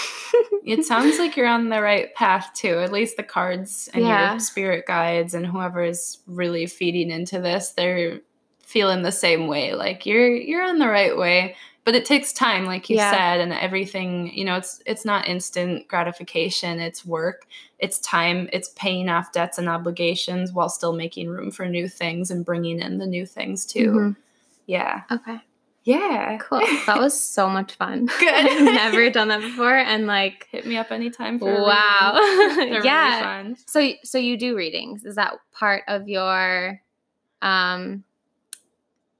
it 0.66 0.86
sounds 0.86 1.20
like 1.20 1.36
you're 1.36 1.48
on 1.48 1.70
the 1.70 1.82
right 1.82 2.14
path 2.16 2.52
too. 2.56 2.80
At 2.80 2.92
least 2.92 3.18
the 3.18 3.24
cards 3.24 3.90
and 3.94 4.06
yeah. 4.06 4.32
your 4.32 4.40
spirit 4.40 4.86
guides 4.86 5.34
and 5.34 5.46
whoever 5.46 5.84
is 5.84 6.20
really 6.28 6.66
feeding 6.66 7.12
into 7.12 7.40
this, 7.40 7.72
they're 7.72 8.22
feeling 8.62 9.02
the 9.02 9.12
same 9.12 9.48
way. 9.48 9.74
Like 9.74 10.06
you're 10.06 10.34
you're 10.34 10.64
on 10.64 10.80
the 10.80 10.88
right 10.88 11.18
way. 11.18 11.56
But 11.86 11.96
it 11.96 12.06
takes 12.06 12.34
time, 12.34 12.66
like 12.66 12.90
you 12.90 12.98
yeah. 12.98 13.10
said, 13.10 13.40
and 13.40 13.52
everything, 13.52 14.32
you 14.38 14.46
know, 14.46 14.58
it's 14.58 14.82
it's 14.86 15.06
not 15.06 15.28
instant 15.28 15.88
gratification. 15.88 16.80
It's 16.80 17.04
work. 17.04 17.48
It's 17.80 17.98
time. 18.00 18.48
It's 18.54 18.70
paying 18.76 19.10
off 19.10 19.32
debts 19.32 19.58
and 19.58 19.68
obligations 19.68 20.52
while 20.52 20.70
still 20.70 20.94
making 20.94 21.30
room 21.30 21.50
for 21.50 21.66
new 21.66 21.88
things 21.88 22.30
and 22.30 22.46
bringing 22.46 22.80
in 22.80 23.00
the 23.00 23.08
new 23.08 23.26
things 23.26 23.66
too. 23.66 23.92
Mm-hmm. 23.92 24.12
Yeah. 24.68 25.02
Okay. 25.10 25.40
Yeah. 25.84 26.38
Cool. 26.38 26.62
That 26.86 27.00
was 27.00 27.20
so 27.20 27.50
much 27.50 27.74
fun. 27.76 28.06
Good. 28.20 28.34
I've 28.34 28.64
never 28.64 29.10
done 29.10 29.30
that 29.30 29.42
before 29.42 29.76
and 29.76 30.06
like 30.08 30.48
hit 30.52 30.66
me 30.68 30.78
up 30.78 30.92
anytime 30.92 31.40
for 31.40 31.46
Wow. 31.64 32.14
yeah. 32.84 33.42
Really 33.42 33.56
so 33.66 33.92
so 34.04 34.18
you 34.18 34.38
do 34.38 34.56
readings. 34.56 35.06
Is 35.06 35.16
that 35.16 35.36
part 35.52 35.84
of 35.88 36.08
your 36.08 36.82
um 37.42 38.04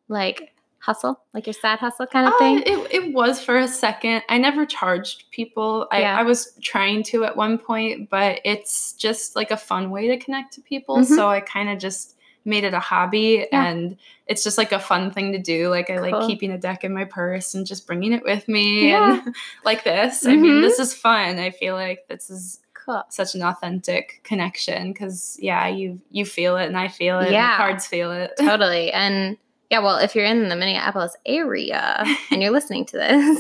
like 0.08 0.54
hustle, 0.80 1.20
like 1.34 1.46
your 1.46 1.54
side 1.54 1.78
hustle 1.80 2.08
kind 2.08 2.28
of 2.28 2.34
Uh, 2.34 2.38
thing? 2.40 2.60
it, 2.66 2.92
it 2.92 3.14
was 3.14 3.42
for 3.44 3.58
a 3.58 3.68
second. 3.68 4.24
I 4.30 4.38
never 4.38 4.66
charged 4.66 5.26
people. 5.32 5.88
I, 5.92 6.02
Yeah. 6.02 6.18
I 6.20 6.24
was 6.24 6.54
trying 6.62 7.04
to 7.04 7.26
at 7.26 7.36
one 7.36 7.58
point, 7.58 8.10
but 8.10 8.40
it's 8.46 8.94
just 8.94 9.36
like 9.36 9.52
a 9.52 9.58
fun 9.58 9.92
way 9.92 10.08
to 10.08 10.18
connect 10.18 10.54
to 10.54 10.62
people. 10.62 10.98
Mhm. 10.98 11.06
So 11.06 11.28
I 11.30 11.42
kind 11.42 11.70
of 11.70 11.80
just 11.80 12.16
made 12.46 12.64
it 12.64 12.74
a 12.74 12.80
hobby 12.80 13.46
Yeah. 13.52 13.66
and 13.68 13.98
it's 14.28 14.44
just 14.44 14.58
like 14.58 14.72
a 14.72 14.80
fun 14.80 15.12
thing 15.12 15.32
to 15.34 15.40
do. 15.40 15.70
Like 15.70 15.90
I 15.90 15.98
Cool. 15.98 16.12
like 16.12 16.28
keeping 16.28 16.52
a 16.52 16.58
deck 16.58 16.84
in 16.84 16.94
my 16.94 17.06
purse 17.06 17.54
and 17.54 17.66
just 17.66 17.86
bringing 17.88 18.14
it 18.14 18.24
with 18.24 18.48
me 18.48 18.90
Yeah. 18.90 19.22
and 19.26 19.36
like 19.66 19.84
this. 19.84 20.26
I 20.26 20.36
mean, 20.36 20.62
this 20.62 20.80
is 20.80 20.94
fun. 20.94 21.38
I 21.40 21.50
feel 21.52 21.76
like 21.76 22.08
this 22.08 22.30
is 22.30 22.60
cool. 22.74 23.04
such 23.10 23.36
an 23.36 23.44
authentic 23.44 24.22
connection 24.24 24.94
because 24.94 25.38
yeah, 25.42 25.68
you 25.68 26.00
you 26.12 26.26
feel 26.26 26.58
it 26.58 26.66
and 26.68 26.78
I 26.78 26.88
feel 26.88 27.20
it. 27.20 27.32
Yeah. 27.32 27.58
Cards 27.58 27.86
feel 27.88 28.12
it. 28.12 28.32
Totally. 28.40 28.92
And 28.92 29.38
yeah, 29.70 29.80
well, 29.80 29.98
if 29.98 30.16
you're 30.16 30.26
in 30.26 30.50
the 30.50 30.56
Minneapolis 30.56 31.16
area 31.28 32.04
and 32.32 32.42
you're 32.42 32.52
listening 32.52 32.86
to 32.86 32.98
this, 32.98 33.40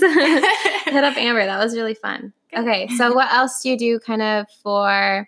hit 0.85 1.03
up 1.03 1.17
Amber. 1.17 1.45
That 1.45 1.63
was 1.63 1.75
really 1.75 1.95
fun. 1.95 2.33
Okay, 2.55 2.87
so 2.97 3.13
what 3.13 3.31
else 3.31 3.61
do 3.63 3.69
you 3.69 3.77
do 3.77 3.99
kind 3.99 4.21
of 4.21 4.45
for 4.63 5.27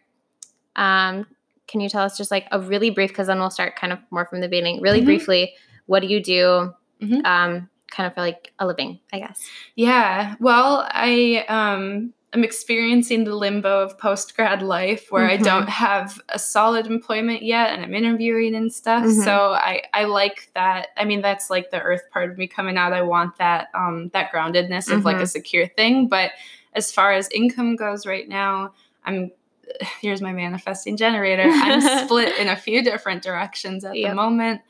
um 0.76 1.26
can 1.72 1.80
you 1.82 1.89
tell 1.89 2.03
us 2.03 2.17
just 2.17 2.32
like 2.32 2.47
a 2.51 2.59
really 2.59 2.89
brief 2.89 3.09
because 3.11 3.28
then 3.28 3.39
we'll 3.39 3.49
start 3.49 3.76
kind 3.76 3.93
of 3.93 3.99
more 4.11 4.26
from 4.26 4.41
the 4.41 4.49
beginning. 4.49 4.82
Really 4.82 5.01
Mhm. 5.01 5.05
briefly, 5.05 5.53
what 5.88 6.01
do 6.01 6.07
you 6.07 6.22
do 6.22 6.74
Mhm. 7.01 7.26
um 7.26 7.69
kind 7.89 8.07
of 8.07 8.13
for 8.13 8.22
like 8.22 8.51
a 8.59 8.65
living, 8.67 8.99
I 9.11 9.19
guess. 9.19 9.49
Yeah. 9.76 10.36
Well, 10.39 10.88
I 10.91 11.45
um 11.49 12.13
am 12.34 12.43
experiencing 12.45 13.26
the 13.26 13.36
limbo 13.36 13.82
of 13.82 13.97
post 13.97 14.38
grad 14.38 14.61
life 14.61 15.07
where 15.11 15.28
I 15.30 15.38
Mhm. 15.38 15.43
don't 15.43 15.67
have 15.69 16.22
a 16.30 16.39
solid 16.39 16.88
employment 16.88 17.43
yet 17.43 17.72
and 17.74 17.84
I'm 17.84 17.93
interviewing 17.93 18.55
and 18.55 18.72
stuff. 18.72 19.03
Mhm. 19.03 19.24
So 19.26 19.51
I 19.53 19.82
I 19.93 20.05
like 20.05 20.49
that. 20.55 20.88
I 20.95 21.03
mean, 21.05 21.22
that's 21.22 21.49
like 21.49 21.72
the 21.72 21.82
earth 21.82 22.03
part 22.13 22.32
of 22.32 22.38
me 22.38 22.47
coming 22.47 22.78
out. 22.78 22.93
I 22.93 23.01
want 23.01 23.36
that 23.38 23.67
um 23.74 24.09
that 24.13 24.32
groundedness 24.32 24.89
of 24.91 25.03
like 25.03 25.17
a 25.24 25.28
secure 25.28 25.67
thing, 25.67 26.07
but 26.07 26.32
as 26.74 26.91
far 26.93 27.11
as 27.11 27.28
income 27.32 27.76
goes 27.76 28.05
right 28.05 28.30
now, 28.30 28.72
I'm 29.03 29.32
here's 30.01 30.22
my 30.22 30.34
manifesting 30.34 30.97
generator. 30.97 31.43
I'm 31.43 31.82
split 32.05 32.38
in 32.38 32.47
a 32.47 32.55
few 32.55 32.84
different 32.84 33.24
directions 33.24 33.84
at 33.84 33.95
Yep. 33.95 34.09
the 34.11 34.15
moment. 34.15 34.61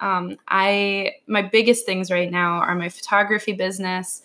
Um, 0.00 0.36
I 0.48 1.12
my 1.26 1.42
biggest 1.42 1.86
things 1.86 2.10
right 2.10 2.30
now 2.30 2.54
are 2.58 2.74
my 2.74 2.88
photography 2.88 3.52
business, 3.52 4.20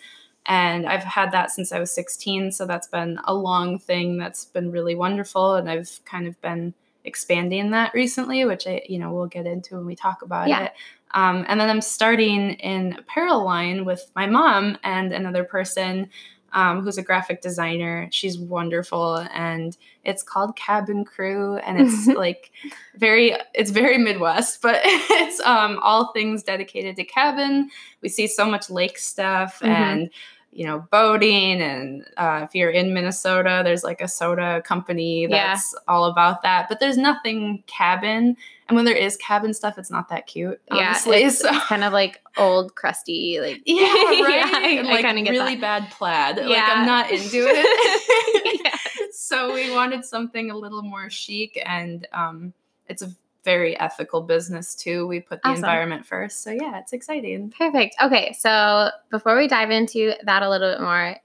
and 0.46 0.86
I've 0.86 1.04
had 1.04 1.30
that 1.32 1.50
since 1.52 1.70
I 1.72 1.78
was 1.78 1.92
16. 1.92 2.50
So 2.52 2.66
that's 2.66 2.88
been 2.88 3.20
a 3.24 3.34
long 3.34 3.78
thing 3.78 4.18
that's 4.18 4.44
been 4.46 4.72
really 4.72 4.94
wonderful, 4.96 5.54
and 5.54 5.70
I've 5.70 6.00
kind 6.04 6.26
of 6.26 6.40
been 6.40 6.74
expanding 7.04 7.70
that 7.70 7.94
recently, 7.94 8.44
which 8.44 8.66
I 8.66 8.82
you 8.88 8.98
know 8.98 9.12
we'll 9.12 9.26
get 9.26 9.46
into 9.46 9.76
when 9.76 9.86
we 9.86 9.94
talk 9.94 10.22
about 10.22 10.48
Yeah. 10.48 10.64
it. 10.64 10.72
Um, 11.12 11.46
and 11.48 11.58
then 11.58 11.70
I'm 11.70 11.80
starting 11.80 12.50
in 12.54 12.94
apparel 12.98 13.42
line 13.44 13.84
with 13.86 14.10
my 14.14 14.26
mom 14.26 14.76
and 14.84 15.12
another 15.12 15.42
person 15.44 16.10
um, 16.52 16.82
who's 16.82 16.98
a 16.98 17.02
graphic 17.02 17.40
designer. 17.42 18.08
She's 18.10 18.38
wonderful, 18.38 19.16
and 19.34 19.76
it's 20.04 20.22
called 20.22 20.56
Cabin 20.56 21.04
Crew, 21.04 21.56
and 21.58 21.80
it's 21.80 22.06
like 22.16 22.50
very 22.96 23.34
it's 23.54 23.70
very 23.70 23.98
Midwest, 23.98 24.62
but 24.62 24.80
it's 24.84 25.40
um, 25.40 25.78
all 25.82 26.12
things 26.12 26.42
dedicated 26.42 26.96
to 26.96 27.04
cabin. 27.04 27.70
We 28.02 28.08
see 28.08 28.26
so 28.26 28.44
much 28.50 28.70
lake 28.70 28.98
stuff 28.98 29.60
Mhm. 29.60 29.68
and 29.68 30.10
you 30.58 30.66
know 30.66 30.80
boating, 30.90 31.62
and 31.62 32.04
uh, 32.16 32.40
if 32.42 32.52
you're 32.52 32.70
in 32.70 32.92
Minnesota, 32.92 33.60
there's 33.62 33.84
like 33.84 34.00
a 34.00 34.08
soda 34.08 34.60
company 34.62 35.22
Yeah. 35.22 35.28
that's 35.54 35.72
all 35.86 36.06
about 36.06 36.42
that. 36.42 36.68
But 36.68 36.80
there's 36.80 36.98
nothing 36.98 37.62
cabin, 37.68 38.36
and 38.66 38.74
when 38.74 38.84
there 38.84 38.96
is 38.96 39.16
cabin 39.18 39.54
stuff, 39.54 39.78
it's 39.78 39.90
not 39.90 40.08
that 40.08 40.26
cute. 40.26 40.60
Yeah, 40.72 40.88
honestly. 40.88 41.18
it's, 41.22 41.38
so 41.38 41.52
kind 41.60 41.84
of 41.84 41.92
like 41.92 42.20
old, 42.36 42.74
crusty, 42.74 43.38
like 43.40 43.62
yeah, 43.66 43.84
right. 43.84 44.50
I, 44.52 44.68
and 44.80 44.88
I 44.88 45.00
like 45.00 45.24
get 45.24 45.30
really 45.30 45.54
that. 45.54 45.82
bad 45.82 45.90
plaid. 45.92 46.36
Like 46.38 46.48
Yeah. 46.48 46.66
I'm 46.74 46.86
not 46.86 47.10
into 47.12 47.46
it. 47.48 48.60
Yeah. 48.64 48.76
So 49.12 49.54
we 49.54 49.70
wanted 49.70 50.04
something 50.04 50.50
a 50.50 50.56
little 50.56 50.82
more 50.82 51.08
chic, 51.08 51.62
and 51.64 52.04
um, 52.12 52.52
it's 52.88 53.02
a 53.02 53.10
very 53.44 53.78
ethical 53.78 54.20
business 54.20 54.74
too. 54.74 55.06
We 55.06 55.20
put 55.20 55.42
the 55.42 55.48
Awesome. 55.48 55.64
environment 55.64 56.06
first. 56.06 56.42
So 56.42 56.50
yeah, 56.50 56.78
it's 56.78 56.92
exciting. 56.92 57.50
Perfect. 57.56 57.96
Okay, 58.02 58.32
so 58.38 58.90
before 59.10 59.36
we 59.36 59.48
dive 59.48 59.70
into 59.70 60.14
that 60.24 60.42
a 60.42 60.50
little 60.50 60.72
bit 60.72 60.80
more, 60.80 61.16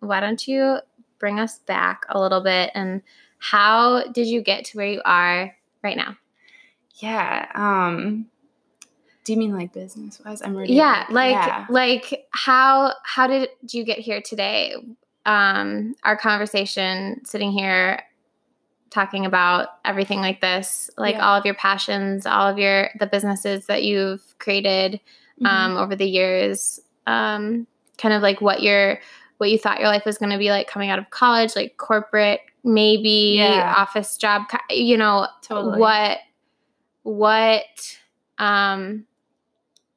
why 0.00 0.20
don't 0.20 0.46
you 0.46 0.78
bring 1.18 1.38
us 1.38 1.58
back 1.60 2.04
a 2.08 2.20
little 2.20 2.40
bit 2.40 2.70
and 2.74 3.02
how 3.38 4.04
did 4.12 4.26
you 4.26 4.42
get 4.42 4.64
to 4.66 4.76
where 4.76 4.86
you 4.86 5.02
are 5.04 5.54
right 5.82 5.96
now? 5.96 6.16
Yeah. 6.96 7.46
Um, 7.54 8.26
do 9.24 9.32
you 9.32 9.38
mean 9.38 9.54
like 9.54 9.72
business 9.72 10.20
wise? 10.24 10.42
I'm 10.42 10.56
ready. 10.56 10.74
Yeah, 10.74 11.06
like 11.10 11.32
yeah. 11.32 11.66
like 11.68 12.26
how 12.30 12.94
how 13.04 13.26
did 13.26 13.50
you 13.68 13.84
get 13.84 13.98
here 13.98 14.20
today? 14.20 14.74
Um 15.26 15.94
our 16.02 16.16
conversation 16.16 17.20
sitting 17.24 17.52
here 17.52 18.02
talking 18.90 19.24
about 19.24 19.68
everything 19.84 20.20
like 20.20 20.40
this, 20.40 20.90
like 20.98 21.14
Yeah. 21.14 21.26
all 21.26 21.38
of 21.38 21.44
your 21.46 21.54
passions, 21.54 22.26
all 22.26 22.48
of 22.48 22.58
your 22.58 22.90
the 22.98 23.06
businesses 23.06 23.66
that 23.66 23.82
you've 23.84 24.22
created 24.38 25.00
Mhm. 25.40 25.46
um, 25.48 25.76
over 25.76 25.96
the 25.96 26.06
years 26.08 26.80
um, 27.06 27.66
kind 27.98 28.12
of 28.14 28.20
like 28.22 28.40
what 28.40 28.62
your 28.62 28.98
what 29.38 29.50
you 29.50 29.58
thought 29.58 29.78
your 29.78 29.88
life 29.88 30.04
was 30.04 30.18
going 30.18 30.30
to 30.30 30.38
be 30.38 30.50
like 30.50 30.68
coming 30.68 30.90
out 30.90 30.98
of 30.98 31.08
college 31.10 31.56
like 31.56 31.76
corporate 31.78 32.40
maybe 32.62 33.36
Yeah. 33.36 33.74
office 33.76 34.16
job 34.18 34.42
you 34.68 34.96
know 34.98 35.26
Totally. 35.42 35.78
what 35.78 36.18
what 37.02 37.96
um 38.38 39.06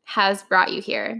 has 0.06 0.44
brought 0.44 0.72
you 0.72 0.82
here 0.82 1.20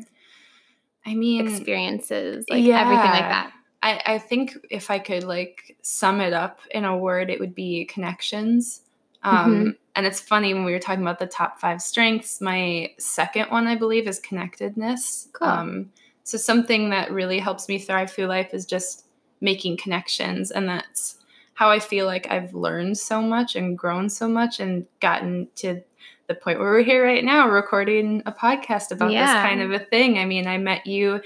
I 1.06 1.16
mean, 1.16 1.46
experiences 1.48 2.46
like 2.50 2.64
everything 2.66 3.12
like 3.12 3.28
that 3.28 3.52
I, 3.84 4.02
I 4.06 4.18
think 4.18 4.58
if 4.72 4.90
I 4.90 4.98
could 4.98 5.26
like 5.26 5.76
sum 5.82 6.22
it 6.22 6.34
up 6.34 6.62
in 6.72 6.86
a 6.86 6.98
word, 6.98 7.30
it 7.30 7.40
would 7.40 7.54
be 7.54 7.86
connections. 7.86 8.82
Um, 9.22 9.54
Mm-hmm. 9.54 9.70
And 9.96 10.08
it's 10.08 10.20
funny 10.20 10.56
when 10.56 10.66
we 10.66 10.72
were 10.72 10.80
talking 10.80 11.04
about 11.04 11.20
the 11.20 11.28
top 11.28 11.60
five 11.60 11.82
strengths. 11.82 12.42
My 12.42 12.92
second 12.98 13.52
one, 13.52 13.68
I 13.68 13.76
believe, 13.76 14.08
is 14.08 14.20
connectedness. 14.20 15.28
Cool. 15.34 15.48
Um, 15.48 15.92
so 16.24 16.38
something 16.38 16.90
that 16.90 17.12
really 17.12 17.38
helps 17.38 17.68
me 17.70 17.78
thrive 17.78 18.12
through 18.12 18.26
life 18.26 18.54
is 18.54 18.66
just 18.66 19.06
making 19.40 19.78
connections, 19.78 20.50
and 20.50 20.68
that's 20.68 21.18
how 21.54 21.70
I 21.70 21.80
feel 21.80 22.08
like 22.08 22.32
I've 22.32 22.56
learned 22.56 22.98
so 22.98 23.22
much 23.22 23.56
and 23.56 23.78
grown 23.78 24.10
so 24.10 24.28
much 24.28 24.60
and 24.60 24.88
gotten 25.00 25.48
to 25.58 25.82
the 26.28 26.34
point 26.34 26.58
where 26.58 26.72
we're 26.72 26.82
here 26.82 27.06
right 27.06 27.24
now 27.24 27.50
recording 27.50 28.24
a 28.26 28.32
podcast 28.32 28.92
about 28.92 29.12
this 29.12 29.30
kind 29.30 29.62
of 29.62 29.72
a 29.72 29.80
thing. 29.80 30.18
I 30.18 30.26
mean, 30.26 30.48
I 30.48 30.58
met 30.58 30.88
you 30.88 31.22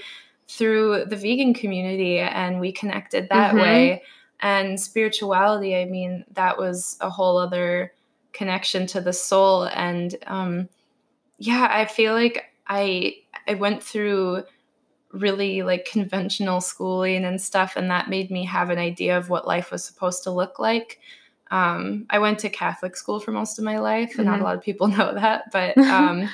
through 0.48 1.04
the 1.06 1.16
vegan 1.16 1.54
community 1.54 2.18
and 2.18 2.60
we 2.60 2.72
connected 2.72 3.28
that 3.28 3.54
Mhm. 3.54 3.60
way. 3.60 4.02
And 4.40 4.80
spirituality, 4.80 5.76
I 5.76 5.84
mean, 5.84 6.24
that 6.32 6.58
was 6.58 6.96
a 7.00 7.10
whole 7.10 7.36
other 7.38 7.92
connection 8.32 8.86
to 8.88 9.00
the 9.00 9.12
soul. 9.12 9.64
And 9.64 10.14
um, 10.26 10.68
yeah, 11.38 11.68
I 11.70 11.84
feel 11.84 12.14
like 12.14 12.44
I 12.66 13.16
I 13.46 13.54
went 13.54 13.82
through 13.82 14.44
really 15.12 15.62
like 15.62 15.86
conventional 15.86 16.60
schooling 16.60 17.24
and 17.24 17.40
stuff, 17.40 17.76
and 17.76 17.90
that 17.90 18.10
made 18.10 18.30
me 18.30 18.44
have 18.44 18.70
an 18.70 18.78
idea 18.78 19.16
of 19.16 19.30
what 19.30 19.46
life 19.46 19.70
was 19.70 19.84
supposed 19.84 20.22
to 20.24 20.30
look 20.30 20.58
like. 20.58 21.00
Um, 21.50 22.04
I 22.10 22.18
went 22.18 22.38
to 22.40 22.50
Catholic 22.50 22.94
school 22.96 23.20
for 23.20 23.32
most 23.32 23.58
of 23.58 23.64
my 23.64 23.78
life, 23.78 24.16
and 24.18 24.26
not 24.26 24.38
Mhm. 24.38 24.40
a 24.42 24.44
lot 24.44 24.56
of 24.56 24.62
people 24.62 24.86
know 24.98 25.14
that, 25.14 25.50
but 25.50 25.76
um, 25.90 26.28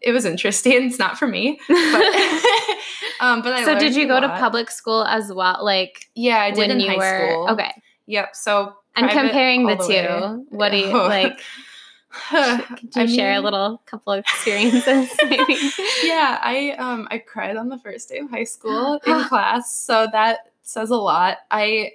it- 0.00 0.12
was 0.12 0.24
interesting. 0.24 0.86
It's 0.86 0.98
not 0.98 1.18
for 1.18 1.26
me, 1.26 1.58
but 1.68 1.76
um, 3.20 3.42
but 3.42 3.52
I 3.52 3.64
so 3.64 3.78
did 3.78 3.94
you 3.94 4.06
go 4.06 4.20
to 4.20 4.28
public 4.28 4.70
school 4.70 5.04
as 5.04 5.32
well 5.32 5.58
like 5.62 6.06
Yeah, 6.14 6.40
I 6.40 6.50
did 6.50 6.58
when 6.58 6.70
in 6.72 6.80
you 6.80 6.88
high 6.90 6.96
were 6.96 7.28
school. 7.30 7.48
okay 7.50 7.72
Yep. 8.06 8.34
So 8.36 8.74
and 8.96 9.10
comparing 9.10 9.66
the 9.66 9.76
all 9.78 9.86
two 9.88 9.94
way. 9.94 10.44
what 10.50 10.70
do 10.72 10.78
you 10.78 10.92
like 10.92 11.40
could 12.30 12.94
you 12.94 13.02
I 13.02 13.06
share 13.06 13.34
a 13.34 13.40
little 13.40 13.80
couple 13.86 14.12
of 14.12 14.18
experiences 14.20 15.10
maybe 15.28 15.56
yeah, 16.04 16.38
I 16.42 16.74
um 16.78 17.08
I 17.10 17.18
cried 17.18 17.56
on 17.56 17.68
the 17.68 17.78
first 17.78 18.08
day 18.10 18.18
of 18.18 18.30
high 18.30 18.44
school 18.44 19.00
in 19.06 19.24
class, 19.24 19.74
so 19.74 20.06
that 20.12 20.50
says 20.62 20.90
a 20.90 20.96
lot. 20.96 21.38
I 21.50 21.92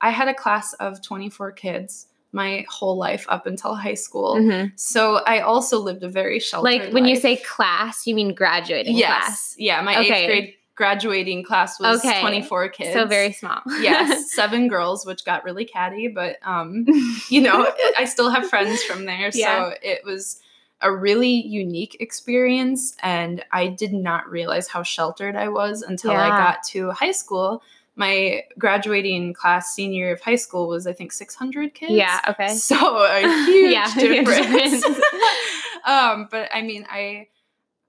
I 0.00 0.10
had 0.10 0.26
a 0.28 0.34
class 0.34 0.72
of 0.74 1.00
24 1.00 1.52
kids 1.52 2.06
my 2.32 2.64
whole 2.68 2.96
life 2.96 3.26
up 3.28 3.46
until 3.46 3.74
high 3.74 3.94
school. 3.94 4.36
Mhm. 4.36 4.72
So 4.76 5.16
I 5.16 5.40
also 5.40 5.78
lived 5.78 6.02
a 6.02 6.08
very 6.08 6.40
sheltered 6.40 6.64
like 6.64 6.92
when 6.92 7.04
you 7.04 7.16
say 7.16 7.36
class 7.36 8.06
you 8.06 8.14
mean 8.14 8.34
graduating 8.34 8.96
yes. 8.96 9.08
class 9.24 9.54
Yeah, 9.58 9.80
my 9.82 9.98
Okay. 9.98 10.22
8th 10.22 10.26
grade 10.26 10.54
graduating 10.74 11.44
class 11.44 11.78
was 11.78 12.02
Okay. 12.04 12.20
24 12.22 12.68
kids. 12.70 12.94
so 12.94 13.04
very 13.06 13.32
small 13.32 13.60
yes, 13.80 14.32
seven 14.40 14.68
girls, 14.68 15.04
which 15.04 15.24
got 15.24 15.44
really 15.44 15.66
catty, 15.66 16.08
but 16.08 16.36
um 16.44 16.86
you 17.28 17.42
know, 17.42 17.70
I 17.98 18.06
still 18.06 18.30
have 18.30 18.48
friends 18.48 18.82
from 18.82 19.04
there. 19.04 19.30
Yeah. 19.34 19.70
So 19.70 19.74
it 19.82 20.00
was 20.04 20.40
a 20.80 20.90
really 20.90 21.30
unique 21.46 21.96
experience. 22.00 22.96
And 23.02 23.44
I 23.52 23.68
did 23.68 23.92
not 23.92 24.28
realize 24.28 24.66
how 24.68 24.82
sheltered 24.82 25.36
I 25.36 25.48
was 25.48 25.82
until 25.82 26.10
I 26.12 26.28
got 26.30 26.64
to 26.70 26.90
high 26.90 27.12
school. 27.12 27.62
My 27.94 28.44
graduating 28.58 29.34
class 29.34 29.74
senior 29.74 30.04
year 30.06 30.12
of 30.14 30.20
high 30.22 30.36
school 30.36 30.66
was, 30.68 30.86
I 30.86 30.92
think, 30.94 31.12
600 31.12 31.74
kids. 31.74 31.92
yeah 31.92 32.20
okay 32.28 32.48
So 32.56 32.76
a 33.04 33.20
huge 33.46 33.72
Yeah, 33.72 33.90
huge 33.92 34.24
difference. 34.26 34.80
difference. 34.82 34.84
um, 35.84 36.28
but 36.30 36.48
I 36.54 36.62
mean, 36.62 36.86
I 36.90 37.28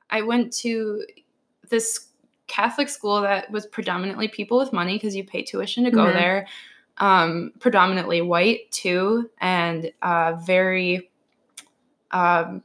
I 0.09 0.21
went 0.21 0.51
to 0.57 1.05
this 1.69 2.07
Catholic 2.47 2.89
school 2.89 3.21
that 3.21 3.49
was 3.49 3.65
predominantly 3.65 4.27
people 4.27 4.57
with 4.59 4.73
money 4.73 4.93
because 4.93 5.15
you 5.15 5.23
pay 5.23 5.41
tuition 5.43 5.85
to 5.85 5.91
go 5.91 6.05
Mhm. 6.05 6.13
there. 6.13 6.47
Um, 6.97 7.53
predominantly 7.59 8.21
white 8.21 8.69
too, 8.71 9.29
and 9.39 9.91
uh, 10.01 10.33
very. 10.45 11.09
Um, 12.11 12.61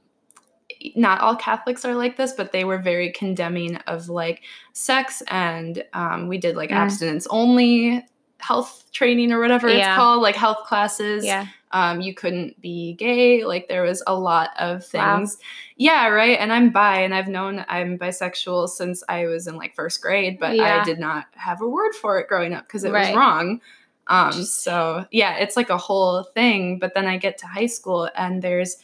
not 0.97 1.21
all 1.21 1.37
Catholics 1.37 1.85
are 1.85 1.95
like 1.95 2.17
this, 2.17 2.33
but 2.33 2.53
they 2.53 2.65
were 2.65 2.79
very 2.79 3.11
condemning 3.13 3.77
of 3.87 4.09
like 4.09 4.43
sex, 4.73 5.23
and 5.29 5.85
um, 5.93 6.29
we 6.29 6.39
did 6.39 6.57
like 6.57 6.71
Mm. 6.71 6.77
abstinence 6.77 7.27
only 7.31 8.05
health 8.41 8.85
training 8.93 9.33
or 9.33 9.41
whatever 9.41 9.67
it's 9.69 9.85
called, 9.97 10.23
like 10.23 10.37
health 10.37 10.59
classes 10.65 11.25
Yeah. 11.25 11.47
um, 11.73 12.01
you 12.01 12.15
couldn't 12.15 12.61
be 12.61 12.93
gay 12.95 13.45
like 13.45 13.67
there 13.67 13.83
was 13.83 14.01
a 14.07 14.15
lot 14.15 14.51
of 14.61 14.87
Wow. 14.95 15.17
things 15.17 15.39
yeah 15.77 16.07
right 16.07 16.39
and 16.39 16.53
i'm 16.53 16.71
bi 16.71 17.01
and 17.01 17.13
i've 17.13 17.27
known 17.27 17.65
i'm 17.69 17.99
bisexual 17.99 18.69
since 18.69 19.03
i 19.09 19.27
was 19.27 19.49
in 19.49 19.57
like 19.57 19.75
first 19.75 20.01
grade 20.01 20.39
but 20.39 20.55
Yeah. 20.55 20.81
i 20.81 20.85
did 20.85 21.01
not 21.01 21.25
have 21.33 21.61
a 21.61 21.69
word 21.69 21.97
for 21.97 22.21
it 22.21 22.29
growing 22.29 22.55
up 22.55 22.69
because 22.69 22.85
it 22.85 22.93
Right. 22.93 23.09
was 23.09 23.17
wrong 23.17 23.61
um, 24.07 24.31
so 24.33 25.05
yeah 25.11 25.35
it's 25.39 25.57
like 25.57 25.69
a 25.71 25.77
whole 25.77 26.23
thing 26.23 26.79
but 26.79 26.95
then 26.95 27.07
i 27.07 27.17
get 27.17 27.39
to 27.39 27.47
high 27.49 27.67
school 27.67 28.09
and 28.15 28.41
there's 28.41 28.77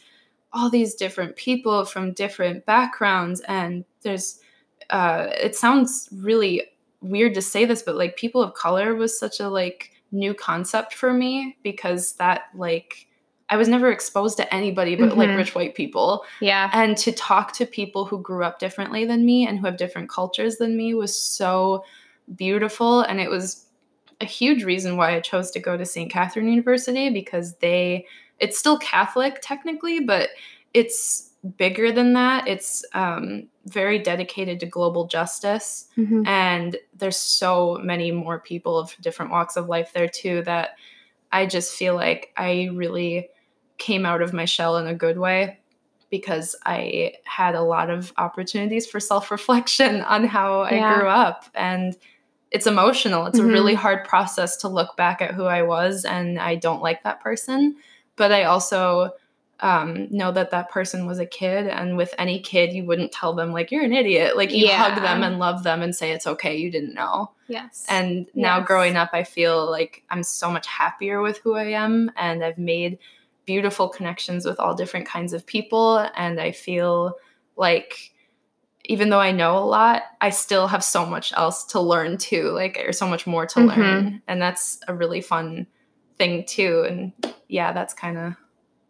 all 0.55 0.69
these 0.69 0.95
different 0.95 1.35
people 1.35 1.85
from 1.85 2.13
different 2.13 2.65
backgrounds 2.65 3.41
and 3.41 3.85
there's 4.01 4.39
uh, 4.89 5.27
it 5.41 5.55
sounds 5.55 6.07
really 6.13 6.63
weird 7.01 7.33
to 7.35 7.41
say 7.41 7.65
this 7.65 7.83
but 7.83 7.95
like 7.95 8.15
people 8.15 8.41
of 8.41 8.53
color 8.55 8.95
was 8.95 9.19
such 9.19 9.39
a 9.39 9.49
like 9.49 9.91
new 10.11 10.33
concept 10.33 10.93
for 10.93 11.11
me 11.13 11.57
because 11.61 12.13
that 12.13 12.43
like 12.55 13.05
I 13.49 13.57
was 13.57 13.67
never 13.67 13.91
exposed 13.91 14.37
to 14.37 14.51
anybody 14.55 14.95
but 14.95 15.15
like 15.17 15.29
Mhm. 15.29 15.35
rich 15.37 15.53
white 15.53 15.75
people 15.75 16.23
Yeah. 16.39 16.69
and 16.73 16.97
to 16.97 17.11
talk 17.11 17.51
to 17.53 17.65
people 17.65 18.05
who 18.05 18.19
grew 18.21 18.43
up 18.43 18.57
differently 18.57 19.05
than 19.05 19.25
me 19.25 19.45
and 19.45 19.59
who 19.59 19.65
have 19.67 19.77
different 19.77 20.09
cultures 20.09 20.55
than 20.57 20.75
me 20.77 20.93
was 20.95 21.15
so 21.19 21.83
beautiful 22.35 23.01
and 23.01 23.19
it 23.19 23.29
was 23.29 23.65
a 24.21 24.25
huge 24.25 24.63
reason 24.63 24.95
why 24.97 25.15
I 25.15 25.19
chose 25.19 25.51
to 25.51 25.59
go 25.59 25.75
to 25.77 25.85
St. 25.85 26.09
Catherine 26.11 26.47
University 26.47 27.09
because 27.09 27.55
they 27.57 28.05
it's 28.39 28.57
still 28.57 28.77
Catholic 28.77 29.39
technically 29.41 29.99
but 29.99 30.29
it's 30.73 31.31
bigger 31.57 31.91
than 31.91 32.13
that 32.13 32.47
it's 32.47 32.83
um, 32.93 33.47
very 33.65 33.99
dedicated 33.99 34.59
to 34.59 34.65
global 34.65 35.07
justice 35.07 35.87
Mhm. 35.97 36.27
and 36.27 36.77
there's 36.97 37.17
so 37.17 37.79
many 37.83 38.11
more 38.11 38.39
people 38.39 38.77
of 38.79 38.95
different 39.01 39.31
walks 39.31 39.55
of 39.57 39.67
life 39.69 39.91
there 39.93 40.07
too 40.07 40.41
that 40.43 40.71
I 41.31 41.45
just 41.45 41.73
feel 41.75 41.95
like 41.95 42.31
I 42.37 42.69
really 42.73 43.29
came 43.77 44.05
out 44.05 44.21
of 44.21 44.33
my 44.33 44.45
shell 44.45 44.77
in 44.77 44.87
a 44.87 44.93
good 44.95 45.17
way 45.19 45.59
because 46.09 46.55
I 46.65 47.13
had 47.25 47.55
a 47.55 47.61
lot 47.61 47.89
of 47.89 48.13
opportunities 48.17 48.87
for 48.87 48.99
self-reflection 48.99 50.01
on 50.13 50.23
how 50.25 50.61
I 50.61 50.79
grew 50.97 51.07
up 51.07 51.45
and 51.53 51.95
it's 52.51 52.67
emotional. 52.67 53.25
It's 53.25 53.39
Mhm. 53.39 53.49
a 53.49 53.51
really 53.51 53.73
hard 53.73 54.05
process 54.05 54.55
to 54.57 54.67
look 54.69 54.95
back 54.95 55.21
at 55.21 55.33
who 55.33 55.45
I 55.45 55.61
was 55.63 56.05
and 56.05 56.39
I 56.39 56.55
don't 56.55 56.81
like 56.81 57.03
that 57.03 57.19
person, 57.21 57.75
but 58.15 58.31
I 58.31 58.43
also 58.43 59.11
um, 59.61 60.07
know 60.11 60.31
that 60.33 60.51
that 60.51 60.69
person 60.69 61.05
was 61.05 61.17
a 61.19 61.25
kid 61.25 61.67
and 61.67 61.95
with 61.95 62.13
any 62.17 62.41
kid 62.41 62.73
you 62.73 62.83
wouldn't 62.85 63.13
tell 63.13 63.33
them 63.33 63.53
like 63.53 63.71
you're 63.71 63.83
an 63.85 63.93
idiot 63.93 64.35
like 64.35 64.51
you 64.51 64.67
hug 64.67 65.01
them 65.01 65.23
and 65.23 65.39
love 65.39 65.63
them 65.63 65.81
and 65.81 65.95
say 65.95 66.11
it's 66.11 66.27
okay 66.27 66.57
you 66.57 66.69
didn't 66.69 66.93
know 66.93 67.31
Yes. 67.47 67.85
and 67.87 68.27
now 68.35 68.57
Yes. 68.57 68.67
growing 68.67 68.97
up 68.97 69.11
i 69.13 69.23
feel 69.23 69.71
like 69.71 70.03
i'm 70.09 70.23
so 70.23 70.51
much 70.51 70.67
happier 70.67 71.21
with 71.21 71.37
who 71.37 71.55
i 71.55 71.63
am 71.67 72.11
and 72.17 72.43
i've 72.43 72.57
made 72.57 72.99
beautiful 73.45 73.87
connections 73.87 74.45
with 74.45 74.59
all 74.59 74.75
different 74.75 75.07
kinds 75.07 75.31
of 75.31 75.45
people 75.45 75.99
and 76.17 76.37
i 76.41 76.51
feel 76.51 77.13
like 77.55 78.11
even 78.83 79.09
though 79.09 79.21
i 79.21 79.31
know 79.31 79.57
a 79.57 79.63
lot 79.63 80.03
i 80.19 80.29
still 80.29 80.67
have 80.67 80.83
so 80.83 81.05
much 81.05 81.31
else 81.37 81.63
to 81.63 81.79
learn 81.79 82.17
too 82.17 82.49
like 82.51 82.77
or 82.85 82.91
so 82.91 83.07
much 83.07 83.25
more 83.25 83.45
to 83.45 83.59
Mhm. 83.59 83.67
learn 83.77 84.21
and 84.27 84.41
that's 84.41 84.79
a 84.89 84.93
really 84.93 85.21
fun 85.21 85.65
thing 86.17 86.45
too 86.45 86.85
and 86.87 87.11
yeah 87.47 87.71
that's 87.73 87.93
kind 87.93 88.17
of 88.17 88.33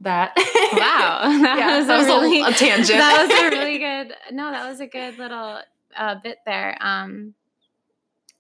that. 0.02 0.34
Wow. 0.74 1.22
That 1.42 1.58
yeah, 1.58 1.78
was 1.78 1.88
that 1.88 1.96
a 1.96 1.98
was 2.00 2.08
really 2.08 2.42
a, 2.42 2.52
tangent. 2.52 3.00
that 3.00 3.28
was 3.28 3.40
a 3.40 3.50
really 3.58 3.78
good 3.78 4.14
no 4.32 4.52
that 4.52 4.68
was 4.70 4.80
a 4.80 4.88
good 4.88 5.18
little 5.18 5.60
uh, 5.96 6.16
bit 6.22 6.40
there. 6.46 6.78
Um, 6.82 7.34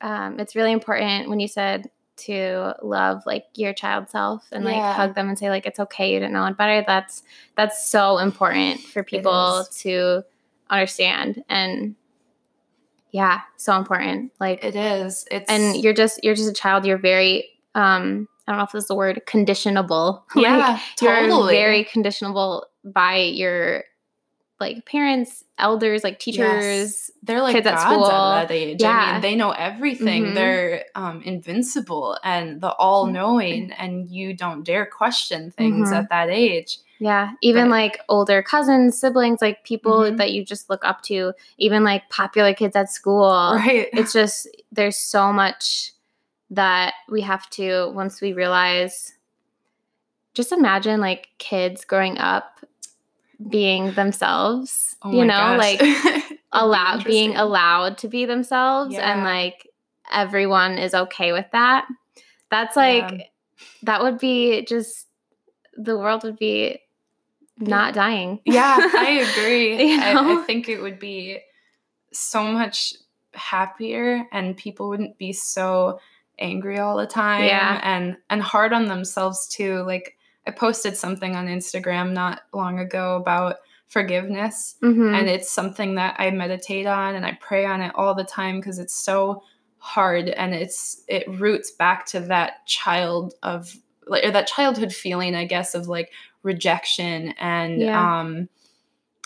um, 0.02 0.40
it's 0.40 0.56
really 0.56 0.72
important 0.74 1.30
when 1.30 1.40
you 1.40 1.48
said 1.48 1.90
to 2.18 2.74
love 2.82 3.24
like 3.26 3.46
your 3.56 3.74
child 3.74 4.10
self 4.10 4.44
and 4.52 4.66
like 4.66 4.76
Yeah. 4.76 4.94
hug 4.94 5.16
them 5.16 5.30
and 5.30 5.38
say 5.38 5.50
like 5.50 5.66
it's 5.66 5.80
okay 5.80 6.14
you 6.14 6.20
didn't 6.20 6.34
know 6.34 6.46
it. 6.46 6.58
Better 6.58 6.84
that's 6.86 7.24
that's 7.56 7.88
so 7.90 8.18
important 8.18 8.82
for 8.82 9.04
people 9.04 9.66
to 9.80 10.24
understand 10.70 11.44
and 11.48 11.96
yeah 13.12 13.42
so 13.58 13.78
important 13.78 14.32
like 14.40 14.64
it 14.64 14.76
is. 14.76 15.26
It's 15.32 15.50
and 15.50 15.76
you're 15.82 15.94
just 15.94 16.24
you're 16.24 16.36
just 16.36 16.50
a 16.50 16.54
child. 16.54 16.86
You're 16.86 16.98
very 16.98 17.50
um 17.76 18.28
i 18.48 18.52
don't 18.52 18.58
know 18.58 18.64
if 18.64 18.72
this 18.72 18.84
is 18.84 18.88
the 18.88 18.96
word 18.96 19.22
conditionable 19.26 20.26
Like, 20.36 20.44
yeah 20.46 20.80
you're 21.02 21.16
totally 21.28 21.56
very 21.56 21.84
conditionable 21.84 22.66
by 22.84 23.18
your 23.18 23.84
like 24.58 24.86
parents, 24.86 25.44
elders, 25.58 26.02
like 26.02 26.18
teachers. 26.18 26.40
Yes. 26.64 27.12
They're 27.24 27.42
like 27.42 27.56
kids 27.56 27.68
at 27.68 27.74
gods 27.76 27.84
school. 27.84 28.06
at 28.10 28.48
that 28.48 28.54
age. 28.54 28.82
I 28.82 28.88
Yeah. 28.88 29.12
mean, 29.12 29.22
they 29.22 29.36
know 29.36 29.52
everything. 29.52 30.28
Mhm. 30.28 30.34
They're 30.34 30.86
um, 30.96 31.22
invincible 31.24 32.18
and 32.24 32.62
the 32.62 32.72
all 32.72 33.06
knowing, 33.08 33.74
and 33.74 34.10
you 34.10 34.34
don't 34.34 34.64
dare 34.64 34.86
question 34.86 35.52
things 35.52 35.90
Mhm. 35.90 35.96
at 35.98 36.10
that 36.10 36.30
age. 36.30 36.78
Yeah, 37.00 37.32
even 37.42 37.66
But- 37.66 37.72
like 37.72 38.00
older 38.08 38.42
cousins, 38.42 38.98
siblings, 38.98 39.42
like 39.42 39.66
people 39.66 40.00
Mhm. 40.04 40.18
that 40.20 40.32
you 40.32 40.46
just 40.46 40.70
look 40.70 40.86
up 40.86 41.02
to, 41.04 41.34
even 41.58 41.84
like 41.84 42.08
popular 42.10 42.54
kids 42.54 42.78
at 42.78 42.90
school. 42.90 43.56
right. 43.56 43.90
It's 43.92 44.14
just 44.14 44.48
there's 44.72 44.96
so 44.96 45.34
much 45.34 45.92
that 46.56 46.94
we 47.10 47.22
have 47.22 47.50
to 47.52 47.90
once 47.94 48.22
we 48.22 48.34
realize 48.34 49.14
just 50.34 50.52
imagine 50.52 51.00
like 51.00 51.30
kids 51.38 51.86
growing 51.86 52.18
up 52.18 52.60
being 53.50 53.94
themselves, 53.94 54.96
Oh 55.04 55.12
you 55.12 55.20
my 55.20 55.28
know, 55.28 55.58
gosh. 55.58 55.80
like 55.80 55.80
be 56.30 56.40
allowed 56.52 57.04
being 57.04 57.36
allowed 57.36 57.98
to 58.00 58.08
be 58.08 58.26
themselves 58.26 58.96
and 58.98 59.24
like 59.24 59.68
everyone 60.12 60.78
is 60.78 60.94
okay 60.94 61.32
with 61.32 61.46
that 61.52 61.86
that's 62.50 62.76
like 62.78 63.12
Yeah. 63.12 63.24
that 63.84 64.02
would 64.04 64.20
be 64.20 64.64
just 64.64 65.08
the 65.76 65.98
world 65.98 66.24
would 66.24 66.38
be 66.38 66.80
not 67.58 67.94
dying 67.94 68.40
Yeah, 68.46 68.78
I 68.96 69.10
agree. 69.30 69.84
You 69.96 70.00
I, 70.02 70.42
I 70.42 70.46
think 70.46 70.70
it 70.70 70.80
would 70.80 71.00
be 71.00 71.40
so 72.14 72.44
much 72.44 72.94
happier 73.34 74.26
and 74.32 74.56
people 74.56 74.88
wouldn't 74.90 75.18
be 75.18 75.34
so 75.34 76.00
angry 76.40 76.80
all 76.80 76.98
the 76.98 77.08
time 77.08 77.46
Yeah. 77.46 77.80
and 77.84 78.18
and 78.30 78.42
hard 78.42 78.74
on 78.74 78.86
themselves 78.86 79.48
too. 79.48 79.84
Like 79.84 80.18
I 80.48 80.52
posted 80.52 80.96
something 80.98 81.36
on 81.36 81.48
Instagram 81.48 82.12
not 82.12 82.42
long 82.54 82.80
ago 82.80 83.16
about 83.16 83.58
forgiveness 83.88 84.76
Mhm. 84.82 85.18
and 85.18 85.30
it's 85.30 85.50
something 85.50 85.96
that 85.96 86.16
I 86.20 86.32
meditate 86.32 86.86
on 86.88 87.16
and 87.16 87.26
I 87.26 87.38
pray 87.40 87.66
on 87.66 87.82
it 87.82 87.92
all 87.96 88.16
the 88.16 88.24
time 88.24 88.60
because 88.60 88.80
it's 88.80 88.96
so 88.96 89.44
hard 89.78 90.30
and 90.30 90.54
it's 90.56 91.04
it 91.08 91.24
roots 91.40 91.72
back 91.72 92.06
to 92.08 92.20
that 92.22 92.66
child 92.66 93.34
of 93.44 93.76
like 94.08 94.24
or 94.26 94.32
that 94.32 94.48
childhood 94.48 94.92
feeling 94.94 95.36
I 95.36 95.46
guess 95.46 95.76
of 95.76 95.88
like 95.88 96.12
rejection 96.44 97.34
and 97.40 97.80
Yeah. 97.82 98.20
um 98.22 98.50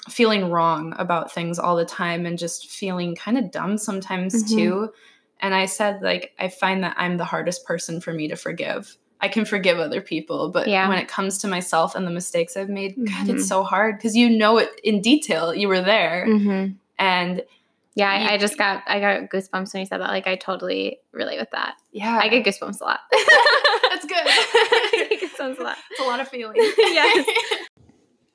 feeling 0.09 0.49
wrong 0.49 0.93
about 0.97 1.31
things 1.31 1.59
all 1.59 1.75
the 1.75 1.85
time 1.85 2.25
and 2.25 2.37
just 2.37 2.69
feeling 2.69 3.15
kind 3.15 3.37
of 3.37 3.51
dumb 3.51 3.77
sometimes 3.77 4.43
Mhm. 4.43 4.49
too 4.57 4.93
and 5.39 5.53
I 5.53 5.65
said 5.65 6.01
like 6.01 6.33
I 6.39 6.49
find 6.49 6.83
that 6.83 6.95
I'm 6.97 7.17
the 7.17 7.25
hardest 7.25 7.65
person 7.65 8.01
for 8.01 8.13
me 8.13 8.27
to 8.29 8.35
forgive. 8.35 8.95
I 9.21 9.27
can 9.27 9.43
forgive 9.45 9.79
other 9.79 9.99
people, 10.01 10.49
but 10.49 10.67
Yeah. 10.67 10.87
when 10.87 10.97
it 10.97 11.07
comes 11.09 11.39
to 11.39 11.47
myself 11.47 11.93
and 11.95 12.07
the 12.07 12.11
mistakes 12.11 12.55
I've 12.55 12.69
made, 12.69 12.95
God, 12.95 13.27
Mhm. 13.27 13.35
it's 13.35 13.47
so 13.47 13.63
hard 13.63 13.97
because 13.97 14.15
you 14.15 14.29
know 14.29 14.57
it 14.57 14.79
in 14.83 15.01
detail. 15.01 15.53
You 15.53 15.67
were 15.67 15.81
there, 15.81 16.25
Mhm. 16.27 16.75
and 16.97 17.43
yeah 17.95 18.09
I, 18.11 18.33
I 18.33 18.37
just 18.37 18.55
got 18.57 18.83
i 18.87 18.99
got 18.99 19.29
goosebumps 19.31 19.73
when 19.73 19.81
you 19.81 19.85
said 19.87 19.99
that 19.99 20.09
like 20.09 20.27
i 20.27 20.35
totally 20.35 20.99
relate 21.11 21.39
with 21.39 21.49
that 21.51 21.73
yeah, 21.91 22.19
i 22.21 22.27
get 22.29 22.45
goosebumps 22.45 22.79
a 22.81 22.83
lot 22.83 22.99
That's 23.89 24.05
good. 24.05 24.15
I 24.23 25.07
get 25.09 25.21
goosebumps 25.21 25.59
a 25.59 25.63
lot 25.63 25.77
it's 25.91 25.99
a 25.99 26.03
lot 26.03 26.19
of 26.21 26.27
feeling. 26.29 26.55
Yes. 26.77 27.25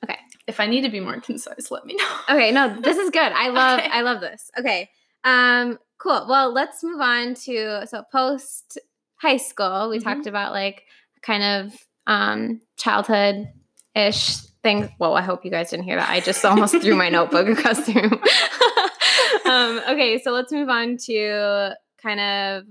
Okay. 0.03 0.19
If 0.45 0.59
I 0.59 0.67
need 0.67 0.81
to 0.81 0.89
be 0.89 0.99
more 0.99 1.19
concise, 1.21 1.71
let 1.71 1.85
me 1.85 1.95
know. 1.95 2.17
Okay, 2.29 2.51
no, 2.51 2.79
this 2.81 2.97
is 2.97 3.09
good. 3.09 3.31
I 3.31 3.47
love 3.49 3.79
Okay. 3.79 3.89
I 3.89 4.01
love 4.01 4.19
this. 4.21 4.51
Okay. 4.59 4.89
Um 5.23 5.79
cool. 6.05 6.25
Well, 6.29 6.53
let's 6.53 6.83
move 6.83 7.01
on 7.01 7.33
to 7.45 7.85
so 7.87 8.03
post 8.11 8.77
high 9.17 9.37
school. 9.37 9.89
We 9.89 9.99
Mhm. 9.99 10.03
talked 10.03 10.27
about 10.27 10.51
like 10.53 10.83
kind 11.21 11.43
of 11.43 11.73
um 12.07 12.61
childhood 12.77 13.47
ish 13.95 14.37
things. 14.63 14.87
Well, 14.99 15.15
I 15.15 15.21
hope 15.21 15.43
you 15.45 15.51
guys 15.51 15.69
didn't 15.71 15.85
hear 15.85 15.95
that. 15.97 16.09
I 16.09 16.19
just 16.19 16.43
almost 16.45 16.75
threw 16.81 16.95
my 16.95 17.09
notebook 17.09 17.47
across 17.47 17.85
the 17.85 17.93
room. 17.93 18.21
um 19.45 19.81
okay, 19.89 20.19
so 20.21 20.31
let's 20.31 20.51
move 20.51 20.69
on 20.69 20.97
to 21.05 21.75
kind 22.01 22.19
of 22.19 22.63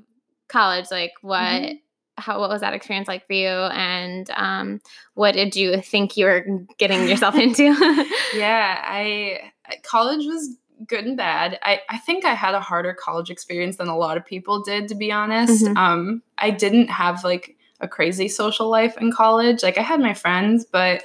college 0.48 0.86
like 0.90 1.12
what 1.22 1.40
Mhm. 1.62 1.80
how 2.18 2.38
what 2.38 2.48
was 2.50 2.60
that 2.60 2.74
experience 2.74 3.08
like 3.08 3.26
for 3.26 3.32
you 3.32 3.48
and 3.48 4.30
um 4.36 4.80
what 5.14 5.32
did 5.34 5.56
you 5.56 5.80
think 5.80 6.16
you 6.16 6.26
were 6.26 6.46
getting 6.78 7.08
yourself 7.08 7.34
into 7.34 7.64
Yeah, 8.36 8.80
I 8.84 9.50
college 9.82 10.24
was 10.26 10.56
good 10.86 11.04
and 11.04 11.16
bad. 11.16 11.58
I, 11.62 11.80
I 11.88 11.98
think 11.98 12.24
I 12.24 12.34
had 12.34 12.54
a 12.54 12.60
harder 12.60 12.92
college 12.94 13.30
experience 13.30 13.76
than 13.76 13.88
a 13.88 13.96
lot 13.96 14.16
of 14.16 14.24
people 14.26 14.62
did, 14.62 14.88
to 14.88 14.94
be 14.94 15.10
honest. 15.12 15.64
Mhm. 15.64 15.76
Um, 15.76 16.22
I 16.38 16.50
didn't 16.50 16.88
have 16.88 17.24
like 17.24 17.56
a 17.80 17.88
crazy 17.88 18.28
social 18.28 18.68
life 18.68 18.96
in 18.98 19.12
college. 19.12 19.62
Like 19.62 19.78
I 19.78 19.82
had 19.82 20.00
my 20.00 20.14
friends, 20.14 20.64
but 20.64 21.02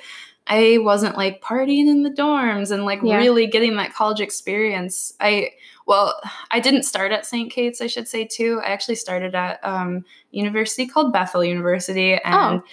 I 0.47 0.80
wasn't 0.82 1.15
like 1.17 1.41
partying 1.41 1.88
in 1.88 2.01
the 2.03 2.09
dorms 2.09 2.72
and 2.72 2.84
like 2.86 3.01
Yeah. 3.03 3.17
really 3.17 3.45
getting 3.47 3.76
that 3.78 3.93
college 3.93 4.20
experience. 4.22 5.13
I 5.20 5.51
well, 5.86 6.20
I 6.51 6.59
didn't 6.59 6.84
start 6.84 7.11
at 7.11 7.26
St. 7.26 7.51
Kate's, 7.51 7.82
I 7.82 7.88
should 7.88 8.07
say 8.07 8.24
too. 8.24 8.61
I 8.63 8.67
actually 8.70 8.95
started 8.95 9.34
at 9.36 9.59
um 9.63 10.05
university 10.32 10.86
called 10.88 11.11
Bethel 11.13 11.43
University 11.43 12.13
and 12.13 12.36
Oh, 12.36 12.63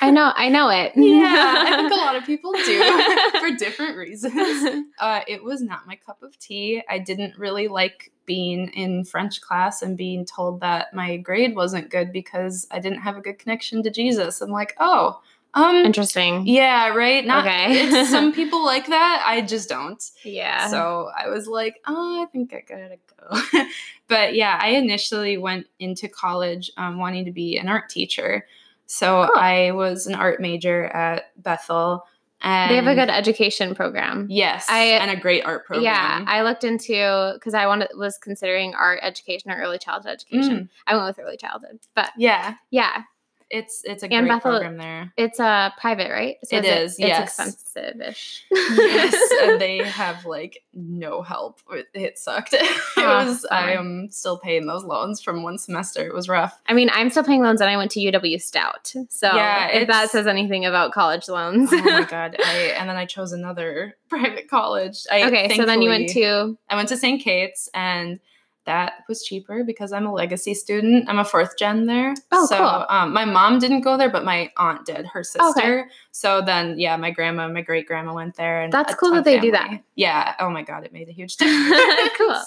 I 0.00 0.10
know, 0.10 0.32
I 0.34 0.48
know 0.48 0.68
it. 0.68 0.92
yeah, 0.96 1.54
I 1.58 1.76
think 1.76 1.92
a 1.92 1.94
lot 1.96 2.16
of 2.16 2.24
people 2.24 2.52
do 2.52 3.00
for 3.40 3.50
different 3.56 3.96
reasons. 3.96 4.84
Uh, 4.98 5.20
it 5.26 5.42
was 5.42 5.62
not 5.62 5.86
my 5.86 5.96
cup 5.96 6.22
of 6.22 6.38
tea. 6.38 6.82
I 6.88 6.98
didn't 6.98 7.38
really 7.38 7.68
like 7.68 8.12
being 8.26 8.68
in 8.68 9.04
French 9.04 9.40
class 9.40 9.82
and 9.82 9.96
being 9.96 10.24
told 10.24 10.60
that 10.60 10.92
my 10.92 11.16
grade 11.16 11.56
wasn't 11.56 11.90
good 11.90 12.12
because 12.12 12.66
I 12.70 12.78
didn't 12.78 13.00
have 13.00 13.16
a 13.16 13.20
good 13.20 13.38
connection 13.38 13.82
to 13.84 13.90
Jesus. 13.90 14.40
I'm 14.40 14.50
like, 14.50 14.74
oh, 14.78 15.20
um, 15.54 15.76
Interesting. 15.76 16.46
yeah, 16.46 16.88
right. 16.88 17.26
Not 17.26 17.46
Okay. 17.46 18.04
some 18.04 18.32
people 18.34 18.64
like 18.64 18.86
that. 18.88 19.24
I 19.26 19.40
just 19.40 19.68
don't. 19.68 20.02
Yeah. 20.22 20.68
So 20.68 21.10
I 21.18 21.28
was 21.28 21.46
like, 21.46 21.76
oh, 21.86 22.22
I 22.22 22.26
think 22.26 22.52
I 22.52 22.62
gotta 22.68 22.98
go. 23.18 23.62
but 24.08 24.34
yeah, 24.34 24.58
I 24.60 24.70
initially 24.70 25.38
went 25.38 25.66
into 25.78 26.06
college 26.08 26.70
um, 26.76 26.98
wanting 26.98 27.24
to 27.24 27.32
be 27.32 27.56
an 27.56 27.66
art 27.68 27.88
teacher. 27.88 28.46
So 28.90 29.26
Cool. 29.32 29.40
I 29.40 29.70
was 29.72 30.06
an 30.06 30.14
art 30.14 30.40
major 30.40 30.84
at 30.86 31.24
Bethel. 31.36 32.04
And 32.40 32.70
they 32.70 32.76
have 32.76 32.86
a 32.86 32.94
good 32.94 33.10
education 33.10 33.74
program. 33.74 34.28
yes, 34.30 34.66
I- 34.68 34.84
and 35.02 35.10
a 35.10 35.16
great 35.16 35.44
art 35.44 35.66
program. 35.66 35.84
Yeah, 35.84 36.24
I 36.26 36.42
looked 36.42 36.62
into 36.64 37.32
because 37.34 37.52
I 37.52 37.66
wanted 37.66 37.88
was 37.96 38.16
considering 38.16 38.74
art 38.74 39.00
education 39.02 39.50
or 39.50 39.56
early 39.56 39.78
childhood 39.78 40.12
education. 40.12 40.56
Mm. 40.56 40.68
I 40.86 40.94
went 40.96 41.06
with 41.08 41.24
early 41.24 41.36
childhood, 41.36 41.80
but 41.96 42.10
yeah, 42.16 42.54
yeah, 42.70 43.02
it's 43.50 43.82
it's 43.84 44.02
a 44.02 44.06
And 44.12 44.26
great 44.26 44.36
Bethel- 44.36 44.50
program 44.52 44.76
there. 44.76 45.12
it's 45.16 45.40
uh 45.40 45.70
private, 45.80 46.10
right? 46.10 46.36
It 46.50 46.64
is, 46.64 46.92
It's 46.92 46.98
yes. 46.98 47.38
expensive-ish. 47.38 48.44
yes, 48.50 49.32
and 49.42 49.60
they 49.60 49.78
have 49.78 50.24
like 50.26 50.62
no 50.74 51.22
help. 51.22 51.60
It, 51.70 51.86
it 51.94 52.18
sucked. 52.18 52.52
it 52.52 52.78
Oh, 52.96 53.26
was. 53.26 53.46
I 53.50 53.72
am 53.72 54.08
still 54.10 54.38
paying 54.38 54.66
those 54.66 54.84
loans 54.84 55.20
from 55.22 55.42
one 55.42 55.58
semester. 55.58 56.06
It 56.06 56.14
was 56.14 56.28
rough. 56.28 56.60
I 56.66 56.74
mean, 56.74 56.90
I'm 56.92 57.10
still 57.10 57.24
paying 57.24 57.42
loans, 57.42 57.60
and 57.60 57.70
I 57.70 57.76
went 57.76 57.90
to 57.92 58.00
UW 58.00 58.40
Stout. 58.40 58.92
So 59.08 59.34
Yeah, 59.34 59.68
if 59.68 59.88
that 59.88 60.10
says 60.10 60.26
anything 60.26 60.66
about 60.66 60.92
college 60.92 61.28
loans. 61.28 61.70
oh 61.72 61.76
my 61.82 62.04
god! 62.10 62.36
I 62.44 62.74
and 62.78 62.88
then 62.88 62.96
I 62.96 63.06
chose 63.06 63.32
another 63.32 63.96
private 64.08 64.48
college. 64.48 65.04
I, 65.10 65.24
okay, 65.24 65.56
so 65.56 65.64
then 65.64 65.82
you 65.82 65.88
went 65.88 66.08
to 66.10 66.58
I 66.68 66.76
went 66.76 66.88
to 66.90 66.96
St. 66.96 67.22
Kate's 67.22 67.68
and 67.74 68.20
that 68.68 69.04
was 69.08 69.22
cheaper 69.22 69.64
because 69.64 69.94
I'm 69.94 70.04
a 70.04 70.12
legacy 70.12 70.52
student. 70.52 71.08
I'm 71.08 71.18
a 71.18 71.24
fourth 71.24 71.56
gen 71.56 71.86
there. 71.86 72.14
Oh, 72.32 72.44
so, 72.44 72.58
cool. 72.58 72.84
Um, 72.90 73.14
my 73.14 73.24
mom 73.24 73.58
didn't 73.58 73.80
go 73.80 73.96
there, 73.96 74.10
but 74.10 74.26
my 74.26 74.52
aunt 74.58 74.84
did, 74.84 75.06
her 75.06 75.24
sister. 75.24 75.90
So 76.12 76.42
then, 76.42 76.78
yeah, 76.78 76.94
my 76.98 77.10
grandma, 77.10 77.48
my 77.48 77.62
great 77.62 77.86
grandma 77.86 78.12
went 78.12 78.36
there. 78.36 78.60
And 78.60 78.70
That's 78.70 78.94
cool 78.94 79.12
that 79.14 79.24
they 79.24 79.40
do 79.40 79.50
that. 79.52 79.82
Yeah. 79.94 80.34
Oh 80.38 80.50
my 80.50 80.62
God, 80.62 80.84
it 80.84 80.92
made 80.92 81.08
a 81.08 81.12
huge 81.12 81.36
difference. 81.38 82.12
Cool. 82.18 82.42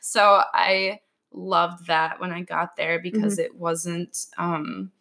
So 0.00 0.42
I 0.52 1.00
loved 1.32 1.88
that 1.88 2.20
when 2.20 2.30
I 2.30 2.42
got 2.42 2.76
there 2.76 3.00
Mm-hmm. 3.00 3.02
because 3.02 3.40
it 3.40 3.56
wasn't, 3.56 4.26
um, 4.38 4.92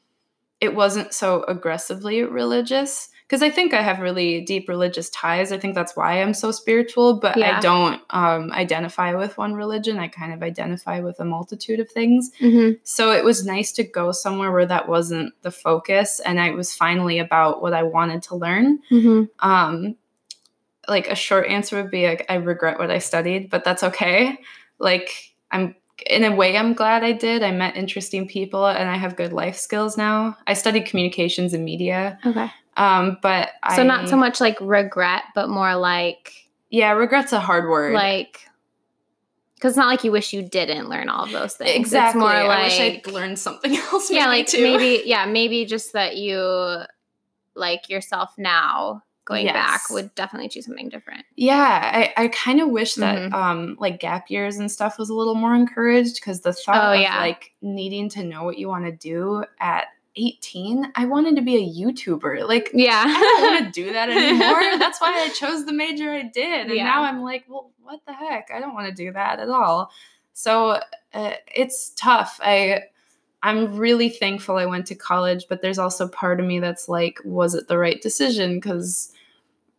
it 0.59 0.73
wasn't 0.73 1.13
so 1.13 1.43
aggressively 1.43 2.23
religious. 2.23 3.09
Because 3.33 3.41
I 3.41 3.49
think 3.49 3.73
I 3.73 3.81
have 3.81 3.97
really 3.99 4.41
deep 4.41 4.69
religious 4.69 5.09
ties. 5.09 5.51
I 5.51 5.57
think 5.57 5.73
that's 5.73 5.95
why 5.95 6.21
I'm 6.21 6.35
so 6.35 6.51
spiritual, 6.51 7.15
but 7.15 7.35
Yeah. 7.35 7.57
I 7.57 7.61
don't 7.61 7.99
um, 8.11 8.51
identify 8.51 9.15
with 9.15 9.39
one 9.39 9.55
religion. 9.55 9.97
I 9.97 10.07
kind 10.07 10.33
of 10.33 10.43
identify 10.43 10.99
with 10.99 11.19
a 11.19 11.25
multitude 11.25 11.79
of 11.79 11.89
things. 11.89 12.29
Mhm. 12.39 12.77
So 12.83 13.11
it 13.11 13.23
was 13.25 13.43
nice 13.43 13.71
to 13.71 13.83
go 13.83 14.11
somewhere 14.11 14.51
where 14.51 14.67
that 14.67 14.87
wasn't 14.87 15.33
the 15.41 15.49
focus, 15.49 16.19
and 16.19 16.39
I 16.39 16.51
was 16.51 16.75
finally 16.75 17.17
about 17.17 17.63
what 17.63 17.73
I 17.73 17.81
wanted 17.81 18.21
to 18.21 18.35
learn. 18.35 18.77
Mhm. 18.91 19.29
Um, 19.39 19.95
like 20.87 21.07
a 21.07 21.15
short 21.15 21.47
answer 21.47 21.81
would 21.81 21.89
be 21.89 22.05
like 22.05 22.27
I 22.29 22.35
regret 22.35 22.77
what 22.77 22.91
I 22.91 22.99
studied, 22.99 23.49
but 23.49 23.63
that's 23.63 23.81
okay. 23.81 24.37
Like 24.77 25.09
I'm 25.49 25.73
in 26.07 26.23
a 26.23 26.35
way 26.35 26.55
I'm 26.55 26.73
glad 26.73 27.03
I 27.03 27.13
did. 27.13 27.41
I 27.41 27.49
met 27.49 27.77
interesting 27.77 28.27
people 28.27 28.67
and 28.67 28.87
I 28.87 28.97
have 28.97 29.15
good 29.15 29.33
life 29.33 29.55
skills 29.55 29.97
now. 29.97 30.37
I 30.45 30.53
studied 30.53 30.85
communications 30.85 31.55
and 31.55 31.65
media. 31.65 32.19
Okay. 32.23 32.51
Um, 32.77 33.17
but 33.21 33.49
So 33.75 33.81
I 33.81 33.83
not 33.83 34.09
so 34.09 34.17
much 34.17 34.41
like 34.41 34.57
regret, 34.61 35.23
but 35.35 35.49
more 35.49 35.75
like 35.75 36.33
Yeah, 36.69 36.91
regret's 36.91 37.33
a 37.33 37.39
hard 37.39 37.69
word. 37.69 37.93
like 37.93 38.39
because 39.55 39.71
it's 39.71 39.77
not 39.77 39.87
like 39.87 40.03
you 40.03 40.11
wish 40.11 40.33
you 40.33 40.41
didn't 40.43 40.89
learn 40.89 41.07
all 41.07 41.23
of 41.23 41.31
those 41.31 41.53
things. 41.55 41.73
exactly. 41.75 42.19
It's 42.21 42.21
more 42.21 42.31
I 42.31 42.47
like 42.47 42.63
wish 42.63 42.79
I'd 42.81 43.07
learned 43.07 43.39
something 43.39 43.75
else. 43.91 44.11
yeah, 44.11 44.27
like 44.27 44.47
too. 44.47 44.61
maybe 44.61 45.03
yeah, 45.05 45.25
maybe 45.25 45.65
just 45.65 45.93
that 45.93 46.17
you 46.17 46.81
like 47.55 47.87
yourself 47.89 48.33
now 48.37 49.03
going 49.25 49.45
back 49.45 49.89
would 49.89 50.13
definitely 50.15 50.49
choose 50.49 50.65
something 50.65 50.89
different. 50.89 51.23
Yeah, 51.37 51.55
I, 52.17 52.23
I 52.23 52.27
kind 52.27 52.59
of 52.59 52.69
wish 52.69 52.95
that 52.95 53.31
Mhm. 53.31 53.33
um 53.33 53.77
like 53.79 54.01
gap 54.01 54.29
years 54.29 54.57
and 54.57 54.69
stuff 54.69 54.97
was 54.99 55.09
a 55.09 55.13
little 55.13 55.35
more 55.35 55.55
encouraged 55.55 56.15
because 56.15 56.41
the 56.41 56.51
thought 56.51 56.89
Oh, 56.89 56.93
of 56.93 56.99
yeah. 56.99 57.19
like 57.19 57.53
needing 57.61 58.09
to 58.09 58.23
know 58.23 58.43
what 58.43 58.57
you 58.57 58.67
want 58.67 58.83
to 58.85 58.91
do 58.91 59.45
at 59.61 59.85
18, 60.15 60.91
I 60.95 61.05
wanted 61.05 61.35
to 61.37 61.41
be 61.41 61.55
a 61.57 61.85
YouTuber. 61.85 62.47
Like 62.47 62.69
Yeah. 62.73 63.03
I 63.05 63.19
don't 63.19 63.53
want 63.53 63.73
to 63.73 63.83
do 63.83 63.93
that 63.93 64.09
anymore. 64.09 64.61
That's 64.79 64.99
why 65.01 65.13
I 65.23 65.29
chose 65.29 65.65
the 65.65 65.73
major 65.73 66.11
I 66.11 66.23
did. 66.23 66.67
And 66.67 66.75
Yeah. 66.75 66.83
now 66.85 67.03
I'm 67.03 67.21
like, 67.21 67.45
well, 67.47 67.71
what 67.81 68.01
the 68.05 68.13
heck? 68.13 68.49
I 68.53 68.59
don't 68.59 68.73
want 68.73 68.87
to 68.87 68.93
do 68.93 69.11
that 69.13 69.39
at 69.39 69.49
all. 69.49 69.91
So 70.33 70.79
uh, 71.13 71.33
it's 71.53 71.91
tough. 71.95 72.39
I 72.43 72.83
I'm 73.45 73.75
really 73.75 74.07
thankful 74.09 74.55
I 74.55 74.65
went 74.65 74.87
to 74.87 74.95
college, 74.95 75.47
but 75.49 75.61
there's 75.61 75.77
also 75.77 76.07
part 76.07 76.39
of 76.39 76.45
me 76.45 76.59
that's 76.59 76.87
like, 76.87 77.19
was 77.25 77.55
it 77.55 77.67
the 77.67 77.77
right 77.77 78.01
decision? 78.01 78.55
Because 78.55 79.11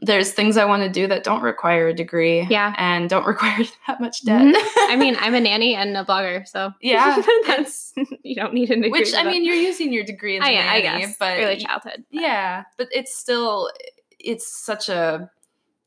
there's 0.01 0.33
things 0.33 0.57
I 0.57 0.65
want 0.67 0.83
to 0.83 0.89
do 0.89 1.07
that 1.07 1.25
don't 1.25 1.41
require 1.43 1.89
a 1.89 1.95
degree. 1.95 2.47
Yeah. 2.51 2.75
And 2.77 3.09
don't 3.09 3.27
require 3.35 3.65
that 3.87 4.01
much 4.01 4.23
debt. 4.25 4.43
Mhm. 4.43 4.55
I 4.91 4.97
mean, 4.97 5.17
I'm 5.19 5.35
a 5.35 5.41
nanny 5.41 5.75
and 5.75 5.97
a 5.97 6.05
blogger, 6.05 6.47
so 6.47 6.73
Yeah, 6.83 7.23
that's 7.47 7.93
you 8.23 8.35
don't 8.35 8.53
need 8.53 8.71
a 8.71 8.75
degree. 8.77 8.91
which 8.91 9.15
I 9.15 9.23
mean, 9.25 9.45
you're 9.45 9.55
using 9.55 9.93
your 9.93 10.05
degree 10.05 10.39
as 10.39 10.43
a 10.45 10.47
I, 10.47 10.51
I 10.77 10.81
nanny, 10.83 11.01
guess 11.07 11.17
but 11.19 11.39
early 11.39 11.57
childhood. 11.57 12.05
but- 12.11 12.21
yeah 12.21 12.65
but 12.77 12.89
it's 12.93 13.15
still 13.17 13.71
it's 14.19 14.47
such 14.47 14.89
a 14.89 15.31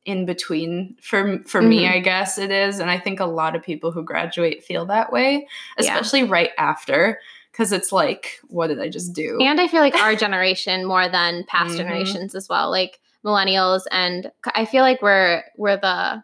in 0.06 0.26
between 0.26 0.96
for 1.02 1.40
for 1.44 1.62
me 1.62 1.84
Mhm. 1.84 1.92
i 1.92 2.00
guess 2.00 2.38
it 2.38 2.50
is 2.50 2.80
and 2.80 2.90
i 2.90 2.98
think 2.98 3.20
a 3.20 3.26
lot 3.26 3.56
of 3.58 3.62
people 3.64 3.92
who 3.92 4.04
graduate 4.04 4.64
feel 4.64 4.86
that 4.86 5.12
way 5.12 5.48
Yeah. 5.78 5.92
especially 5.98 6.24
right 6.24 6.52
after 6.58 7.20
because 7.52 7.74
it's 7.74 7.92
like 7.92 8.40
what 8.48 8.68
did 8.68 8.80
i 8.80 8.88
just 8.90 9.12
do 9.14 9.38
And 9.42 9.60
I 9.60 9.68
feel 9.68 9.82
like 9.82 9.96
our 9.96 10.16
generation 10.16 10.86
more 10.86 11.10
than 11.10 11.44
past 11.46 11.74
Mhm. 11.74 11.78
generations 11.78 12.36
as 12.36 12.48
well, 12.48 12.70
like 12.72 13.00
millennials, 13.28 13.84
and 13.92 14.32
I 14.56 14.66
feel 14.66 14.82
like 14.84 15.02
we're 15.02 15.44
we're 15.58 15.78
the 15.78 16.24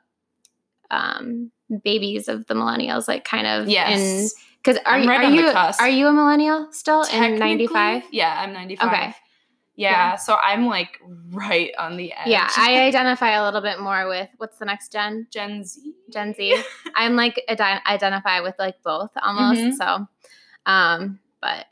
um, 0.91 1.51
babies 1.83 2.27
of 2.27 2.45
the 2.47 2.53
millennials, 2.53 3.07
like 3.07 3.25
kind 3.25 3.47
of 3.47 3.63
in 3.63 3.69
yes 3.71 4.33
because 4.63 4.79
are, 4.85 4.97
you 4.99 5.09
right 5.09 5.25
are 5.25 5.31
you 5.31 5.47
are 5.79 5.89
you 5.89 6.07
a 6.07 6.13
millennial 6.13 6.67
still 6.71 7.01
in 7.03 7.09
Technically, 7.09 7.67
'95? 7.67 8.03
yeah 8.11 8.41
i'm 8.41 8.53
95 8.53 8.87
Okay. 8.87 9.13
yeah, 9.75 9.91
Yeah. 9.91 10.15
so 10.15 10.35
i'm 10.35 10.67
like 10.67 10.99
right 11.31 11.71
on 11.77 11.97
the 11.97 12.13
edge 12.13 12.27
Yeah, 12.27 12.47
I 12.57 12.81
identify 12.83 13.31
a 13.31 13.43
little 13.43 13.59
bit 13.61 13.79
more 13.81 14.07
with 14.07 14.29
what's 14.37 14.57
the 14.59 14.65
next 14.65 14.91
gen? 14.93 15.27
gen 15.31 15.65
z 15.65 15.93
Gen 16.11 16.33
Z. 16.33 16.63
I'm 16.95 17.15
like 17.17 17.41
ide- 17.49 17.81
identify 17.87 18.39
with 18.41 18.55
like 18.59 18.75
both 18.83 19.09
almost. 19.21 19.59
Mhm. 19.61 19.73
So, 19.73 20.07
um, 20.65 21.19
but 21.41 21.65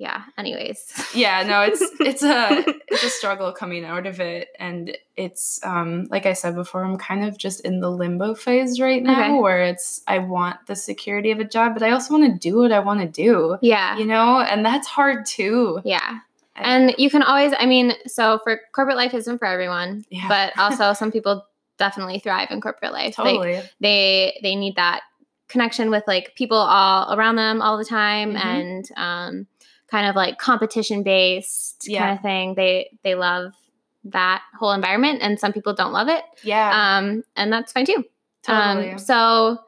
yeah. 0.00 0.22
Anyways. 0.38 0.80
yeah 1.14 1.42
no 1.42 1.60
it's 1.60 1.82
it's 2.00 2.22
a 2.22 2.64
it's 2.88 3.04
a 3.04 3.10
struggle 3.10 3.52
coming 3.52 3.84
out 3.84 4.06
of 4.06 4.18
it 4.18 4.48
and 4.58 4.96
it's 5.16 5.60
um 5.62 6.06
like 6.10 6.24
i 6.24 6.32
said 6.32 6.54
before 6.54 6.82
i'm 6.84 6.96
kind 6.96 7.22
of 7.24 7.36
just 7.36 7.60
in 7.60 7.80
the 7.80 7.90
limbo 7.90 8.34
phase 8.34 8.80
right 8.80 9.02
now 9.02 9.20
Okay. 9.34 9.38
where 9.40 9.62
it's 9.62 10.02
i 10.08 10.18
want 10.18 10.56
the 10.66 10.74
security 10.74 11.30
of 11.32 11.38
a 11.38 11.44
job 11.44 11.74
but 11.74 11.82
i 11.82 11.90
also 11.90 12.14
want 12.16 12.32
to 12.32 12.38
do 12.50 12.56
what 12.58 12.72
i 12.72 12.78
want 12.80 13.00
to 13.00 13.06
do 13.08 13.58
yeah. 13.60 13.98
you 13.98 14.06
know 14.06 14.40
and 14.40 14.64
that's 14.64 14.88
hard 14.88 15.26
too 15.26 15.80
Yeah. 15.84 16.20
And 16.56 16.94
you 16.98 17.08
can 17.08 17.22
always, 17.22 17.54
I 17.58 17.64
mean, 17.64 17.94
so 18.06 18.38
for 18.44 18.60
corporate 18.72 18.96
life 18.98 19.14
isn't 19.14 19.38
for 19.38 19.46
everyone, 19.46 20.04
Yeah. 20.10 20.28
but 20.28 20.52
also 20.58 20.92
some 21.00 21.10
people 21.10 21.46
definitely 21.78 22.18
thrive 22.18 22.48
in 22.50 22.60
corporate 22.60 22.92
life. 22.92 23.16
Like, 23.18 23.36
totally 23.36 23.62
they 23.80 24.38
they 24.42 24.54
need 24.56 24.76
that 24.76 25.00
connection 25.48 25.90
with 25.90 26.04
like 26.06 26.34
people 26.36 26.58
all 26.58 27.14
around 27.14 27.36
them 27.36 27.62
all 27.62 27.78
the 27.78 27.84
time 27.84 28.34
Mhm. 28.34 28.44
and 28.44 28.88
um, 28.96 29.46
kind 29.90 30.06
of 30.08 30.14
like 30.16 30.38
competition 30.38 31.02
based 31.02 31.86
Yeah. 31.88 32.00
kind 32.06 32.18
of 32.18 32.22
thing. 32.22 32.54
They 32.54 32.90
they 33.02 33.14
love 33.14 33.52
that 34.04 34.42
whole 34.58 34.72
environment, 34.72 35.20
and 35.22 35.38
some 35.38 35.52
people 35.52 35.74
don't 35.74 35.92
love 35.92 36.08
it, 36.08 36.24
yeah 36.42 36.98
um, 36.98 37.22
and 37.36 37.52
that's 37.52 37.72
fine 37.72 37.84
too. 37.86 38.04
totally 38.42 38.92
Um, 38.92 38.98
so 38.98 39.58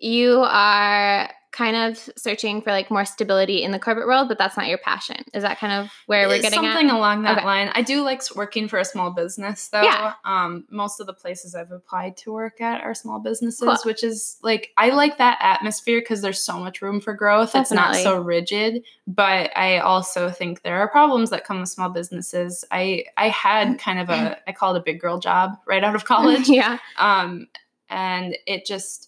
you 0.00 0.40
are 0.42 1.30
kind 1.58 1.76
of 1.76 2.08
searching 2.16 2.62
for 2.62 2.70
like 2.70 2.88
more 2.88 3.04
stability 3.04 3.64
in 3.64 3.72
the 3.72 3.80
corporate 3.80 4.06
world, 4.06 4.28
but 4.28 4.38
that's 4.38 4.56
not 4.56 4.68
your 4.68 4.78
passion. 4.78 5.16
Is 5.34 5.42
that 5.42 5.58
kind 5.58 5.72
of 5.72 5.90
where 6.06 6.28
we're 6.28 6.40
getting 6.40 6.60
something 6.62 6.88
at? 6.88 6.94
along 6.94 7.22
that 7.22 7.38
Okay. 7.38 7.46
line. 7.46 7.70
I 7.74 7.82
do 7.82 8.02
like 8.02 8.22
working 8.36 8.68
for 8.68 8.78
a 8.78 8.84
small 8.84 9.10
business 9.10 9.68
though. 9.68 9.82
Yeah. 9.82 10.14
Um, 10.24 10.66
most 10.70 11.00
of 11.00 11.08
the 11.08 11.12
places 11.12 11.56
I've 11.56 11.72
applied 11.72 12.16
to 12.18 12.32
work 12.32 12.60
at 12.60 12.80
are 12.84 12.94
small 12.94 13.18
businesses, 13.18 13.60
Cool. 13.60 13.76
which 13.84 14.04
is 14.04 14.38
like 14.40 14.70
I 14.76 14.90
like 14.90 15.18
that 15.18 15.38
atmosphere 15.42 16.00
because 16.00 16.20
there's 16.22 16.40
so 16.40 16.60
much 16.60 16.80
room 16.80 17.00
for 17.00 17.12
growth. 17.12 17.56
It's 17.56 17.72
not 17.72 17.96
so 17.96 18.20
rigid, 18.20 18.84
but 19.08 19.50
I 19.56 19.78
also 19.80 20.30
think 20.30 20.62
there 20.62 20.78
are 20.78 20.88
problems 20.88 21.30
that 21.30 21.44
come 21.44 21.58
with 21.60 21.70
small 21.70 21.88
businesses. 21.90 22.64
I 22.70 23.04
I 23.16 23.30
had 23.30 23.80
kind 23.80 23.98
of 23.98 24.10
a 24.10 24.38
I 24.48 24.52
call 24.52 24.76
it 24.76 24.78
a 24.78 24.82
big 24.82 25.00
girl 25.00 25.18
job 25.18 25.58
right 25.66 25.82
out 25.82 25.96
of 25.96 26.04
college. 26.14 26.48
yeah. 26.60 26.78
um 26.98 27.48
and 27.90 28.36
it 28.46 28.64
just 28.64 29.07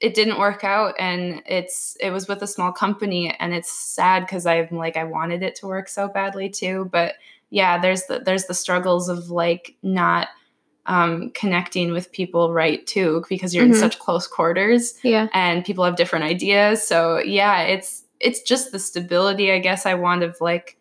it 0.00 0.14
didn't 0.14 0.38
work 0.38 0.62
out 0.64 0.94
and 0.98 1.42
it's 1.46 1.96
it 2.00 2.10
was 2.10 2.28
with 2.28 2.42
a 2.42 2.46
small 2.46 2.70
company 2.72 3.34
and 3.40 3.54
it's 3.54 3.70
sad 3.72 4.20
because 4.26 4.44
i'm 4.46 4.68
like 4.72 4.96
i 4.96 5.04
wanted 5.04 5.42
it 5.42 5.54
to 5.54 5.66
work 5.66 5.88
so 5.88 6.06
badly 6.08 6.48
too 6.50 6.88
but 6.92 7.14
yeah 7.50 7.78
there's 7.80 8.04
the 8.04 8.18
there's 8.20 8.44
the 8.46 8.54
struggles 8.54 9.08
of 9.08 9.30
like 9.30 9.74
not 9.82 10.28
um 10.84 11.30
connecting 11.30 11.92
with 11.92 12.12
people 12.12 12.52
right 12.52 12.86
too 12.86 13.24
because 13.28 13.54
you're 13.54 13.64
Mhm. 13.64 13.68
in 13.70 13.74
such 13.74 13.98
close 13.98 14.26
quarters 14.26 14.94
Yeah. 15.02 15.28
and 15.32 15.64
people 15.64 15.84
have 15.84 15.96
different 15.96 16.24
ideas 16.26 16.86
so 16.86 17.18
yeah 17.18 17.62
it's 17.62 18.04
it's 18.20 18.42
just 18.42 18.72
the 18.72 18.78
stability 18.78 19.50
i 19.50 19.58
guess 19.58 19.86
i 19.86 19.94
want 19.94 20.22
of 20.22 20.36
like 20.40 20.76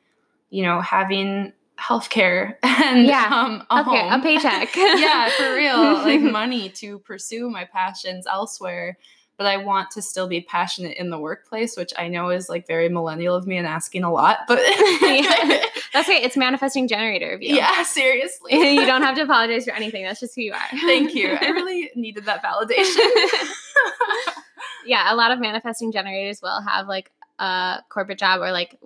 you 0.50 0.62
know 0.62 0.82
having 0.82 1.54
healthcare 1.80 2.56
and 2.64 3.06
Yeah. 3.06 3.28
um 3.32 3.64
a 3.70 3.82
Okay. 3.82 4.08
A 4.10 4.20
paycheck. 4.24 4.76
yeah, 4.76 5.30
for 5.30 5.54
real. 5.54 5.94
Like 5.96 6.22
money 6.32 6.70
to 6.70 7.00
pursue 7.00 7.50
my 7.50 7.66
passions 7.66 8.26
elsewhere. 8.28 8.98
But 9.38 9.48
I 9.48 9.58
want 9.58 9.92
to 9.92 10.02
still 10.02 10.30
be 10.30 10.40
passionate 10.40 10.96
in 10.98 11.10
the 11.10 11.20
workplace, 11.20 11.76
which 11.76 11.92
I 11.98 12.08
know 12.08 12.30
is 12.30 12.48
like 12.48 12.66
very 12.68 12.88
millennial 12.88 13.36
of 13.36 13.46
me 13.46 13.58
and 13.58 13.68
asking 13.68 14.06
a 14.06 14.12
lot. 14.12 14.38
But 14.48 14.60
Yeah. 15.02 15.62
That's 15.92 16.08
right. 16.08 16.24
It's 16.24 16.38
manifesting 16.38 16.88
generator 16.88 17.32
of 17.34 17.42
you. 17.42 17.54
yeah, 17.56 17.84
seriously. 17.84 18.54
you 18.54 18.86
don't 18.86 19.02
have 19.02 19.16
to 19.16 19.22
apologize 19.24 19.66
for 19.66 19.74
anything. 19.74 20.04
That's 20.06 20.22
just 20.22 20.36
who 20.36 20.42
you 20.42 20.54
are. 20.54 20.60
Thank 20.72 21.14
you. 21.16 21.38
I 21.40 21.48
really 21.50 21.92
needed 21.96 22.26
that 22.26 22.42
validation. 22.44 22.96
yeah, 24.86 25.14
a 25.14 25.16
lot 25.16 25.32
of 25.32 25.40
manifesting 25.40 25.92
generators 25.92 26.42
will 26.42 26.62
have 26.62 26.88
like 26.88 27.12
a 27.40 27.80
corporate 27.90 28.20
job 28.20 28.42
or 28.42 28.52
like 28.52 28.78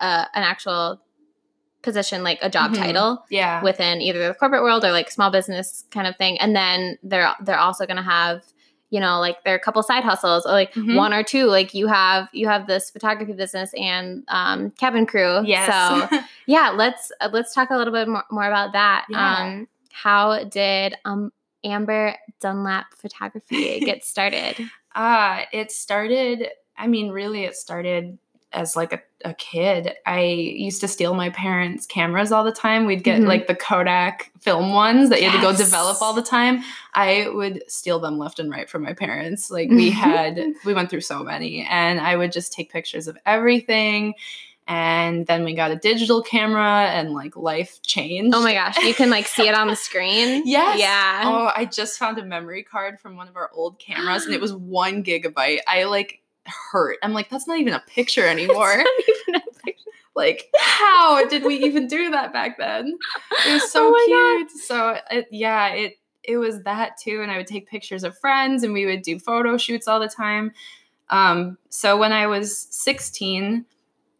uh, 0.00 0.24
an 0.34 0.42
actual 0.42 1.00
position, 1.86 2.22
like 2.22 2.38
a 2.42 2.50
job 2.50 2.72
Mhm. 2.72 2.78
title 2.78 3.24
yeah. 3.30 3.62
within 3.62 4.02
either 4.02 4.28
the 4.28 4.34
corporate 4.34 4.62
world 4.62 4.84
or 4.84 4.92
like 4.92 5.10
small 5.10 5.30
business 5.30 5.84
kind 5.90 6.06
of 6.06 6.14
thing. 6.16 6.38
And 6.38 6.54
then 6.54 6.98
they're 7.02 7.32
they're 7.44 7.58
also 7.58 7.86
going 7.86 7.96
to 7.96 8.02
have 8.02 8.42
you 8.90 9.00
know 9.00 9.18
like 9.18 9.42
there 9.44 9.52
are 9.54 9.56
a 9.56 9.60
couple 9.60 9.82
side 9.82 10.04
hustles 10.04 10.46
or 10.46 10.52
like 10.52 10.72
Mhm. 10.74 10.94
one 10.96 11.12
or 11.12 11.22
two 11.24 11.46
like 11.46 11.74
you 11.74 11.86
have 11.88 12.28
you 12.32 12.46
have 12.46 12.66
this 12.68 12.88
photography 12.90 13.32
business 13.32 13.70
and 13.76 14.22
um 14.28 14.70
cabin 14.82 15.06
crew 15.06 15.42
yes. 15.44 15.66
so 15.66 16.18
yeah 16.46 16.70
let's 16.70 17.10
uh, 17.20 17.28
let's 17.32 17.52
talk 17.52 17.70
a 17.70 17.76
little 17.76 17.92
bit 17.92 18.06
more, 18.06 18.22
more 18.30 18.46
about 18.46 18.72
that 18.74 19.06
Yeah. 19.08 19.36
um 19.38 19.68
how 19.90 20.44
did 20.44 20.94
um 21.04 21.32
amber 21.64 22.14
dunlap 22.40 22.86
photography 22.94 23.80
get 23.90 24.04
started 24.04 24.54
Ah, 24.98 25.44
it 25.52 25.70
started, 25.72 26.48
I 26.78 26.86
mean, 26.86 27.10
really, 27.10 27.44
it 27.44 27.54
started 27.54 28.16
as 28.52 28.76
like 28.76 28.92
a, 28.92 29.00
a 29.24 29.34
kid. 29.34 29.92
I 30.06 30.20
used 30.22 30.80
to 30.80 30.88
steal 30.88 31.14
my 31.14 31.30
parents' 31.30 31.84
cameras 31.84 32.32
all 32.32 32.44
the 32.44 32.52
time. 32.52 32.86
We'd 32.86 33.02
get 33.04 33.20
Mhm. 33.20 33.26
like 33.26 33.46
the 33.48 33.54
Kodak 33.54 34.30
film 34.40 34.72
ones 34.72 35.10
that 35.10 35.20
you 35.20 35.28
had 35.28 35.36
to 35.40 35.42
go 35.42 35.54
develop 35.56 36.00
all 36.00 36.12
the 36.14 36.22
time. 36.22 36.62
I 36.94 37.28
would 37.28 37.62
steal 37.70 37.98
them 37.98 38.18
left 38.18 38.38
and 38.38 38.50
right 38.50 38.70
from 38.70 38.82
my 38.82 38.94
parents. 38.94 39.50
Like 39.50 39.68
we 39.68 39.90
had, 40.04 40.40
we 40.64 40.72
went 40.74 40.88
through 40.90 41.00
so 41.02 41.22
many, 41.22 41.66
and 41.68 42.00
I 42.00 42.16
would 42.16 42.32
just 42.32 42.52
take 42.52 42.70
pictures 42.72 43.08
of 43.08 43.18
everything. 43.26 44.14
And 44.68 45.26
then 45.28 45.44
we 45.44 45.54
got 45.54 45.70
a 45.70 45.76
digital 45.76 46.22
camera, 46.22 46.86
and 46.90 47.12
like 47.12 47.36
life 47.36 47.80
changed. 47.82 48.34
oh 48.34 48.42
my 48.42 48.52
gosh 48.54 48.76
you 48.78 48.94
can 48.94 49.10
like 49.10 49.26
see 49.26 49.46
it 49.48 49.54
on 49.54 49.68
the 49.68 49.76
screen 49.88 50.42
Yes. 50.44 50.78
yeah 50.80 51.22
Oh, 51.24 51.52
I 51.54 51.66
just 51.66 51.98
found 52.00 52.18
a 52.18 52.24
memory 52.24 52.64
card 52.64 52.98
from 52.98 53.16
one 53.16 53.28
of 53.28 53.36
our 53.36 53.50
old 53.54 53.78
cameras 53.78 54.24
and 54.24 54.34
it 54.34 54.40
was 54.40 54.52
one 54.54 55.04
gigabyte. 55.04 55.58
I 55.68 55.84
like 55.84 56.20
hurt. 56.48 56.98
I'm 57.02 57.12
like, 57.12 57.28
that's 57.28 57.46
not 57.46 57.58
even 57.58 57.74
a 57.74 57.82
picture 57.86 58.26
anymore. 58.26 58.84
like, 60.14 60.50
how 60.58 61.26
did 61.28 61.44
we 61.44 61.56
even 61.64 61.86
do 61.86 62.10
that 62.10 62.32
back 62.32 62.58
then? 62.58 62.98
It 63.46 63.52
was 63.52 63.70
so 63.72 63.92
Oh 63.94 64.46
cute. 64.48 64.62
So 64.62 64.98
it, 65.10 65.26
yeah, 65.30 65.68
it 65.68 65.98
it 66.22 66.38
was 66.38 66.62
that 66.62 66.96
too. 66.96 67.22
And 67.22 67.30
I 67.30 67.36
would 67.36 67.46
take 67.46 67.68
pictures 67.68 68.02
of 68.02 68.18
friends 68.18 68.62
and 68.62 68.72
we 68.72 68.86
would 68.86 69.02
do 69.02 69.18
photo 69.18 69.56
shoots 69.56 69.86
all 69.86 70.00
the 70.00 70.08
time. 70.08 70.52
Um, 71.08 71.56
so 71.68 71.96
when 71.96 72.12
I 72.12 72.26
was 72.26 72.66
16, 72.70 73.64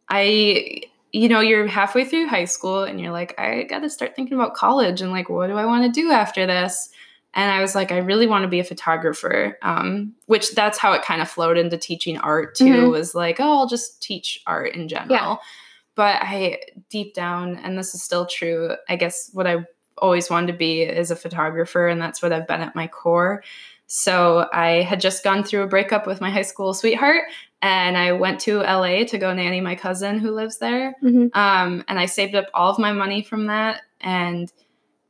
I 0.09 0.81
you 1.13 1.29
know, 1.29 1.39
you're 1.39 1.67
halfway 1.67 2.05
through 2.05 2.27
high 2.27 2.45
school 2.45 2.83
and 2.83 2.99
you're 2.99 3.11
like, 3.11 3.33
I 3.39 3.63
got 3.63 3.79
to 3.79 3.89
start 3.89 4.15
thinking 4.15 4.35
about 4.35 4.53
college 4.53 5.01
and 5.01 5.11
like, 5.11 5.29
what 5.29 5.47
do 5.47 5.53
I 5.53 5.65
want 5.65 5.83
to 5.83 6.01
do 6.01 6.11
after 6.11 6.45
this? 6.45 6.89
And 7.33 7.51
I 7.51 7.61
was 7.61 7.75
like, 7.75 7.91
I 7.91 7.97
really 7.97 8.25
want 8.25 8.43
to 8.43 8.47
be 8.47 8.59
a 8.59 8.63
photographer, 8.63 9.57
um, 9.61 10.13
which 10.25 10.55
that's 10.55 10.77
how 10.77 10.93
it 10.93 11.03
kind 11.03 11.21
of 11.21 11.29
flowed 11.29 11.57
into 11.57 11.77
teaching 11.77 12.17
art 12.17 12.55
too. 12.55 12.65
Mhm. 12.65 12.91
Was 12.91 13.13
like, 13.13 13.39
oh, 13.39 13.59
I'll 13.59 13.67
just 13.67 14.01
teach 14.01 14.41
art 14.47 14.73
in 14.75 14.87
general. 14.87 15.39
But 15.95 16.17
I 16.21 16.59
deep 16.89 17.13
down, 17.13 17.57
and 17.57 17.77
this 17.77 17.93
is 17.95 18.03
still 18.03 18.25
true, 18.25 18.71
I 18.89 18.95
guess 18.95 19.29
what 19.33 19.47
I 19.47 19.65
always 19.97 20.29
wanted 20.29 20.51
to 20.51 20.57
be 20.57 20.83
is 20.83 21.09
a 21.11 21.15
photographer, 21.15 21.87
and 21.87 21.99
that's 22.01 22.21
what 22.21 22.31
I've 22.31 22.47
been 22.47 22.61
at 22.61 22.75
my 22.75 22.87
core. 22.87 23.43
So 23.87 24.47
I 24.53 24.81
had 24.83 24.99
just 25.01 25.23
gone 25.23 25.43
through 25.43 25.63
a 25.63 25.67
breakup 25.67 26.05
with 26.05 26.21
my 26.21 26.29
high 26.29 26.41
school 26.43 26.73
sweetheart, 26.73 27.23
and 27.61 27.97
I 27.97 28.11
went 28.11 28.39
to 28.41 28.61
LA 28.61 29.05
to 29.05 29.17
go 29.17 29.33
nanny 29.33 29.61
my 29.61 29.75
cousin 29.75 30.19
who 30.19 30.31
lives 30.31 30.57
there. 30.59 30.93
Mhm. 31.03 31.35
Um, 31.35 31.83
and 31.87 31.99
I 31.99 32.05
saved 32.05 32.35
up 32.35 32.45
all 32.53 32.69
of 32.69 32.77
my 32.79 32.91
money 32.91 33.23
from 33.23 33.47
that, 33.47 33.81
and 34.01 34.51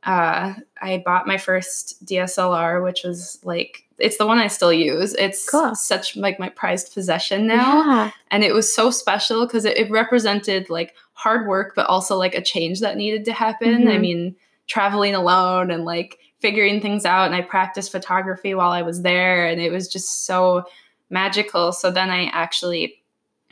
uh, 0.04 0.54
I 0.80 1.02
bought 1.04 1.26
my 1.26 1.38
first 1.38 2.04
DSLR, 2.06 2.82
which 2.82 3.02
was 3.04 3.38
like 3.44 3.84
it's 3.98 4.16
the 4.16 4.26
one 4.26 4.38
I 4.38 4.46
still 4.46 4.72
use. 4.72 5.12
It's 5.14 5.48
Cool. 5.50 5.74
such 5.74 6.16
like 6.16 6.38
my 6.38 6.48
prized 6.50 6.94
possession 6.94 7.48
now 7.48 7.84
yeah. 7.84 8.10
and 8.30 8.44
it 8.44 8.54
was 8.54 8.72
so 8.72 8.90
special 8.92 9.44
because 9.44 9.64
it, 9.64 9.76
it 9.76 9.90
represented 9.90 10.70
like 10.70 10.94
hard 11.14 11.48
work 11.48 11.72
but 11.74 11.86
also 11.88 12.16
like 12.16 12.34
a 12.36 12.40
change 12.40 12.78
that 12.78 12.96
needed 12.96 13.24
to 13.24 13.32
happen 13.32 13.88
i 13.88 13.96
Mhm. 13.96 14.00
mean 14.00 14.36
traveling 14.68 15.16
alone 15.16 15.72
and 15.72 15.84
like 15.84 16.18
figuring 16.38 16.80
things 16.80 17.04
out 17.04 17.26
and 17.26 17.34
i 17.34 17.40
practiced 17.40 17.90
photography 17.90 18.54
while 18.54 18.70
i 18.70 18.82
was 18.82 19.02
there 19.02 19.46
and 19.48 19.60
it 19.60 19.72
was 19.72 19.88
just 19.88 20.26
so 20.26 20.62
magical 21.10 21.72
so 21.72 21.90
then 21.90 22.08
i 22.08 22.26
actually 22.26 23.02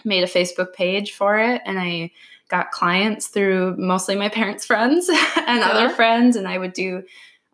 made 0.04 0.22
a 0.22 0.28
facebook 0.28 0.72
page 0.74 1.12
for 1.12 1.36
it 1.40 1.60
and 1.66 1.80
i 1.80 2.08
got 2.48 2.70
clients 2.70 3.28
through 3.28 3.76
mostly 3.76 4.14
my 4.14 4.28
parents 4.28 4.64
friends 4.64 5.08
and 5.46 5.62
other 5.62 5.90
friends 5.90 6.36
and 6.36 6.46
i 6.46 6.58
would 6.58 6.72
do 6.72 7.02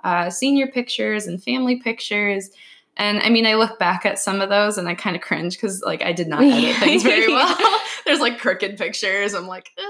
uh, 0.04 0.28
senior 0.28 0.66
pictures 0.66 1.26
and 1.28 1.42
family 1.42 1.76
pictures 1.76 2.50
and 2.96 3.20
I 3.20 3.30
mean, 3.30 3.46
I 3.46 3.54
look 3.54 3.78
back 3.78 4.04
at 4.04 4.18
some 4.18 4.40
of 4.40 4.50
those 4.50 4.76
and 4.76 4.86
I 4.88 4.94
kind 4.94 5.16
of 5.16 5.22
cringe 5.22 5.56
because, 5.56 5.82
like, 5.82 6.02
I 6.02 6.12
did 6.12 6.28
not 6.28 6.42
edit 6.42 6.76
things 6.76 7.02
very 7.02 7.28
well. 7.32 7.80
There's 8.04 8.20
like 8.20 8.38
crooked 8.38 8.76
pictures. 8.76 9.34
I'm 9.34 9.46
like, 9.46 9.70
uh, 9.78 9.82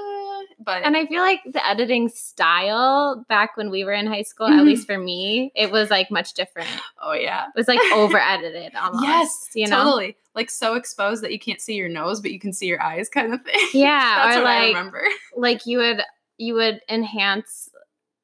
but 0.59 0.83
And 0.85 0.97
I 0.97 1.07
feel 1.07 1.21
like 1.23 1.41
the 1.51 1.67
editing 1.67 2.09
style 2.09 3.25
back 3.29 3.57
when 3.57 3.71
we 3.71 3.85
were 3.85 3.93
in 3.93 4.07
high 4.07 4.23
school, 4.23 4.49
Mhm. 4.49 4.59
at 4.59 4.65
least 4.65 4.87
for 4.87 4.99
me, 4.99 5.53
it 5.55 5.71
was 5.71 5.91
like 5.91 6.11
much 6.11 6.35
different. 6.35 6.69
Oh 7.03 7.13
yeah, 7.13 7.45
it 7.47 7.53
was 7.57 7.69
like 7.69 7.81
over 7.95 8.19
edited 8.19 8.75
almost. 8.81 9.05
yes, 9.05 9.49
you 9.55 9.67
know? 9.69 9.85
totally. 9.85 10.17
Like 10.35 10.51
so 10.51 10.75
exposed 10.75 11.23
that 11.23 11.33
you 11.33 11.39
can't 11.39 11.61
see 11.61 11.75
your 11.75 11.89
nose, 11.89 12.21
but 12.21 12.31
you 12.31 12.41
can 12.41 12.53
see 12.53 12.67
your 12.67 12.83
eyes, 12.83 13.09
kind 13.09 13.35
of 13.35 13.43
thing. 13.43 13.61
Yeah. 13.75 14.25
That's 14.27 14.37
or 14.39 14.43
what 14.43 14.51
I 14.51 14.67
remember. 14.69 15.05
like 15.37 15.67
you 15.67 15.79
would 15.79 16.03
you 16.39 16.55
would 16.55 16.81
enhance 16.89 17.69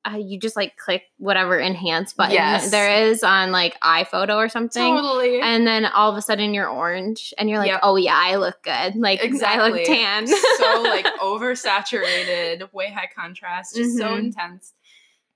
uh, 0.05 0.16
you 0.16 0.38
just 0.38 0.57
like 0.57 0.76
click 0.76 1.03
whatever 1.18 1.59
enhance 1.61 2.12
button 2.12 2.32
Yes. 2.34 2.70
there 2.70 3.05
is 3.09 3.22
on 3.22 3.51
like 3.53 3.78
iPhoto 3.80 4.36
or 4.36 4.49
something. 4.49 4.94
Totally. 4.96 5.40
And 5.40 5.66
then 5.66 5.84
all 5.86 6.11
of 6.11 6.16
a 6.16 6.22
sudden 6.22 6.55
you're 6.55 6.68
orange 6.68 7.34
and 7.36 7.51
you're 7.51 7.59
like, 7.59 7.68
Yep. 7.68 7.80
oh 7.82 7.96
yeah, 7.96 8.14
I 8.18 8.36
look 8.36 8.62
good. 8.62 8.96
Like 8.96 9.20
I 9.20 9.24
Exactly. 9.24 9.70
look 9.72 9.84
tan. 9.84 10.26
so 10.26 10.82
like 10.82 11.05
oversaturated, 11.20 12.72
way 12.72 12.90
high 12.90 13.09
contrast, 13.14 13.76
just 13.76 13.96
so 13.99 14.11
Mhm. 14.11 14.18
intense. 14.18 14.72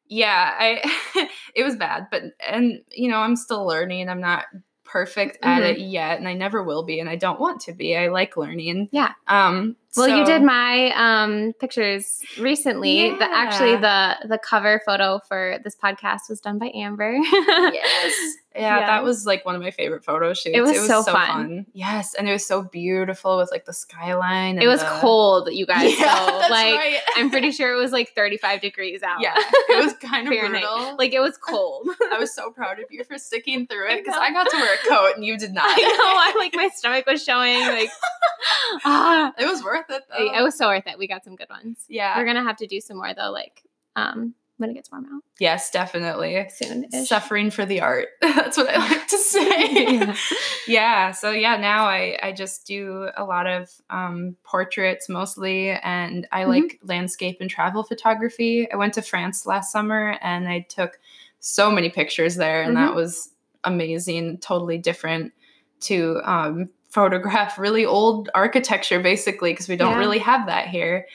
Yeah, 0.09 0.55
I 0.59 1.29
it 1.55 1.63
was 1.65 1.77
bad, 1.77 2.09
but 2.11 2.23
and 2.47 2.81
you 2.91 3.09
know, 3.11 3.19
I'm 3.19 3.37
still 3.37 3.67
learning. 3.67 4.09
I'm 4.09 4.21
not 4.21 4.45
perfect 4.85 5.39
at 5.43 5.63
Mhm. 5.63 5.71
it 5.71 5.79
yet, 5.81 6.19
and 6.19 6.29
I 6.29 6.35
never 6.35 6.63
will 6.63 6.83
be, 6.83 7.01
and 7.01 7.09
I 7.09 7.17
don't 7.17 7.41
want 7.41 7.63
to 7.63 7.73
be. 7.73 7.97
I 7.97 8.09
like 8.09 8.37
learning. 8.37 8.89
Yeah. 8.93 9.13
Um 9.27 9.77
Well, 9.97 10.09
you 10.09 10.25
did 10.25 10.43
my 10.43 10.93
um 10.97 11.53
pictures 11.61 12.21
recently. 12.39 13.11
The 13.11 13.25
actually 13.31 13.77
the 13.77 14.17
the 14.27 14.39
cover 14.39 14.81
photo 14.87 15.21
for 15.29 15.59
this 15.65 15.77
podcast 15.77 16.29
was 16.29 16.41
done 16.41 16.59
by 16.59 16.71
Amber. 16.75 17.13
yes. 17.23 18.37
Yeah, 18.55 18.81
that 18.81 19.03
was 19.03 19.25
like 19.25 19.47
one 19.47 19.55
of 19.55 19.63
my 19.63 19.71
favorite 19.71 20.05
photo 20.05 20.35
shoots. 20.35 20.57
It 20.57 20.61
was 20.61 20.87
so 20.87 21.03
fun. 21.03 21.67
Yes, 21.73 22.15
and 22.15 22.29
it 22.29 22.33
was 22.33 22.45
so 22.45 22.63
beautiful 22.63 23.39
with 23.39 23.51
like 23.51 23.65
the 23.65 23.73
skyline. 23.73 24.61
it 24.61 24.67
was 24.67 24.81
the- 24.81 24.87
cold, 24.87 25.49
you 25.51 25.65
guys. 25.65 25.99
Yeah, 25.99 26.27
so 26.27 26.27
that's 26.39 26.51
like 26.51 26.75
right. 26.75 26.99
I'm 27.17 27.31
pretty 27.31 27.51
sure 27.51 27.73
it 27.73 27.79
was 27.79 27.93
like 27.93 28.15
35 28.15 28.61
degrees 28.61 29.03
out. 29.03 29.21
Yeah, 29.21 29.35
it 29.37 29.83
was 29.83 29.95
kind 29.95 30.29
of 30.29 30.35
brutal. 30.39 30.97
Like 30.99 31.15
it 31.15 31.21
was 31.21 31.39
cold. 31.39 31.89
I 32.13 32.19
was 32.19 32.35
so 32.35 32.51
proud 32.51 32.79
of 32.79 32.87
you 32.91 33.05
for 33.05 33.17
sticking 33.17 33.67
through 33.67 33.91
it 33.91 34.05
because 34.05 34.17
know. 34.17 34.23
I 34.23 34.33
got 34.33 34.51
to 34.51 34.57
wear 34.57 34.75
a 34.75 34.89
coat 34.89 35.17
and 35.17 35.25
you 35.25 35.39
did 35.39 35.55
not. 35.55 35.65
I 35.67 35.81
know. 35.81 35.89
I 35.89 36.35
like 36.37 36.55
my 36.55 36.69
stomach 36.75 37.07
was 37.07 37.25
showing. 37.25 37.59
Like, 37.59 37.89
ah, 38.85 39.33
it 39.39 39.47
was 39.47 39.63
worth 39.65 39.82
it 39.91 40.03
though. 40.11 40.33
it 40.39 40.43
was 40.43 40.57
so 40.57 40.69
worth 40.69 40.87
it. 40.87 40.99
We 40.99 41.07
got 41.09 41.25
some 41.25 41.37
good 41.37 41.49
ones. 41.51 41.85
yeah. 41.89 42.17
We're 42.19 42.27
gonna 42.27 42.43
have 42.45 42.57
to 42.59 42.67
do 42.67 42.81
some 42.81 42.97
more 42.99 43.13
though. 43.15 43.31
Like, 43.31 43.63
um, 43.97 44.35
when 44.59 44.71
it 44.71 44.75
gets 44.75 44.93
warm 44.93 45.07
out 45.13 45.23
yes, 45.41 45.71
definitely. 45.73 46.47
soon. 46.51 46.89
Suffering 47.05 47.51
for 47.51 47.67
the 47.67 47.81
art. 47.81 48.09
That's 48.21 48.57
what 48.57 48.69
I 48.71 48.77
like 48.79 49.09
to 49.09 49.19
say. 49.19 49.97
Yeah. 49.99 50.15
yeah 50.69 51.11
so 51.11 51.31
yeah 51.33 51.57
now 51.57 51.87
i 51.87 52.17
i 52.23 52.31
just 52.31 52.67
do 52.67 53.09
a 53.17 53.25
lot 53.25 53.47
of 53.49 53.69
um 53.91 54.37
portraits 54.45 55.09
mostly 55.09 55.71
and 55.71 56.29
i 56.31 56.43
Mhm. 56.45 56.49
like 56.49 56.79
landscape 56.85 57.39
and 57.41 57.51
travel 57.51 57.83
photography 57.83 58.71
i 58.73 58.77
went 58.77 58.95
to 58.95 59.03
france 59.03 59.45
last 59.47 59.73
summer 59.73 60.17
and 60.23 60.49
i 60.49 60.61
took 60.69 61.01
so 61.41 61.71
many 61.71 61.91
pictures 61.91 62.37
there 62.37 62.63
and 62.63 62.77
that 62.77 62.93
Mhm. 62.93 62.95
was 62.95 63.31
amazing 63.65 64.39
totally 64.39 64.79
different 64.79 65.33
to 65.81 66.21
um 66.25 66.69
photograph 66.93 67.59
really 67.59 67.85
old 67.87 68.29
architecture 68.35 69.01
basically 69.01 69.53
because 69.53 69.69
we 69.69 69.77
don't 69.77 69.93
Yeah. 69.93 69.99
really 69.99 70.19
have 70.19 70.47
that 70.47 70.69
here 70.69 71.07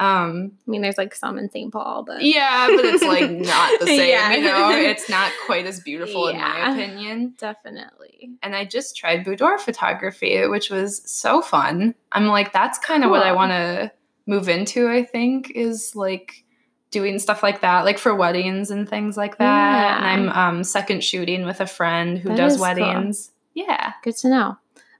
um 0.00 0.52
I 0.66 0.70
mean, 0.70 0.80
there's 0.82 0.96
like 0.96 1.12
some 1.12 1.38
in 1.38 1.50
St. 1.50 1.72
Paul, 1.72 2.04
but 2.04 2.22
yeah 2.22 2.68
but 2.70 2.84
it's 2.84 3.02
like 3.02 3.28
not 3.30 3.80
the 3.80 3.86
same 3.98 4.08
Yeah. 4.08 4.32
you 4.34 4.42
know 4.42 4.70
it's 4.90 5.08
not 5.10 5.32
quite 5.46 5.66
as 5.66 5.80
beautiful 5.80 6.28
in 6.28 6.36
my 6.38 6.70
opinion 6.72 7.34
definitely. 7.36 8.30
and 8.42 8.54
I 8.54 8.64
just 8.64 8.96
tried 8.96 9.24
boudoir 9.24 9.58
photography, 9.58 10.46
which 10.46 10.70
was 10.70 11.02
so 11.10 11.42
fun. 11.42 11.94
I'm 12.12 12.26
like, 12.28 12.52
that's 12.52 12.78
kind 12.78 13.02
of 13.04 13.10
what 13.10 13.22
I 13.24 13.32
want 13.32 13.50
to 13.52 13.90
move 14.26 14.48
into, 14.48 14.88
I 14.88 15.02
think, 15.04 15.50
is 15.54 15.94
like 15.96 16.44
doing 16.90 17.18
stuff 17.18 17.42
like 17.42 17.60
that, 17.62 17.84
like 17.84 17.98
for 17.98 18.14
weddings 18.14 18.70
and 18.70 18.88
things 18.88 19.16
like 19.16 19.38
that. 19.38 20.02
And 20.02 20.30
I'm 20.30 20.56
um, 20.56 20.64
second 20.64 21.02
shooting 21.04 21.44
with 21.44 21.60
a 21.60 21.66
friend 21.66 22.18
who 22.18 22.28
That 22.30 22.36
does 22.36 22.52
is 22.52 22.58
cool. 22.58 22.62
weddings. 22.68 23.30
Yeah. 23.54 23.92
Good 24.04 24.16
to 24.18 24.28
know. 24.28 24.56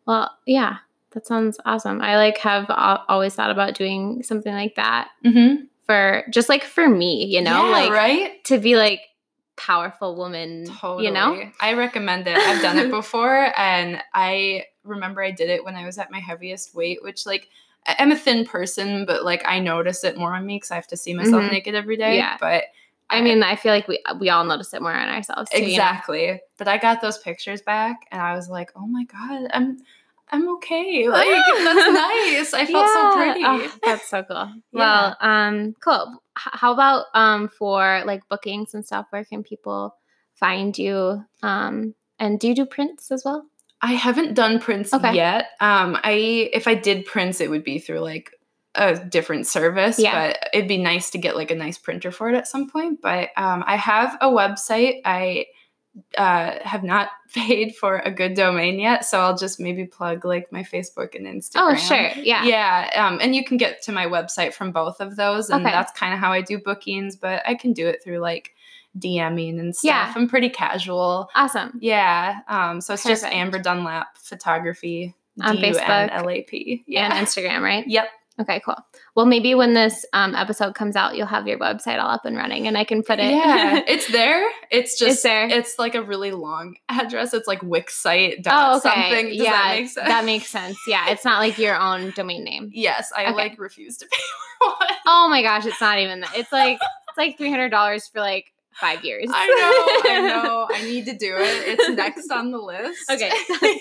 Well, 0.08 0.30
yeah, 0.46 0.78
that 1.12 1.26
sounds 1.26 1.60
awesome. 1.64 2.00
I 2.02 2.16
like 2.16 2.38
have 2.38 2.66
always 3.08 3.34
thought 3.36 3.50
about 3.52 3.74
doing 3.74 4.22
something 4.24 4.52
like 4.52 4.74
that 4.76 5.08
Mm-hmm. 5.24 5.66
for 5.86 6.24
just 6.30 6.48
like 6.48 6.64
for 6.64 6.88
me, 6.88 7.26
you 7.26 7.42
know, 7.42 7.70
like 7.70 7.90
right? 7.92 8.42
to 8.46 8.58
be 8.58 8.74
like 8.76 9.00
powerful 9.56 10.16
woman, 10.16 10.64
Totally. 10.66 11.06
you 11.06 11.12
know? 11.12 11.50
I 11.60 11.74
recommend 11.74 12.26
it. 12.26 12.36
I've 12.38 12.62
done 12.62 12.78
it 12.78 12.90
before 13.00 13.52
and 13.58 14.02
I 14.14 14.64
remember 14.84 15.22
I 15.22 15.30
did 15.30 15.50
it 15.50 15.64
when 15.64 15.74
I 15.76 15.84
was 15.84 15.98
at 15.98 16.10
my 16.10 16.20
heaviest 16.20 16.74
weight, 16.74 17.02
which 17.02 17.26
like 17.26 17.48
I- 17.86 17.96
I'm 17.98 18.10
a 18.12 18.16
thin 18.16 18.44
person, 18.46 19.04
but 19.04 19.24
like 19.24 19.42
I 19.46 19.58
notice 19.60 20.04
it 20.04 20.16
more 20.16 20.34
on 20.34 20.46
me 20.46 20.56
because 20.56 20.70
I 20.70 20.76
have 20.76 20.86
to 20.88 20.96
see 20.96 21.12
myself 21.14 21.42
Mhm. 21.44 21.50
naked 21.52 21.74
every 21.74 21.96
day. 21.96 22.16
Yeah. 22.16 22.36
But 22.40 22.64
I 23.10 23.22
mean, 23.22 23.42
I 23.42 23.56
feel 23.56 23.72
like 23.72 23.88
we 23.88 24.02
we 24.20 24.28
all 24.30 24.44
notice 24.44 24.72
it 24.74 24.82
more 24.82 24.92
on 24.92 25.08
ourselves 25.08 25.50
too. 25.50 25.58
you 25.58 25.62
know? 25.64 25.70
exactly. 25.70 26.40
But 26.58 26.68
I 26.68 26.76
got 26.78 27.00
those 27.00 27.18
pictures 27.18 27.62
back 27.62 28.06
and 28.12 28.20
I 28.22 28.34
was 28.34 28.48
like, 28.50 28.70
oh 28.76 28.86
my 28.86 29.04
God, 29.04 29.48
I'm 29.54 29.78
I'm 30.30 30.48
okay. 30.56 31.08
Like 31.08 31.26
that's 31.26 31.92
nice. 31.92 32.54
I 32.54 32.66
felt 32.66 32.88
so 32.88 33.14
pretty. 33.16 33.40
Oh, 33.44 33.72
that's 33.84 34.08
so 34.08 34.22
cool. 34.24 34.52
Yeah. 34.72 34.78
Well, 34.78 35.16
um, 35.20 35.74
cool. 35.80 36.20
H- 36.38 36.52
how 36.52 36.72
about 36.72 37.06
um 37.14 37.48
for 37.48 38.02
like 38.06 38.28
bookings 38.28 38.74
and 38.74 38.84
stuff? 38.86 39.06
Where 39.10 39.24
can 39.24 39.42
people 39.42 39.94
find 40.34 40.76
you? 40.76 41.24
Um, 41.42 41.94
and 42.18 42.38
do 42.38 42.48
you 42.48 42.54
do 42.54 42.66
prints 42.66 43.10
as 43.10 43.22
well? 43.24 43.46
I 43.80 43.92
haven't 43.92 44.34
done 44.34 44.58
prints 44.58 44.92
Okay. 44.92 45.14
yet. 45.14 45.50
Um, 45.60 45.96
I 46.02 46.50
if 46.52 46.66
I 46.66 46.74
did 46.74 47.06
prints, 47.06 47.40
it 47.40 47.48
would 47.50 47.64
be 47.64 47.78
through 47.78 48.00
like 48.00 48.30
a 48.74 48.94
different 48.98 49.46
service. 49.46 49.98
Yeah. 49.98 50.28
But 50.28 50.50
it'd 50.52 50.68
be 50.68 50.78
nice 50.78 51.10
to 51.10 51.18
get 51.18 51.36
like 51.36 51.50
a 51.50 51.54
nice 51.54 51.78
printer 51.78 52.10
for 52.10 52.28
it 52.28 52.34
at 52.36 52.46
some 52.48 52.68
point. 52.70 53.00
But 53.02 53.30
um, 53.36 53.62
I 53.66 53.76
have 53.76 54.16
a 54.20 54.26
website. 54.28 55.00
I 55.04 55.46
uh, 56.16 56.58
have 56.62 56.84
not 56.84 57.08
paid 57.34 57.74
for 57.76 57.98
a 57.98 58.10
good 58.10 58.34
domain 58.34 58.78
yet, 58.78 59.04
so 59.04 59.20
I'll 59.20 59.36
just 59.36 59.60
maybe 59.60 59.84
plug 59.86 60.24
like 60.24 60.50
my 60.52 60.62
Facebook 60.62 61.14
and 61.14 61.26
Instagram. 61.26 61.72
Oh, 61.72 61.74
sure. 61.74 62.10
Yeah. 62.22 62.44
Yeah, 62.44 62.90
um, 63.06 63.18
and 63.20 63.34
you 63.34 63.44
can 63.44 63.56
get 63.56 63.82
to 63.82 63.92
my 63.92 64.06
website 64.06 64.54
from 64.54 64.72
both 64.72 65.00
of 65.00 65.16
those, 65.16 65.50
and 65.50 65.64
Okay. 65.64 65.72
that's 65.74 65.92
kind 65.98 66.14
of 66.14 66.20
how 66.20 66.32
I 66.32 66.40
do 66.42 66.58
bookings. 66.58 67.16
But 67.16 67.42
I 67.46 67.54
can 67.54 67.72
do 67.72 67.86
it 67.86 68.02
through 68.02 68.18
like 68.18 68.54
DMing 68.98 69.60
and 69.60 69.76
stuff. 69.76 69.88
Yeah. 69.88 70.12
I'm 70.16 70.28
pretty 70.28 70.48
casual. 70.48 71.28
Awesome. 71.34 71.78
Yeah. 71.80 72.40
Um, 72.48 72.80
so 72.80 72.94
it's 72.94 73.04
just 73.04 73.24
Amber 73.24 73.58
Dunlap 73.58 74.16
Photography 74.16 75.14
On 75.42 75.56
Facebook 75.56 75.86
D-U-N-L-A-P. 75.86 76.84
Yeah. 76.86 77.14
And 77.14 77.26
Instagram, 77.26 77.60
right? 77.62 77.84
yep. 77.88 78.08
Okay, 78.40 78.60
cool. 78.64 78.76
Well, 79.16 79.26
maybe 79.26 79.54
when 79.56 79.74
this 79.74 80.06
um, 80.12 80.34
episode 80.36 80.74
comes 80.76 80.94
out, 80.94 81.16
you'll 81.16 81.26
have 81.26 81.48
your 81.48 81.58
website 81.58 82.00
all 82.00 82.08
up 82.08 82.24
and 82.24 82.36
running, 82.36 82.68
and 82.68 82.78
I 82.78 82.84
can 82.84 83.02
put 83.02 83.18
it. 83.18 83.32
Yeah. 83.32 83.82
it's 83.88 84.10
there. 84.12 84.48
It's 84.70 84.96
just 84.96 85.12
It's 85.12 85.22
there. 85.22 85.48
It's 85.48 85.78
like 85.78 85.96
a 85.96 86.02
really 86.02 86.30
long 86.30 86.76
address. 86.88 87.34
It's 87.34 87.48
like 87.48 87.60
Wixsite 87.62 88.36
oh, 88.38 88.42
dot 88.42 88.76
okay. 88.76 88.88
something. 88.90 89.26
Does 89.28 89.36
yeah, 89.38 89.50
that 89.50 89.76
make 89.76 89.88
sense? 89.88 90.08
that 90.08 90.24
makes 90.24 90.48
sense. 90.48 90.78
Yeah, 90.86 91.10
it's 91.10 91.24
not 91.24 91.40
like 91.40 91.58
your 91.58 91.76
own 91.76 92.12
domain 92.12 92.44
name. 92.44 92.70
yes, 92.74 93.12
I 93.16 93.24
Okay. 93.26 93.34
like 93.34 93.58
refuse 93.58 93.96
to 93.98 94.06
pay 94.06 94.22
for 94.58 94.68
one. 94.68 94.88
Oh 95.06 95.28
my 95.28 95.42
gosh, 95.42 95.66
it's 95.66 95.80
not 95.80 95.98
even 95.98 96.20
that. 96.20 96.36
It's 96.36 96.52
like 96.52 96.78
it's 97.08 97.18
like 97.18 97.36
three 97.36 97.50
hundred 97.50 97.70
dollars 97.70 98.06
for 98.06 98.20
like 98.20 98.52
five 98.80 99.04
years. 99.04 99.26
I 99.32 99.46
know, 99.46 100.10
I 100.10 100.20
know. 100.28 100.68
I 100.72 100.82
need 100.82 101.04
to 101.06 101.16
do 101.16 101.34
it. 101.36 101.78
It's 101.78 101.88
next 101.90 102.30
on 102.30 102.50
the 102.50 102.58
list. 102.58 103.10
Okay. 103.10 103.30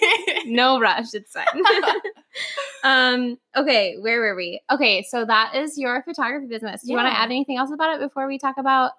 no 0.45 0.79
rush. 0.79 1.13
It's 1.13 1.31
fine. 1.31 1.45
um. 2.83 3.37
Okay. 3.55 3.95
Where 3.99 4.19
were 4.21 4.35
we? 4.35 4.61
Okay. 4.71 5.03
So 5.03 5.25
that 5.25 5.55
is 5.55 5.77
your 5.77 6.03
photography 6.03 6.47
business. 6.47 6.81
Do 6.81 6.91
you 6.91 6.95
want 6.97 7.07
to 7.11 7.17
add 7.17 7.25
anything 7.25 7.57
else 7.57 7.71
about 7.71 7.95
it 7.95 7.99
before 7.99 8.27
we 8.27 8.37
talk 8.37 8.57
about? 8.57 8.91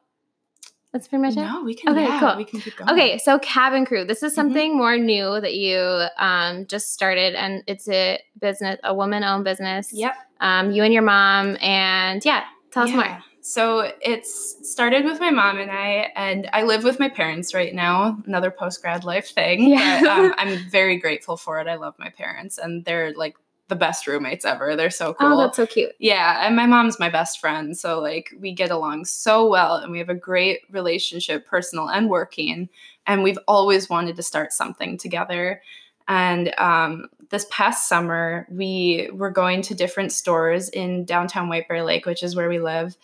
That's 0.93 1.07
pretty 1.07 1.21
much 1.23 1.33
it. 1.37 1.41
no, 1.41 1.63
we 1.65 1.75
can. 1.75 1.91
Okay, 1.93 2.05
yeah, 2.05 2.19
cool. 2.19 2.37
We 2.39 2.47
can 2.47 2.61
keep 2.61 2.75
going. 2.77 2.91
Okay, 2.91 3.19
so 3.19 3.39
cabin 3.41 3.85
crew. 3.85 4.07
This 4.07 4.23
is 4.23 4.33
Mhm. 4.33 4.37
something 4.37 4.77
more 4.77 4.97
new 4.97 5.39
that 5.39 5.55
you 5.55 5.77
um, 6.19 6.67
just 6.67 6.95
started, 6.95 7.35
and 7.35 7.63
it's 7.67 7.87
a 7.91 8.19
business, 8.41 8.79
a 8.83 8.95
woman-owned 8.95 9.45
business. 9.45 9.93
Yep. 9.93 10.15
Um, 10.41 10.71
you 10.73 10.83
and 10.83 10.95
your 10.95 11.03
mom, 11.03 11.59
and 11.61 12.25
yeah, 12.25 12.45
tell 12.71 12.85
us 12.85 12.91
more. 12.91 13.23
So 13.49 13.91
it's 14.03 14.71
started 14.71 15.07
with 15.07 15.21
my 15.21 15.31
mom 15.31 15.59
and 15.59 15.71
I, 15.71 16.13
and 16.15 16.51
I 16.53 16.65
live 16.65 16.85
with 16.85 17.01
my 17.01 17.09
parents 17.09 17.55
right 17.55 17.75
now. 17.75 18.19
Another 18.27 18.51
post 18.51 18.83
grad 18.83 19.05
life 19.05 19.31
thing. 19.31 19.71
Yeah. 19.71 20.03
But, 20.03 20.11
um, 20.11 20.35
I'm 20.39 20.59
very 20.69 20.99
grateful 20.99 21.39
for 21.39 21.59
it. 21.59 21.67
I 21.67 21.77
love 21.77 21.95
my 21.99 22.11
parents, 22.11 22.59
and 22.59 22.85
they're 22.85 23.15
like 23.15 23.37
the 23.69 23.75
best 23.75 24.07
roommates 24.07 24.45
ever. 24.45 24.77
They're 24.77 24.91
so 24.91 25.15
cool. 25.15 25.33
Oh, 25.33 25.39
that's 25.39 25.57
so 25.57 25.67
cute. 25.67 25.93
Yeah, 25.99 26.47
and 26.47 26.57
my 26.57 26.67
mom's 26.67 27.01
my 27.01 27.09
best 27.09 27.41
friend, 27.41 27.75
so 27.75 28.01
like 28.01 28.35
we 28.39 28.53
get 28.53 28.71
along 28.71 29.07
so 29.07 29.49
well 29.49 29.77
and 29.77 29.91
we 29.91 29.99
have 29.99 30.11
a 30.11 30.15
great 30.15 30.61
relationship, 30.71 31.47
personal 31.47 31.89
and 31.89 32.11
working, 32.11 32.69
and 33.07 33.23
we've 33.23 33.39
always 33.49 33.89
wanted 33.89 34.17
to 34.17 34.23
start 34.23 34.53
something 34.53 34.99
together. 34.99 35.63
And 36.07 36.55
um, 36.59 37.09
this 37.31 37.47
past 37.51 37.89
summer, 37.89 38.47
we 38.51 39.09
were 39.11 39.31
going 39.31 39.63
to 39.63 39.75
different 39.75 40.13
stores 40.13 40.69
in 40.69 41.07
downtown 41.07 41.49
White 41.49 41.69
Bear 41.69 41.83
Lake, 41.83 42.05
which 42.05 42.23
is 42.23 42.37
where 42.37 42.51
we 42.51 42.59
live. 42.59 42.95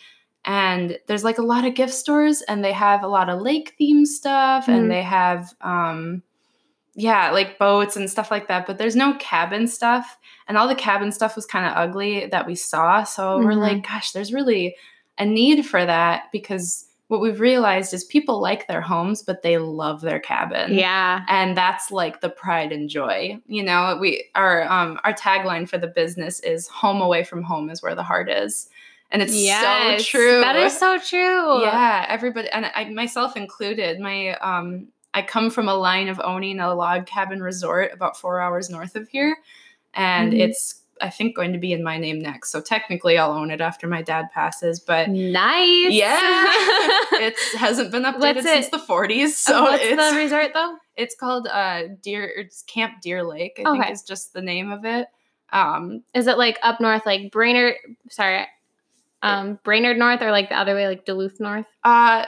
And 0.44 0.98
there's 1.06 1.24
like 1.24 1.38
a 1.38 1.42
lot 1.42 1.64
of 1.64 1.74
gift 1.74 1.94
stores, 1.94 2.42
and 2.42 2.62
they 2.64 2.72
have 2.72 3.02
a 3.02 3.08
lot 3.08 3.28
of 3.30 3.40
lake 3.40 3.74
theme 3.78 4.04
stuff, 4.04 4.66
Mhm. 4.66 4.76
and 4.76 4.90
they 4.90 5.02
have, 5.02 5.54
um, 5.62 6.22
yeah, 6.94 7.30
like 7.30 7.58
boats 7.58 7.96
and 7.96 8.08
stuff 8.10 8.30
like 8.30 8.46
that. 8.48 8.66
But 8.66 8.78
there's 8.78 8.94
no 8.96 9.14
cabin 9.14 9.66
stuff 9.66 10.16
and 10.46 10.56
all 10.58 10.68
the 10.68 10.74
cabin 10.74 11.10
stuff 11.10 11.34
was 11.36 11.46
kind 11.46 11.66
of 11.66 11.72
ugly 11.74 12.26
that 12.26 12.46
we 12.46 12.54
saw 12.54 13.02
so 13.02 13.38
we're 13.38 13.52
Mhm. 13.52 13.62
like 13.62 13.88
gosh 13.88 14.12
there's 14.12 14.32
really 14.32 14.76
a 15.18 15.24
need 15.24 15.64
for 15.66 15.84
that 15.86 16.24
because 16.32 16.86
what 17.08 17.20
we've 17.20 17.40
realized 17.40 17.94
is 17.94 18.04
people 18.04 18.40
like 18.40 18.66
their 18.68 18.80
homes 18.82 19.22
but 19.22 19.40
they 19.42 19.56
love 19.58 20.02
their 20.02 20.20
cabin 20.20 20.74
Yeah. 20.74 21.22
and 21.28 21.56
that's 21.56 21.90
like 21.90 22.20
the 22.20 22.28
pride 22.28 22.72
and 22.72 22.88
joy 22.90 23.38
you 23.46 23.62
know 23.62 23.96
we 24.00 24.24
our 24.34 24.64
um 24.70 25.00
our 25.02 25.14
tagline 25.14 25.66
for 25.68 25.78
the 25.78 25.86
business 25.88 26.40
is 26.40 26.68
home 26.68 27.00
away 27.00 27.24
from 27.24 27.42
home 27.42 27.70
is 27.70 27.82
where 27.82 27.94
the 27.94 28.02
heart 28.02 28.28
is 28.28 28.68
and 29.10 29.22
it's 29.22 29.32
so 29.32 29.96
true 30.04 30.40
That 30.40 30.56
is 30.56 30.76
so 30.78 30.98
true. 30.98 31.62
yeah 31.62 32.04
everybody 32.08 32.48
and 32.50 32.66
i 32.74 32.84
myself 32.90 33.36
included 33.36 34.00
my 34.00 34.30
um 34.38 34.88
i 35.12 35.22
come 35.22 35.50
from 35.50 35.68
a 35.68 35.74
line 35.74 36.08
of 36.08 36.20
owning 36.24 36.58
a 36.60 36.74
log 36.74 37.06
cabin 37.06 37.40
resort 37.42 37.92
about 37.92 38.16
four 38.16 38.40
hours 38.40 38.70
north 38.70 38.96
of 38.96 39.08
here 39.08 39.36
and 39.94 40.32
Mhm. 40.32 40.40
it's 40.40 40.82
i 41.00 41.10
think 41.10 41.34
going 41.36 41.52
to 41.52 41.58
be 41.58 41.72
in 41.72 41.82
my 41.82 41.96
name 41.98 42.20
next 42.20 42.50
so 42.50 42.60
technically 42.60 43.18
i'll 43.18 43.32
own 43.32 43.50
it 43.50 43.60
after 43.60 43.86
my 43.86 44.00
dad 44.02 44.26
passes 44.32 44.80
but 44.80 45.08
Nice. 45.10 45.92
yeah 45.92 46.44
it 47.20 47.34
hasn't 47.56 47.90
been 47.92 48.04
updated 48.04 48.42
since 48.42 48.68
the 48.68 48.78
40s 48.78 49.30
so 49.30 49.52
so 49.52 49.62
what's 49.64 49.82
it's 49.84 50.10
the 50.10 50.16
resort 50.16 50.52
though? 50.54 50.76
it's 50.96 51.14
called 51.14 51.46
uh 51.48 51.82
deer 52.02 52.24
it's 52.36 52.62
camp 52.62 53.00
deer 53.00 53.22
lake 53.24 53.54
i 53.58 53.64
think 53.64 53.82
Okay. 53.84 53.92
is 53.92 54.02
just 54.02 54.32
the 54.32 54.42
name 54.42 54.70
of 54.72 54.84
it 54.84 55.08
Um, 55.52 56.02
Is 56.14 56.26
it 56.26 56.36
like 56.38 56.58
up 56.62 56.80
north, 56.80 57.06
like 57.06 57.30
Brainerd? 57.30 57.74
Sorry, 58.10 58.44
um, 59.24 59.58
Brainerd 59.64 59.96
North, 59.98 60.22
or 60.22 60.30
like 60.30 60.48
the 60.48 60.58
other 60.58 60.74
way, 60.74 60.86
like 60.86 61.04
Duluth 61.04 61.40
North? 61.40 61.66
uh, 61.84 62.26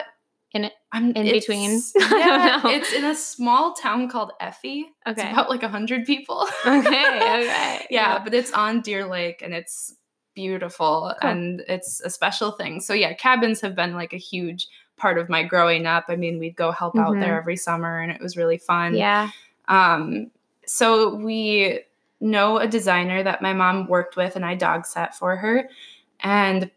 In 0.53 0.65
it- 0.65 0.73
I'm 0.91 1.09
in 1.11 1.25
it's- 1.27 1.45
between? 1.45 1.81
Yeah, 1.95 2.61
it's 2.65 2.93
in 2.93 3.03
a 3.05 3.13
small 3.15 3.73
town 3.73 4.09
called 4.09 4.31
Effie. 4.39 4.85
It's 5.05 5.19
Okay. 5.21 5.31
about 5.31 5.49
like 5.49 5.63
a 5.63 5.67
hundred 5.67 6.05
people. 6.05 6.47
Okay, 6.65 6.77
okay, 6.79 7.45
yeah, 7.45 7.81
yeah. 7.89 8.23
but 8.23 8.33
it's 8.33 8.51
on 8.53 8.81
Deer 8.81 9.05
Lake 9.05 9.41
and 9.41 9.53
it's 9.53 9.93
beautiful 10.33 11.13
Cool. 11.21 11.29
and 11.29 11.63
it's 11.67 11.99
a 12.01 12.09
special 12.09 12.51
thing. 12.51 12.79
So 12.79 12.93
yeah, 12.93 13.13
cabins 13.13 13.59
have 13.61 13.75
been 13.75 13.93
like 13.95 14.13
a 14.13 14.17
huge 14.17 14.67
part 14.95 15.17
of 15.17 15.29
my 15.29 15.43
growing 15.43 15.85
up. 15.85 16.05
I 16.07 16.15
mean, 16.15 16.39
we'd 16.39 16.55
go 16.55 16.71
help 16.71 16.95
out 16.95 17.15
Mhm. 17.15 17.19
there 17.21 17.37
every 17.39 17.57
summer 17.57 17.99
and 17.99 18.11
it 18.11 18.21
was 18.21 18.37
really 18.37 18.57
fun. 18.57 18.95
Yeah. 18.95 19.29
Um, 19.67 20.31
so 20.65 21.13
we 21.15 21.81
know 22.21 22.57
a 22.57 22.67
designer 22.67 23.21
that 23.23 23.41
my 23.41 23.53
mom 23.53 23.87
worked 23.87 24.15
with, 24.15 24.35
and 24.35 24.45
I 24.45 24.55
dog 24.55 24.85
sat 24.85 25.15
for 25.15 25.35
her. 25.35 25.69
And 26.21 26.71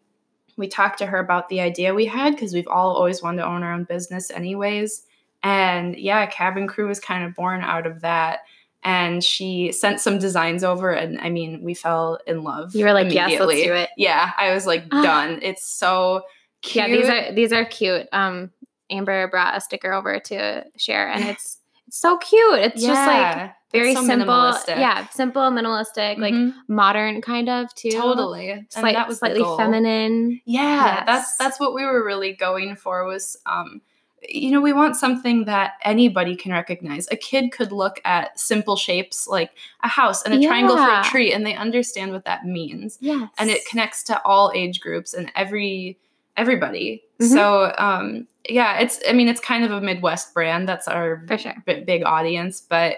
we 0.61 0.69
talked 0.69 0.99
to 0.99 1.07
her 1.07 1.19
about 1.19 1.49
the 1.49 1.61
idea 1.61 1.93
we 1.95 2.07
had 2.07 2.35
because 2.35 2.55
we've 2.55 2.69
all 2.69 2.95
always 2.95 3.23
wanted 3.23 3.39
to 3.43 3.49
own 3.49 3.65
our 3.65 3.73
own 3.73 3.85
business, 3.85 4.31
anyways. 4.31 5.05
And 5.43 5.97
yeah, 5.97 6.27
Cabin 6.27 6.69
Crew 6.69 6.87
was 6.87 7.01
kind 7.01 7.25
of 7.25 7.35
born 7.35 7.63
out 7.63 7.87
of 7.87 8.03
that. 8.03 8.41
And 8.83 9.23
she 9.23 9.73
sent 9.73 10.01
some 10.01 10.19
designs 10.19 10.65
over, 10.65 10.91
and 10.91 11.21
I 11.21 11.29
mean, 11.29 11.63
we 11.63 11.75
fell 11.75 12.19
in 12.27 12.45
love. 12.45 12.75
You 12.75 12.87
were 12.87 12.95
like, 12.95 13.13
yes, 13.13 13.39
let's 13.39 13.63
do 13.63 13.75
it. 13.75 13.91
Yeah, 13.99 14.31
I 14.39 14.55
was 14.55 14.65
like, 14.65 14.85
Ah. 14.91 15.03
done. 15.03 15.39
It's 15.43 15.65
so 15.65 16.23
cute. 16.63 16.89
Yeah, 16.89 16.97
these 16.97 17.09
are 17.09 17.33
these 17.35 17.53
are 17.53 17.65
cute. 17.67 18.09
Um, 18.13 18.51
Amber 18.91 19.29
brought 19.29 19.55
a 19.57 19.61
sticker 19.61 19.93
over 19.93 20.19
to 20.21 20.65
share, 20.79 21.09
and 21.11 21.25
it's 21.25 21.45
it's 21.55 21.60
so 21.91 22.17
cute. 22.19 22.59
It's 22.61 22.83
just 22.83 23.07
like 23.07 23.53
very 23.73 23.95
so 23.95 24.05
simple. 24.05 24.55
Yeah, 24.69 25.07
simple, 25.09 25.43
minimalistic, 25.43 26.19
like 26.19 26.35
Mhm. 26.35 26.55
modern 26.69 27.21
kind 27.21 27.49
of 27.49 27.73
too. 27.75 27.91
totally. 27.91 28.51
And 28.51 28.67
Slight, 28.71 28.95
that 28.95 29.09
was 29.09 29.19
slightly 29.19 29.45
feminine. 29.57 30.41
Yeah, 30.45 31.05
that's 31.07 31.29
Yes. 31.31 31.37
that's 31.37 31.61
what 31.61 31.75
we 31.75 31.85
were 31.85 32.05
really 32.05 32.33
going 32.33 32.77
for 32.77 33.05
was 33.05 33.37
um 33.47 33.81
you 34.29 34.51
know, 34.51 34.61
we 34.61 34.75
want 34.75 34.97
something 34.97 35.47
that 35.47 35.75
anybody 35.83 36.37
can 36.37 36.53
recognize. 36.53 37.09
A 37.11 37.17
kid 37.17 37.53
could 37.53 37.73
look 37.73 38.03
at 38.05 38.39
simple 38.39 38.77
shapes 38.77 39.27
like 39.27 39.51
a 39.83 39.89
house 39.89 40.23
and 40.23 40.35
a 40.35 40.47
triangle 40.47 40.77
for 40.77 40.83
a 41.01 41.05
tree 41.05 41.33
and 41.33 41.47
they 41.47 41.55
understand 41.55 42.13
what 42.13 42.27
that 42.27 42.45
means. 42.45 42.99
Yes, 43.01 43.31
And 43.39 43.49
it 43.49 43.67
connects 43.67 44.03
to 44.05 44.23
all 44.23 44.53
age 44.55 44.79
groups 44.81 45.15
and 45.15 45.33
every 45.35 45.97
everybody. 46.37 47.03
Mhm. 47.21 47.29
So, 47.29 47.75
um 47.79 48.27
yeah, 48.49 48.79
it's 48.81 49.01
I 49.09 49.13
mean, 49.13 49.29
it's 49.29 49.41
kind 49.41 49.65
of 49.65 49.71
a 49.71 49.81
Midwest 49.81 50.33
brand. 50.35 50.69
That's 50.69 50.89
our 50.89 51.23
sure. 51.39 51.55
b- 51.67 51.81
big 51.85 52.03
audience, 52.05 52.61
but 52.61 52.97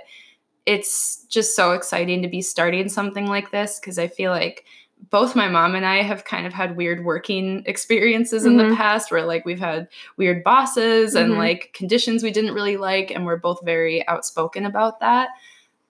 it's 0.66 1.24
just 1.28 1.56
so 1.56 1.72
exciting 1.72 2.22
to 2.22 2.28
be 2.28 2.40
starting 2.42 2.88
something 2.88 3.26
like 3.26 3.50
this 3.50 3.80
because 3.80 3.98
I 3.98 4.06
feel 4.06 4.30
like 4.30 4.64
both 5.10 5.34
my 5.34 5.48
mom 5.48 5.74
and 5.74 5.84
I 5.84 6.02
have 6.02 6.24
kind 6.24 6.46
of 6.46 6.52
had 6.52 6.76
weird 6.76 7.04
working 7.04 7.64
experiences 7.66 8.46
in 8.46 8.56
the 8.56 8.64
Mhm. 8.64 8.76
past 8.76 9.10
where 9.10 9.24
like 9.24 9.44
we've 9.44 9.58
had 9.58 9.88
weird 10.16 10.44
bosses 10.44 11.16
and 11.16 11.32
Mhm. 11.32 11.38
like 11.38 11.72
conditions 11.74 12.22
we 12.22 12.30
didn't 12.30 12.54
really 12.54 12.76
like 12.76 13.10
and 13.10 13.26
we're 13.26 13.36
both 13.36 13.60
very 13.64 14.06
outspoken 14.06 14.64
about 14.64 15.00
that. 15.00 15.30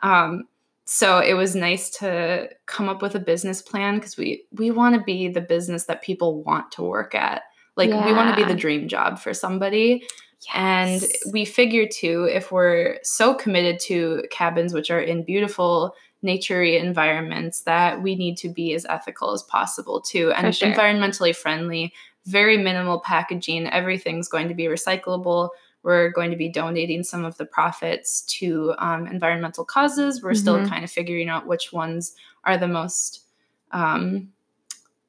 Um 0.01 0.49
so 0.85 1.20
it 1.20 1.35
was 1.35 1.55
nice 1.55 1.91
to 1.99 2.49
come 2.66 2.89
up 2.89 3.03
with 3.03 3.14
a 3.14 3.20
business 3.20 3.62
plan 3.62 3.97
because 3.97 4.16
we 4.16 4.45
we 4.53 4.70
want 4.70 4.95
to 4.95 5.01
be 5.01 5.28
the 5.28 5.41
business 5.41 5.85
that 5.85 6.03
people 6.03 6.43
want 6.43 6.72
to 6.72 6.83
work 6.83 7.14
at. 7.14 7.43
Like 7.76 7.91
we 7.91 8.12
want 8.12 8.35
to 8.35 8.37
be 8.37 8.47
the 8.47 8.59
dream 8.59 8.87
job 8.89 9.18
for 9.18 9.33
somebody. 9.33 10.05
yes. 10.47 10.55
And 10.55 11.33
we 11.33 11.47
figure 11.47 11.87
too, 11.87 12.28
if 12.30 12.53
we're 12.53 12.99
so 13.03 13.33
committed 13.35 13.80
to 13.87 14.24
cabins, 14.30 14.74
which 14.74 14.91
are 14.91 15.01
in 15.01 15.24
beautiful 15.24 15.95
naturey 16.22 16.78
environments, 16.78 17.62
that 17.62 18.03
we 18.03 18.14
need 18.14 18.37
to 18.39 18.51
be 18.51 18.74
as 18.74 18.85
ethical 18.89 19.33
as 19.33 19.43
possible 19.45 20.01
too, 20.01 20.33
and 20.33 20.55
sure. 20.55 20.70
environmentally 20.70 21.35
friendly. 21.35 21.93
Very 22.26 22.59
minimal 22.59 23.01
packaging. 23.01 23.68
Everything's 23.68 24.28
going 24.28 24.49
to 24.49 24.55
be 24.55 24.64
recyclable. 24.64 25.49
We're 25.83 26.11
going 26.11 26.30
to 26.30 26.37
be 26.37 26.49
donating 26.49 27.03
some 27.03 27.24
of 27.24 27.37
the 27.39 27.45
profits 27.47 28.22
to 28.39 28.74
um, 28.78 29.07
environmental 29.07 29.64
causes. 29.64 30.22
We're 30.22 30.35
still 30.35 30.59
Mhm. 30.59 30.68
kind 30.68 30.85
of 30.85 30.91
figuring 30.91 31.28
out 31.28 31.47
which 31.47 31.72
ones 31.72 32.14
are 32.45 32.57
the 32.57 32.68
most 32.68 33.24
um, 33.72 34.28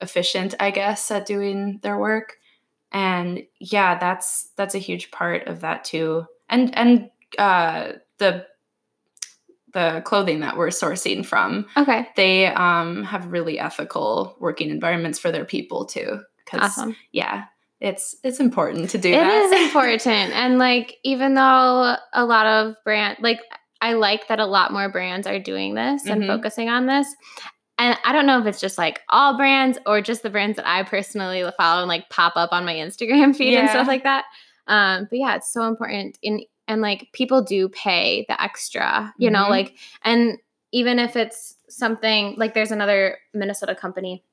efficient, 0.02 0.56
I 0.60 0.72
guess, 0.72 1.10
at 1.12 1.26
doing 1.26 1.80
their 1.84 1.98
work 1.98 2.38
and 2.92 3.44
yeah 3.60 3.98
that's 3.98 4.50
that's 4.56 4.76
a 4.76 4.78
huge 4.80 5.10
part 5.10 5.48
of 5.48 5.62
that 5.62 5.84
too 5.84 6.24
and 6.48 6.78
and 6.78 7.10
uh 7.40 7.94
the 8.20 8.46
the 9.74 10.02
clothing 10.06 10.42
that 10.42 10.56
we're 10.56 10.68
sourcing 10.68 11.26
from 11.26 11.66
okay, 11.76 12.08
they 12.16 12.46
um 12.48 13.04
have 13.04 13.32
really 13.32 13.58
ethical 13.58 14.36
working 14.40 14.70
environments 14.70 15.18
for 15.18 15.32
their 15.32 15.46
people 15.46 15.86
too 15.86 16.22
because 16.46 16.62
awesome. 16.62 16.96
yeah 17.12 17.46
it's 17.84 18.16
it's 18.24 18.40
important 18.40 18.90
to 18.92 18.98
do 18.98 19.10
It 19.10 19.18
that 19.18 19.32
is 19.44 19.62
important. 19.68 20.32
And 20.34 20.58
like 20.58 20.98
even 21.04 21.34
though 21.36 21.96
a 22.14 22.26
lot 22.26 22.48
of 22.48 22.76
brand 22.84 23.18
like 23.22 23.42
I 23.82 23.94
like 23.94 24.30
that 24.30 24.40
a 24.40 24.46
lot 24.46 24.72
more 24.72 24.90
brands 24.90 25.28
are 25.28 25.40
doing 25.40 25.76
this 25.76 26.06
and 26.06 26.24
Mhm. 26.24 26.28
focusing 26.28 26.70
on 26.70 26.86
this. 26.88 27.06
And 27.78 27.98
I 28.06 28.14
don't 28.14 28.26
know 28.26 28.40
if 28.40 28.46
it's 28.46 28.62
just 28.62 28.78
like 28.78 29.02
all 29.10 29.36
brands 29.36 29.78
or 29.86 30.02
just 30.02 30.24
the 30.24 30.30
brands 30.30 30.56
that 30.56 30.68
I 30.68 30.84
personally 30.84 31.44
follow 31.58 31.82
and 31.82 31.90
like 31.90 32.10
pop 32.10 32.34
up 32.38 32.54
on 32.54 32.64
my 32.66 32.74
Instagram 32.76 33.36
feed 33.36 33.54
and 33.56 33.70
stuff 33.70 33.88
like 33.88 34.04
that. 34.04 34.24
Um, 34.68 35.08
but 35.10 35.20
yeah, 35.20 35.36
it's 35.36 35.52
so 35.52 35.68
important 35.68 36.18
in 36.22 36.46
and 36.70 36.80
like 36.82 37.10
people 37.12 37.42
do 37.44 37.68
pay 37.68 38.26
the 38.30 38.42
extra, 38.42 39.14
you 39.18 39.30
know, 39.30 39.44
Mhm. 39.46 39.50
like 39.50 39.76
and 40.04 40.38
even 40.72 40.98
if 41.00 41.18
it's 41.18 41.56
something 41.68 42.36
like 42.38 42.54
there's 42.54 42.72
another 42.72 43.18
Minnesota 43.34 43.76
company 43.76 44.24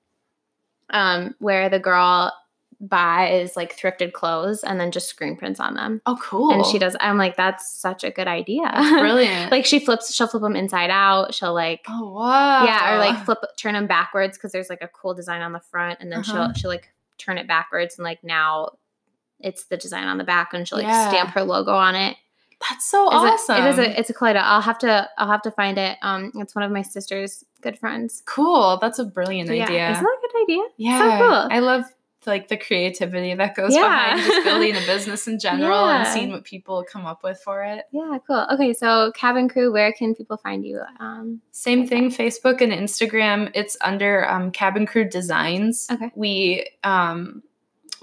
um 0.90 1.34
where 1.40 1.68
the 1.68 1.78
girl 1.80 2.32
buys 2.80 3.56
like 3.56 3.76
thrifted 3.78 4.12
clothes 4.12 4.64
and 4.64 4.80
then 4.80 4.90
just 4.90 5.08
screen 5.08 5.36
prints 5.36 5.60
on 5.60 5.74
them. 5.74 6.00
oh 6.06 6.18
cool 6.22 6.50
And 6.52 6.64
she 6.64 6.78
does 6.78 6.96
I'm 6.98 7.18
like 7.18 7.36
that's 7.36 7.70
such 7.70 8.04
a 8.04 8.10
good 8.10 8.26
idea. 8.26 8.70
brilliant 8.98 9.50
like 9.52 9.66
she 9.66 9.78
flips 9.78 10.14
she'll 10.14 10.26
flip 10.28 10.42
them 10.42 10.56
inside 10.56 10.90
out. 10.90 11.34
She'll 11.34 11.54
like 11.54 11.84
oh 11.88 12.12
wow 12.14 12.64
yeah, 12.64 12.94
or 12.94 12.98
like 12.98 13.24
flip 13.24 13.38
turn 13.56 13.74
them 13.74 13.86
backwards 13.86 14.36
because 14.38 14.52
there's 14.52 14.70
like 14.70 14.82
a 14.82 14.88
cool 14.88 15.14
design 15.14 15.42
on 15.42 15.52
the 15.52 15.60
front, 15.60 16.00
and 16.00 16.10
then 16.10 16.20
Uh-huh. 16.20 16.52
she'll 16.52 16.54
she'll 16.54 16.70
like 16.70 16.90
turn 17.18 17.36
it 17.38 17.46
backwards, 17.46 17.98
and 17.98 18.04
like 18.04 18.24
now 18.24 18.70
it's 19.38 19.64
the 19.64 19.76
design 19.76 20.06
on 20.06 20.16
the 20.18 20.24
back, 20.24 20.52
and 20.54 20.66
she'll 20.66 20.78
like 20.78 20.86
Yeah. 20.86 21.08
stamp 21.10 21.30
her 21.30 21.42
logo 21.42 21.72
on 21.72 21.94
it. 21.94 22.16
that's 22.68 22.90
so 22.90 23.08
Is 23.08 23.22
it- 23.24 23.26
awesome 23.34 23.64
It 23.66 23.68
is 23.70 23.78
a 23.78 23.98
it's 24.00 24.10
a 24.10 24.14
cool 24.14 24.28
idea. 24.28 24.42
I'll 24.42 24.60
have 24.62 24.78
to 24.78 25.08
I'll 25.18 25.28
have 25.28 25.42
to 25.42 25.50
find 25.50 25.76
it. 25.78 25.98
Um, 26.02 26.32
it's 26.36 26.54
one 26.54 26.62
of 26.62 26.70
my 26.72 26.82
sister's 26.82 27.44
good 27.60 27.78
friends. 27.78 28.22
cool 28.26 28.78
that's 28.80 28.98
a 28.98 29.04
brilliant 29.04 29.50
yeah, 29.54 29.64
idea 29.64 29.90
isn't 29.92 30.02
that 30.02 30.18
a 30.18 30.20
good 30.32 30.42
idea? 30.44 30.62
Yeah, 30.78 30.98
So 30.98 31.26
cool. 31.26 31.48
I 31.50 31.58
love 31.58 31.84
like 32.26 32.48
the 32.48 32.56
creativity 32.56 33.34
that 33.34 33.54
goes 33.54 33.74
Yeah. 33.74 34.14
behind 34.14 34.26
just 34.26 34.44
building 34.44 34.76
a 34.76 34.80
business 34.86 35.26
in 35.26 35.38
general 35.38 35.88
and 35.88 36.06
seeing 36.06 36.30
what 36.30 36.44
people 36.44 36.84
come 36.90 37.06
up 37.06 37.22
with 37.22 37.40
for 37.40 37.62
it. 37.64 37.84
Yeah, 37.92 38.18
cool. 38.26 38.46
Okay, 38.52 38.72
so 38.72 39.10
Cabin 39.14 39.48
Crew, 39.48 39.72
where 39.72 39.92
can 39.92 40.14
people 40.14 40.36
find 40.36 40.64
you? 40.64 40.80
Um, 40.98 41.40
Same 41.52 41.86
thing, 41.86 42.10
Facebook 42.10 42.60
and 42.60 42.72
Instagram. 42.72 43.50
It's 43.54 43.76
under 43.80 44.28
um, 44.28 44.50
Cabin 44.50 44.86
Crew 44.86 45.04
Designs. 45.08 45.86
Okay. 45.90 46.10
We 46.14 46.68
um, 46.84 47.42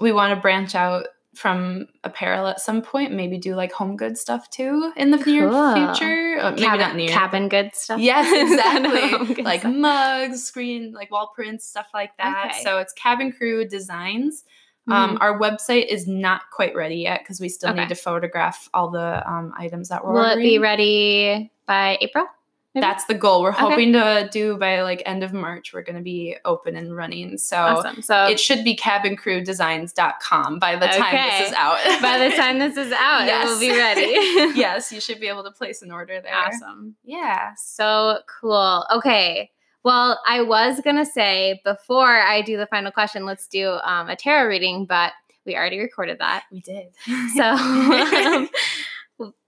we 0.00 0.12
want 0.12 0.34
to 0.34 0.40
branch 0.40 0.74
out 0.74 1.08
from 1.38 1.86
apparel 2.04 2.46
at 2.48 2.60
some 2.60 2.82
point. 2.82 3.12
Maybe 3.12 3.38
do 3.38 3.54
like 3.54 3.72
home 3.72 3.96
good 3.96 4.18
stuff 4.18 4.50
too 4.50 4.92
in 4.96 5.10
the 5.10 5.16
near 5.18 5.48
future. 5.48 6.38
Uh, 6.40 6.50
maybe 6.50 6.62
cabin, 6.62 6.80
not 6.80 6.96
near. 6.96 7.08
cabin 7.08 7.48
good 7.48 7.74
stuff. 7.74 8.00
Yes, 8.00 8.26
exactly. 8.52 9.42
like 9.44 9.60
stuff. 9.60 9.74
mugs, 9.74 10.44
screen, 10.44 10.92
like 10.92 11.10
wall 11.10 11.32
prints, 11.34 11.66
stuff 11.66 11.86
like 11.94 12.16
that. 12.18 12.50
Okay. 12.50 12.62
So 12.62 12.78
it's 12.78 12.92
Cabin 12.92 13.32
Crew 13.32 13.66
Designs. 13.66 14.44
Um, 14.90 15.16
Mhm. 15.16 15.18
Our 15.20 15.38
website 15.38 15.86
is 15.86 16.06
not 16.08 16.42
quite 16.50 16.74
ready 16.74 16.96
yet 16.96 17.20
because 17.20 17.40
we 17.40 17.48
still 17.50 17.70
Okay. 17.70 17.80
need 17.80 17.88
to 17.90 17.94
photograph 17.94 18.68
all 18.72 18.90
the 18.90 19.22
um, 19.30 19.52
items 19.56 19.90
that 19.90 20.04
we're 20.04 20.12
will 20.14 20.24
it 20.24 20.36
be 20.36 20.58
ready 20.58 21.50
by 21.66 21.98
April? 22.00 22.24
Maybe? 22.74 22.82
That's 22.82 23.04
the 23.06 23.14
goal. 23.14 23.42
We're 23.42 23.50
Okay. 23.50 23.58
hoping 23.60 23.92
to 23.94 24.28
do 24.30 24.56
by 24.56 24.82
like 24.82 25.02
end 25.06 25.22
of 25.24 25.32
March. 25.32 25.72
We're 25.72 25.82
going 25.82 25.96
to 25.96 26.02
be 26.02 26.36
open 26.44 26.76
and 26.76 26.94
running. 26.94 27.38
So 27.38 27.56
awesome. 27.56 28.02
So 28.02 28.26
it 28.26 28.38
should 28.38 28.64
be 28.64 28.76
cabincrewdesigns.com 28.76 30.58
by 30.58 30.76
the 30.76 30.86
time 30.86 31.14
this 31.30 31.48
is 31.48 31.54
out. 31.56 31.78
by 32.02 32.18
the 32.28 32.36
time 32.36 32.58
this 32.58 32.76
is 32.76 32.92
out, 32.92 33.26
it 33.28 33.44
will 33.46 33.60
be 33.60 33.70
ready. 33.70 34.10
yes, 34.58 34.92
you 34.92 35.00
should 35.00 35.20
be 35.20 35.28
able 35.28 35.44
to 35.44 35.50
place 35.50 35.82
an 35.82 35.90
order 35.90 36.20
there. 36.20 36.34
awesome. 36.34 36.96
Yeah. 37.04 37.52
So 37.56 38.20
cool. 38.40 38.86
Okay. 38.94 39.50
Well, 39.84 40.20
I 40.26 40.42
was 40.42 40.80
gonna 40.84 41.06
say 41.06 41.60
before 41.64 42.20
I 42.20 42.42
do 42.42 42.56
the 42.56 42.66
final 42.66 42.90
question, 42.92 43.24
let's 43.24 43.46
do 43.46 43.70
um, 43.84 44.08
a 44.08 44.16
tarot 44.16 44.48
reading, 44.48 44.84
but 44.86 45.12
we 45.46 45.56
already 45.56 45.78
recorded 45.78 46.18
that. 46.18 46.44
We 46.52 46.60
did. 46.60 46.88
So 47.34 47.42
um, 47.42 48.48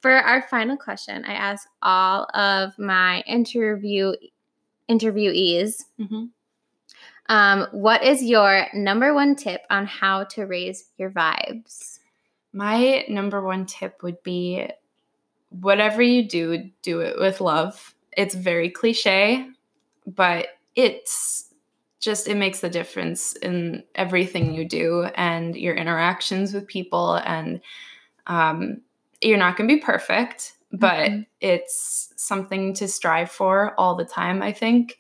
for 0.01 0.13
our 0.13 0.43
final 0.43 0.77
question, 0.77 1.25
I 1.25 1.35
ask 1.35 1.69
all 1.83 2.25
of 2.35 2.79
my 2.79 3.23
interview 3.27 4.13
interviewees, 4.89 5.85
Mhm. 6.01 6.31
um, 7.29 7.67
what 7.71 8.03
is 8.03 8.25
your 8.25 8.67
number 8.75 9.15
one 9.15 9.37
tip 9.37 9.63
on 9.71 9.87
how 9.87 10.25
to 10.25 10.47
raise 10.47 10.91
your 10.99 11.11
vibes? 11.11 12.01
My 12.53 13.05
number 13.09 13.41
one 13.41 13.67
tip 13.67 14.03
would 14.03 14.21
be 14.25 14.69
whatever 15.51 16.03
you 16.03 16.27
do, 16.27 16.71
do 16.83 17.01
it 17.01 17.19
with 17.21 17.41
love. 17.41 17.95
It's 18.17 18.35
very 18.35 18.69
cliche, 18.69 19.49
but 20.07 20.49
it's 20.75 21.53
just 22.01 22.27
it 22.27 22.37
makes 22.37 22.61
the 22.61 22.71
difference 22.71 23.37
in 23.37 23.85
everything 23.95 24.55
you 24.55 24.65
do 24.65 25.05
and 25.15 25.55
your 25.55 25.75
interactions 25.75 26.53
with 26.53 26.67
people 26.67 27.15
and 27.15 27.61
um, 28.27 28.81
you're 29.21 29.39
not 29.39 29.57
going 29.57 29.69
to 29.69 29.75
be 29.75 29.81
perfect 29.81 30.55
but 30.73 31.11
mm-hmm. 31.11 31.23
it's 31.41 32.13
something 32.17 32.75
to 32.75 32.87
strive 32.87 33.31
for 33.31 33.75
all 33.79 33.95
the 33.95 34.05
time 34.05 34.43
i 34.43 34.53
think 34.53 34.99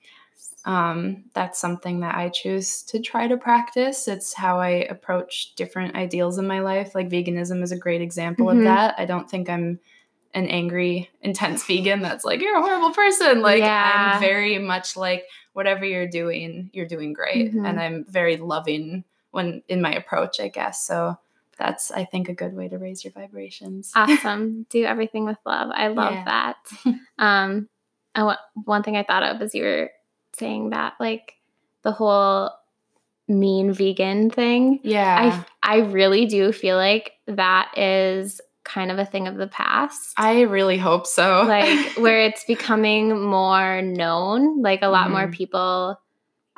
um, 0.67 1.25
that's 1.33 1.59
something 1.59 2.01
that 2.01 2.15
i 2.15 2.29
choose 2.29 2.83
to 2.83 3.01
try 3.01 3.27
to 3.27 3.37
practice 3.37 4.09
it's 4.09 4.35
how 4.35 4.61
i 4.61 4.69
approach 4.69 5.55
different 5.55 5.97
ideals 5.97 6.39
in 6.39 6.47
my 6.47 6.61
life 6.61 6.95
like 6.95 7.09
veganism 7.09 7.63
is 7.63 7.73
a 7.73 7.79
great 7.79 8.03
example 8.03 8.47
mm-hmm. 8.47 8.59
of 8.59 8.65
that 8.65 8.95
i 8.99 9.05
don't 9.05 9.31
think 9.31 9.49
i'm 9.49 9.79
an 10.35 10.47
angry 10.49 11.09
intense 11.23 11.65
vegan 11.65 12.03
that's 12.03 12.25
like 12.25 12.41
you're 12.41 12.59
a 12.59 12.63
horrible 12.63 12.93
person 12.93 13.41
like 13.41 13.61
yeah. 13.61 14.13
i'm 14.15 14.21
very 14.21 14.59
much 14.59 14.97
like 14.97 15.25
whatever 15.55 15.85
you're 15.85 16.07
doing 16.07 16.71
you're 16.73 16.87
doing 16.87 17.13
great 17.13 17.49
mm-hmm. 17.49 17.65
and 17.65 17.81
i'm 17.81 18.05
very 18.09 18.37
loving 18.37 19.03
when 19.31 19.63
in 19.69 19.81
my 19.81 19.93
approach 19.93 20.41
i 20.41 20.49
guess 20.49 20.85
so 20.85 21.17
that's 21.61 21.91
i 21.93 22.05
think 22.05 22.29
a 22.29 22.35
good 22.35 22.55
way 22.55 22.69
to 22.69 22.79
raise 22.79 23.05
your 23.05 23.13
vibrations 23.13 23.93
awesome 23.95 24.67
do 24.71 24.85
everything 24.85 25.25
with 25.25 25.39
love 25.47 25.71
i 25.73 25.89
love 25.89 26.13
yeah. 26.13 26.25
that 26.25 26.57
um 27.19 27.69
I 28.15 28.37
one 28.65 28.83
thing 28.83 28.97
i 28.97 29.05
thought 29.05 29.23
of 29.23 29.41
as 29.41 29.55
you 29.55 29.63
were 29.63 29.91
saying 30.37 30.71
that 30.71 30.95
like 30.99 31.35
the 31.83 31.93
whole 31.93 32.51
mean 33.29 33.73
vegan 33.73 34.31
thing 34.31 34.81
yeah 34.83 35.45
i 35.63 35.77
i 35.77 35.79
really 35.79 36.27
do 36.27 36.51
feel 36.51 36.77
like 36.77 37.13
that 37.27 37.71
is 37.77 38.41
kind 38.65 38.91
of 38.91 38.99
a 38.99 39.05
thing 39.05 39.27
of 39.27 39.37
the 39.37 39.47
past. 39.47 40.15
I 40.17 40.43
really 40.43 40.79
hope 40.79 41.07
so. 41.07 41.43
like 41.47 41.97
where 41.97 42.21
it's 42.27 42.45
becoming 42.45 43.21
more 43.21 43.83
known, 43.83 44.63
like 44.63 44.83
a 44.83 44.89
lot 44.89 45.05
mm-hmm. 45.05 45.13
more 45.13 45.29
people 45.29 46.01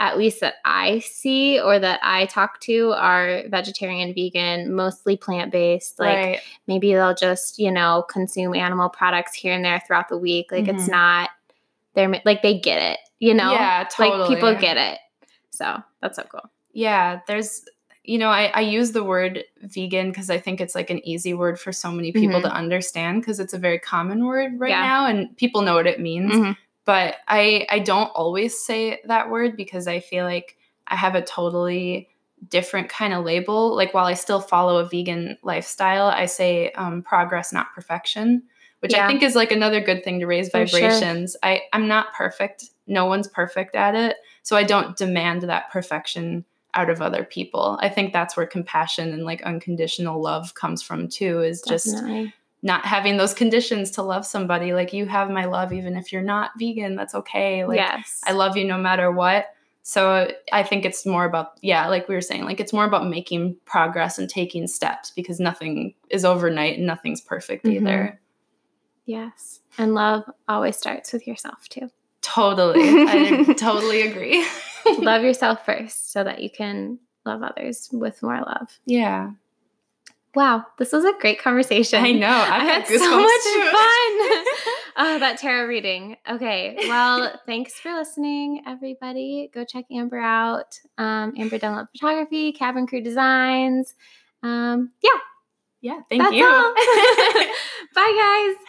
at 0.03 0.19
least 0.19 0.41
that 0.41 0.55
I 0.65 0.99
see 0.99 1.61
or 1.61 1.79
that 1.79 2.01
I 2.03 2.27
talk 2.27 2.59
to 2.62 2.91
are 2.91 3.45
vegetarian, 3.47 4.12
vegan, 4.12 4.74
mostly 4.74 5.16
plant 5.16 5.53
based. 5.53 6.01
Like 6.01 6.16
right. 6.16 6.41
maybe 6.66 6.93
they'll 6.93 7.15
just, 7.15 7.61
you 7.61 7.70
know, 7.70 8.05
consume 8.09 8.53
animal 8.53 8.89
products 8.89 9.33
here 9.33 9.55
and 9.55 9.65
there 9.65 9.81
throughout 9.87 10.09
the 10.09 10.19
week. 10.19 10.51
Like 10.51 10.65
mm-hmm. 10.65 10.77
it's 10.77 10.89
not 10.89 11.31
they're 11.95 12.20
like 12.24 12.43
they 12.43 12.59
get 12.59 12.83
it, 12.83 12.99
you 13.20 13.33
know? 13.33 13.53
Yeah, 13.53 13.85
totally. 13.85 14.19
Like 14.19 14.29
people 14.29 14.55
get 14.57 14.77
it. 14.77 14.99
So 15.51 15.81
that's 16.01 16.16
so 16.16 16.24
cool. 16.24 16.51
Yeah, 16.73 17.20
there's 17.29 17.65
you 18.03 18.19
know, 18.19 18.31
I, 18.31 18.47
I 18.53 18.61
use 18.62 18.91
the 18.91 19.05
word 19.05 19.45
vegan 19.61 20.11
because 20.11 20.31
I 20.31 20.41
think 20.41 20.61
it's 20.61 20.74
like 20.74 20.91
an 20.91 21.07
easy 21.07 21.33
word 21.33 21.61
for 21.61 21.73
so 21.73 21.93
many 21.93 22.11
people 22.11 22.41
mm-hmm. 22.41 22.49
to 22.49 22.53
understand 22.53 23.20
because 23.20 23.39
it's 23.39 23.55
a 23.55 23.59
very 23.59 23.79
common 23.79 24.27
word 24.27 24.59
right 24.59 24.70
yeah. 24.70 24.83
now 24.83 25.07
and 25.07 25.37
people 25.37 25.62
know 25.62 25.74
what 25.74 25.87
it 25.87 26.01
means. 26.01 26.33
Mm-hmm. 26.33 26.53
But 26.85 27.17
I 27.29 27.67
I 27.71 27.79
don't 27.79 28.11
always 28.15 28.59
say 28.59 29.01
that 29.07 29.31
word 29.31 29.57
because 29.57 29.87
I 29.87 30.01
feel 30.01 30.25
like 30.25 30.57
I 30.87 30.97
have 30.97 31.15
a 31.15 31.23
totally 31.23 32.09
different 32.49 32.89
kind 32.89 33.15
of 33.15 33.25
label. 33.25 33.75
Like 33.75 33.95
while 33.95 34.07
I 34.07 34.15
still 34.15 34.41
follow 34.41 34.79
a 34.79 34.89
vegan 34.89 35.39
lifestyle, 35.43 36.07
I 36.07 36.27
say 36.27 36.73
um, 36.73 37.03
progress, 37.03 37.53
not 37.53 37.73
perfection, 37.75 38.43
which 38.81 38.93
yeah. 38.93 39.05
I 39.05 39.09
think 39.09 39.23
is 39.23 39.37
like 39.37 39.53
another 39.53 39.81
good 39.81 40.03
thing 40.03 40.19
to 40.21 40.27
raise 40.27 40.49
for 40.49 40.65
vibrations. 40.65 41.33
Sure. 41.33 41.51
I 41.51 41.63
I'm 41.73 41.89
not 41.89 42.13
perfect. 42.15 42.65
No 42.87 43.07
one's 43.07 43.29
perfect 43.29 43.77
at 43.77 43.95
it, 43.95 44.17
so 44.43 44.57
I 44.57 44.65
don't 44.65 44.97
demand 44.97 45.43
that 45.43 45.71
perfection 45.71 46.45
out 46.75 46.91
of 46.91 47.03
other 47.03 47.25
people. 47.25 47.79
I 47.81 47.89
think 47.89 48.13
that's 48.13 48.37
where 48.37 48.47
compassion 48.47 49.13
and 49.13 49.25
like 49.25 49.43
unconditional 49.43 50.21
love 50.21 50.55
comes 50.55 50.83
from 50.83 51.09
too 51.09 51.43
is 51.43 51.61
Definitely. 51.61 52.25
just 52.25 52.37
not 52.62 52.84
having 52.84 53.16
those 53.16 53.34
conditions 53.34 53.90
to 53.93 54.02
love 54.02 54.24
somebody 54.24 54.72
like 54.72 54.93
you 54.93 55.06
have 55.06 55.28
my 55.30 55.44
love 55.44 55.72
even 55.72 55.97
if 55.97 56.12
you're 56.12 56.22
not 56.22 56.52
vegan 56.59 56.94
that's 56.94 57.14
okay 57.14 57.64
like 57.64 57.78
yes. 57.78 58.20
I 58.24 58.32
love 58.32 58.56
you 58.56 58.64
no 58.64 58.78
matter 58.78 59.10
what. 59.10 59.47
So 59.84 60.30
I 60.52 60.62
think 60.62 60.84
it's 60.84 61.05
more 61.05 61.24
about 61.24 61.59
yeah, 61.60 61.89
like 61.89 62.09
we 62.09 62.14
were 62.14 62.20
saying 62.20 62.44
like 62.44 62.60
it's 62.60 62.72
more 62.72 62.84
about 62.84 63.09
making 63.09 63.56
progress 63.64 64.18
and 64.18 64.28
taking 64.28 64.68
steps 64.68 65.10
because 65.10 65.40
nothing 65.40 65.94
is 66.09 66.24
overnight 66.24 66.78
and 66.78 66.86
nothing's 66.86 67.20
perfect 67.20 67.64
mm-hmm. 67.64 67.86
either. 67.86 68.20
Yes. 69.06 69.60
And 69.78 69.94
love 69.94 70.22
always 70.48 70.76
starts 70.76 71.12
with 71.12 71.26
yourself 71.26 71.68
too. 71.68 71.90
Totally. 72.20 72.80
I 72.80 73.52
totally 73.59 74.02
agree. 74.02 74.47
love 74.98 75.24
yourself 75.24 75.64
first 75.64 76.12
so 76.12 76.22
that 76.22 76.40
you 76.40 76.51
can 76.51 77.01
love 77.26 77.43
others 77.43 77.89
with 77.93 78.22
more 78.22 78.39
love. 78.39 78.78
Yeah. 78.86 79.30
Wow, 80.35 80.65
this 80.79 80.93
was 80.93 81.05
a 81.05 81.13
great 81.21 81.41
conversation. 81.41 82.03
I 82.03 82.13
know. 82.13 82.27
I've 82.27 82.63
I 82.63 82.65
had 82.65 82.87
so 82.87 82.95
much 82.95 83.43
fun. 83.71 84.45
oh, 84.97 85.17
that 85.21 85.37
tarot 85.39 85.67
reading. 85.67 86.17
Okay. 86.29 86.75
Well, 86.89 87.39
thanks 87.45 87.75
for 87.75 87.93
listening, 87.93 88.63
everybody. 88.67 89.51
Go 89.53 89.65
check 89.65 89.85
Amber 89.93 90.19
out. 90.19 90.79
Um, 90.97 91.35
Amber 91.37 91.59
Dunlap 91.59 91.89
Photography, 91.93 92.53
Cabin 92.53 92.87
Crew 92.87 93.03
Designs. 93.03 93.95
Um, 94.43 94.93
yeah. 95.03 95.11
Yeah. 95.83 96.01
Thank 96.09 96.23
That's 96.23 96.35
you. 96.35 96.45
Bye, 97.95 98.55
guys. 98.57 98.67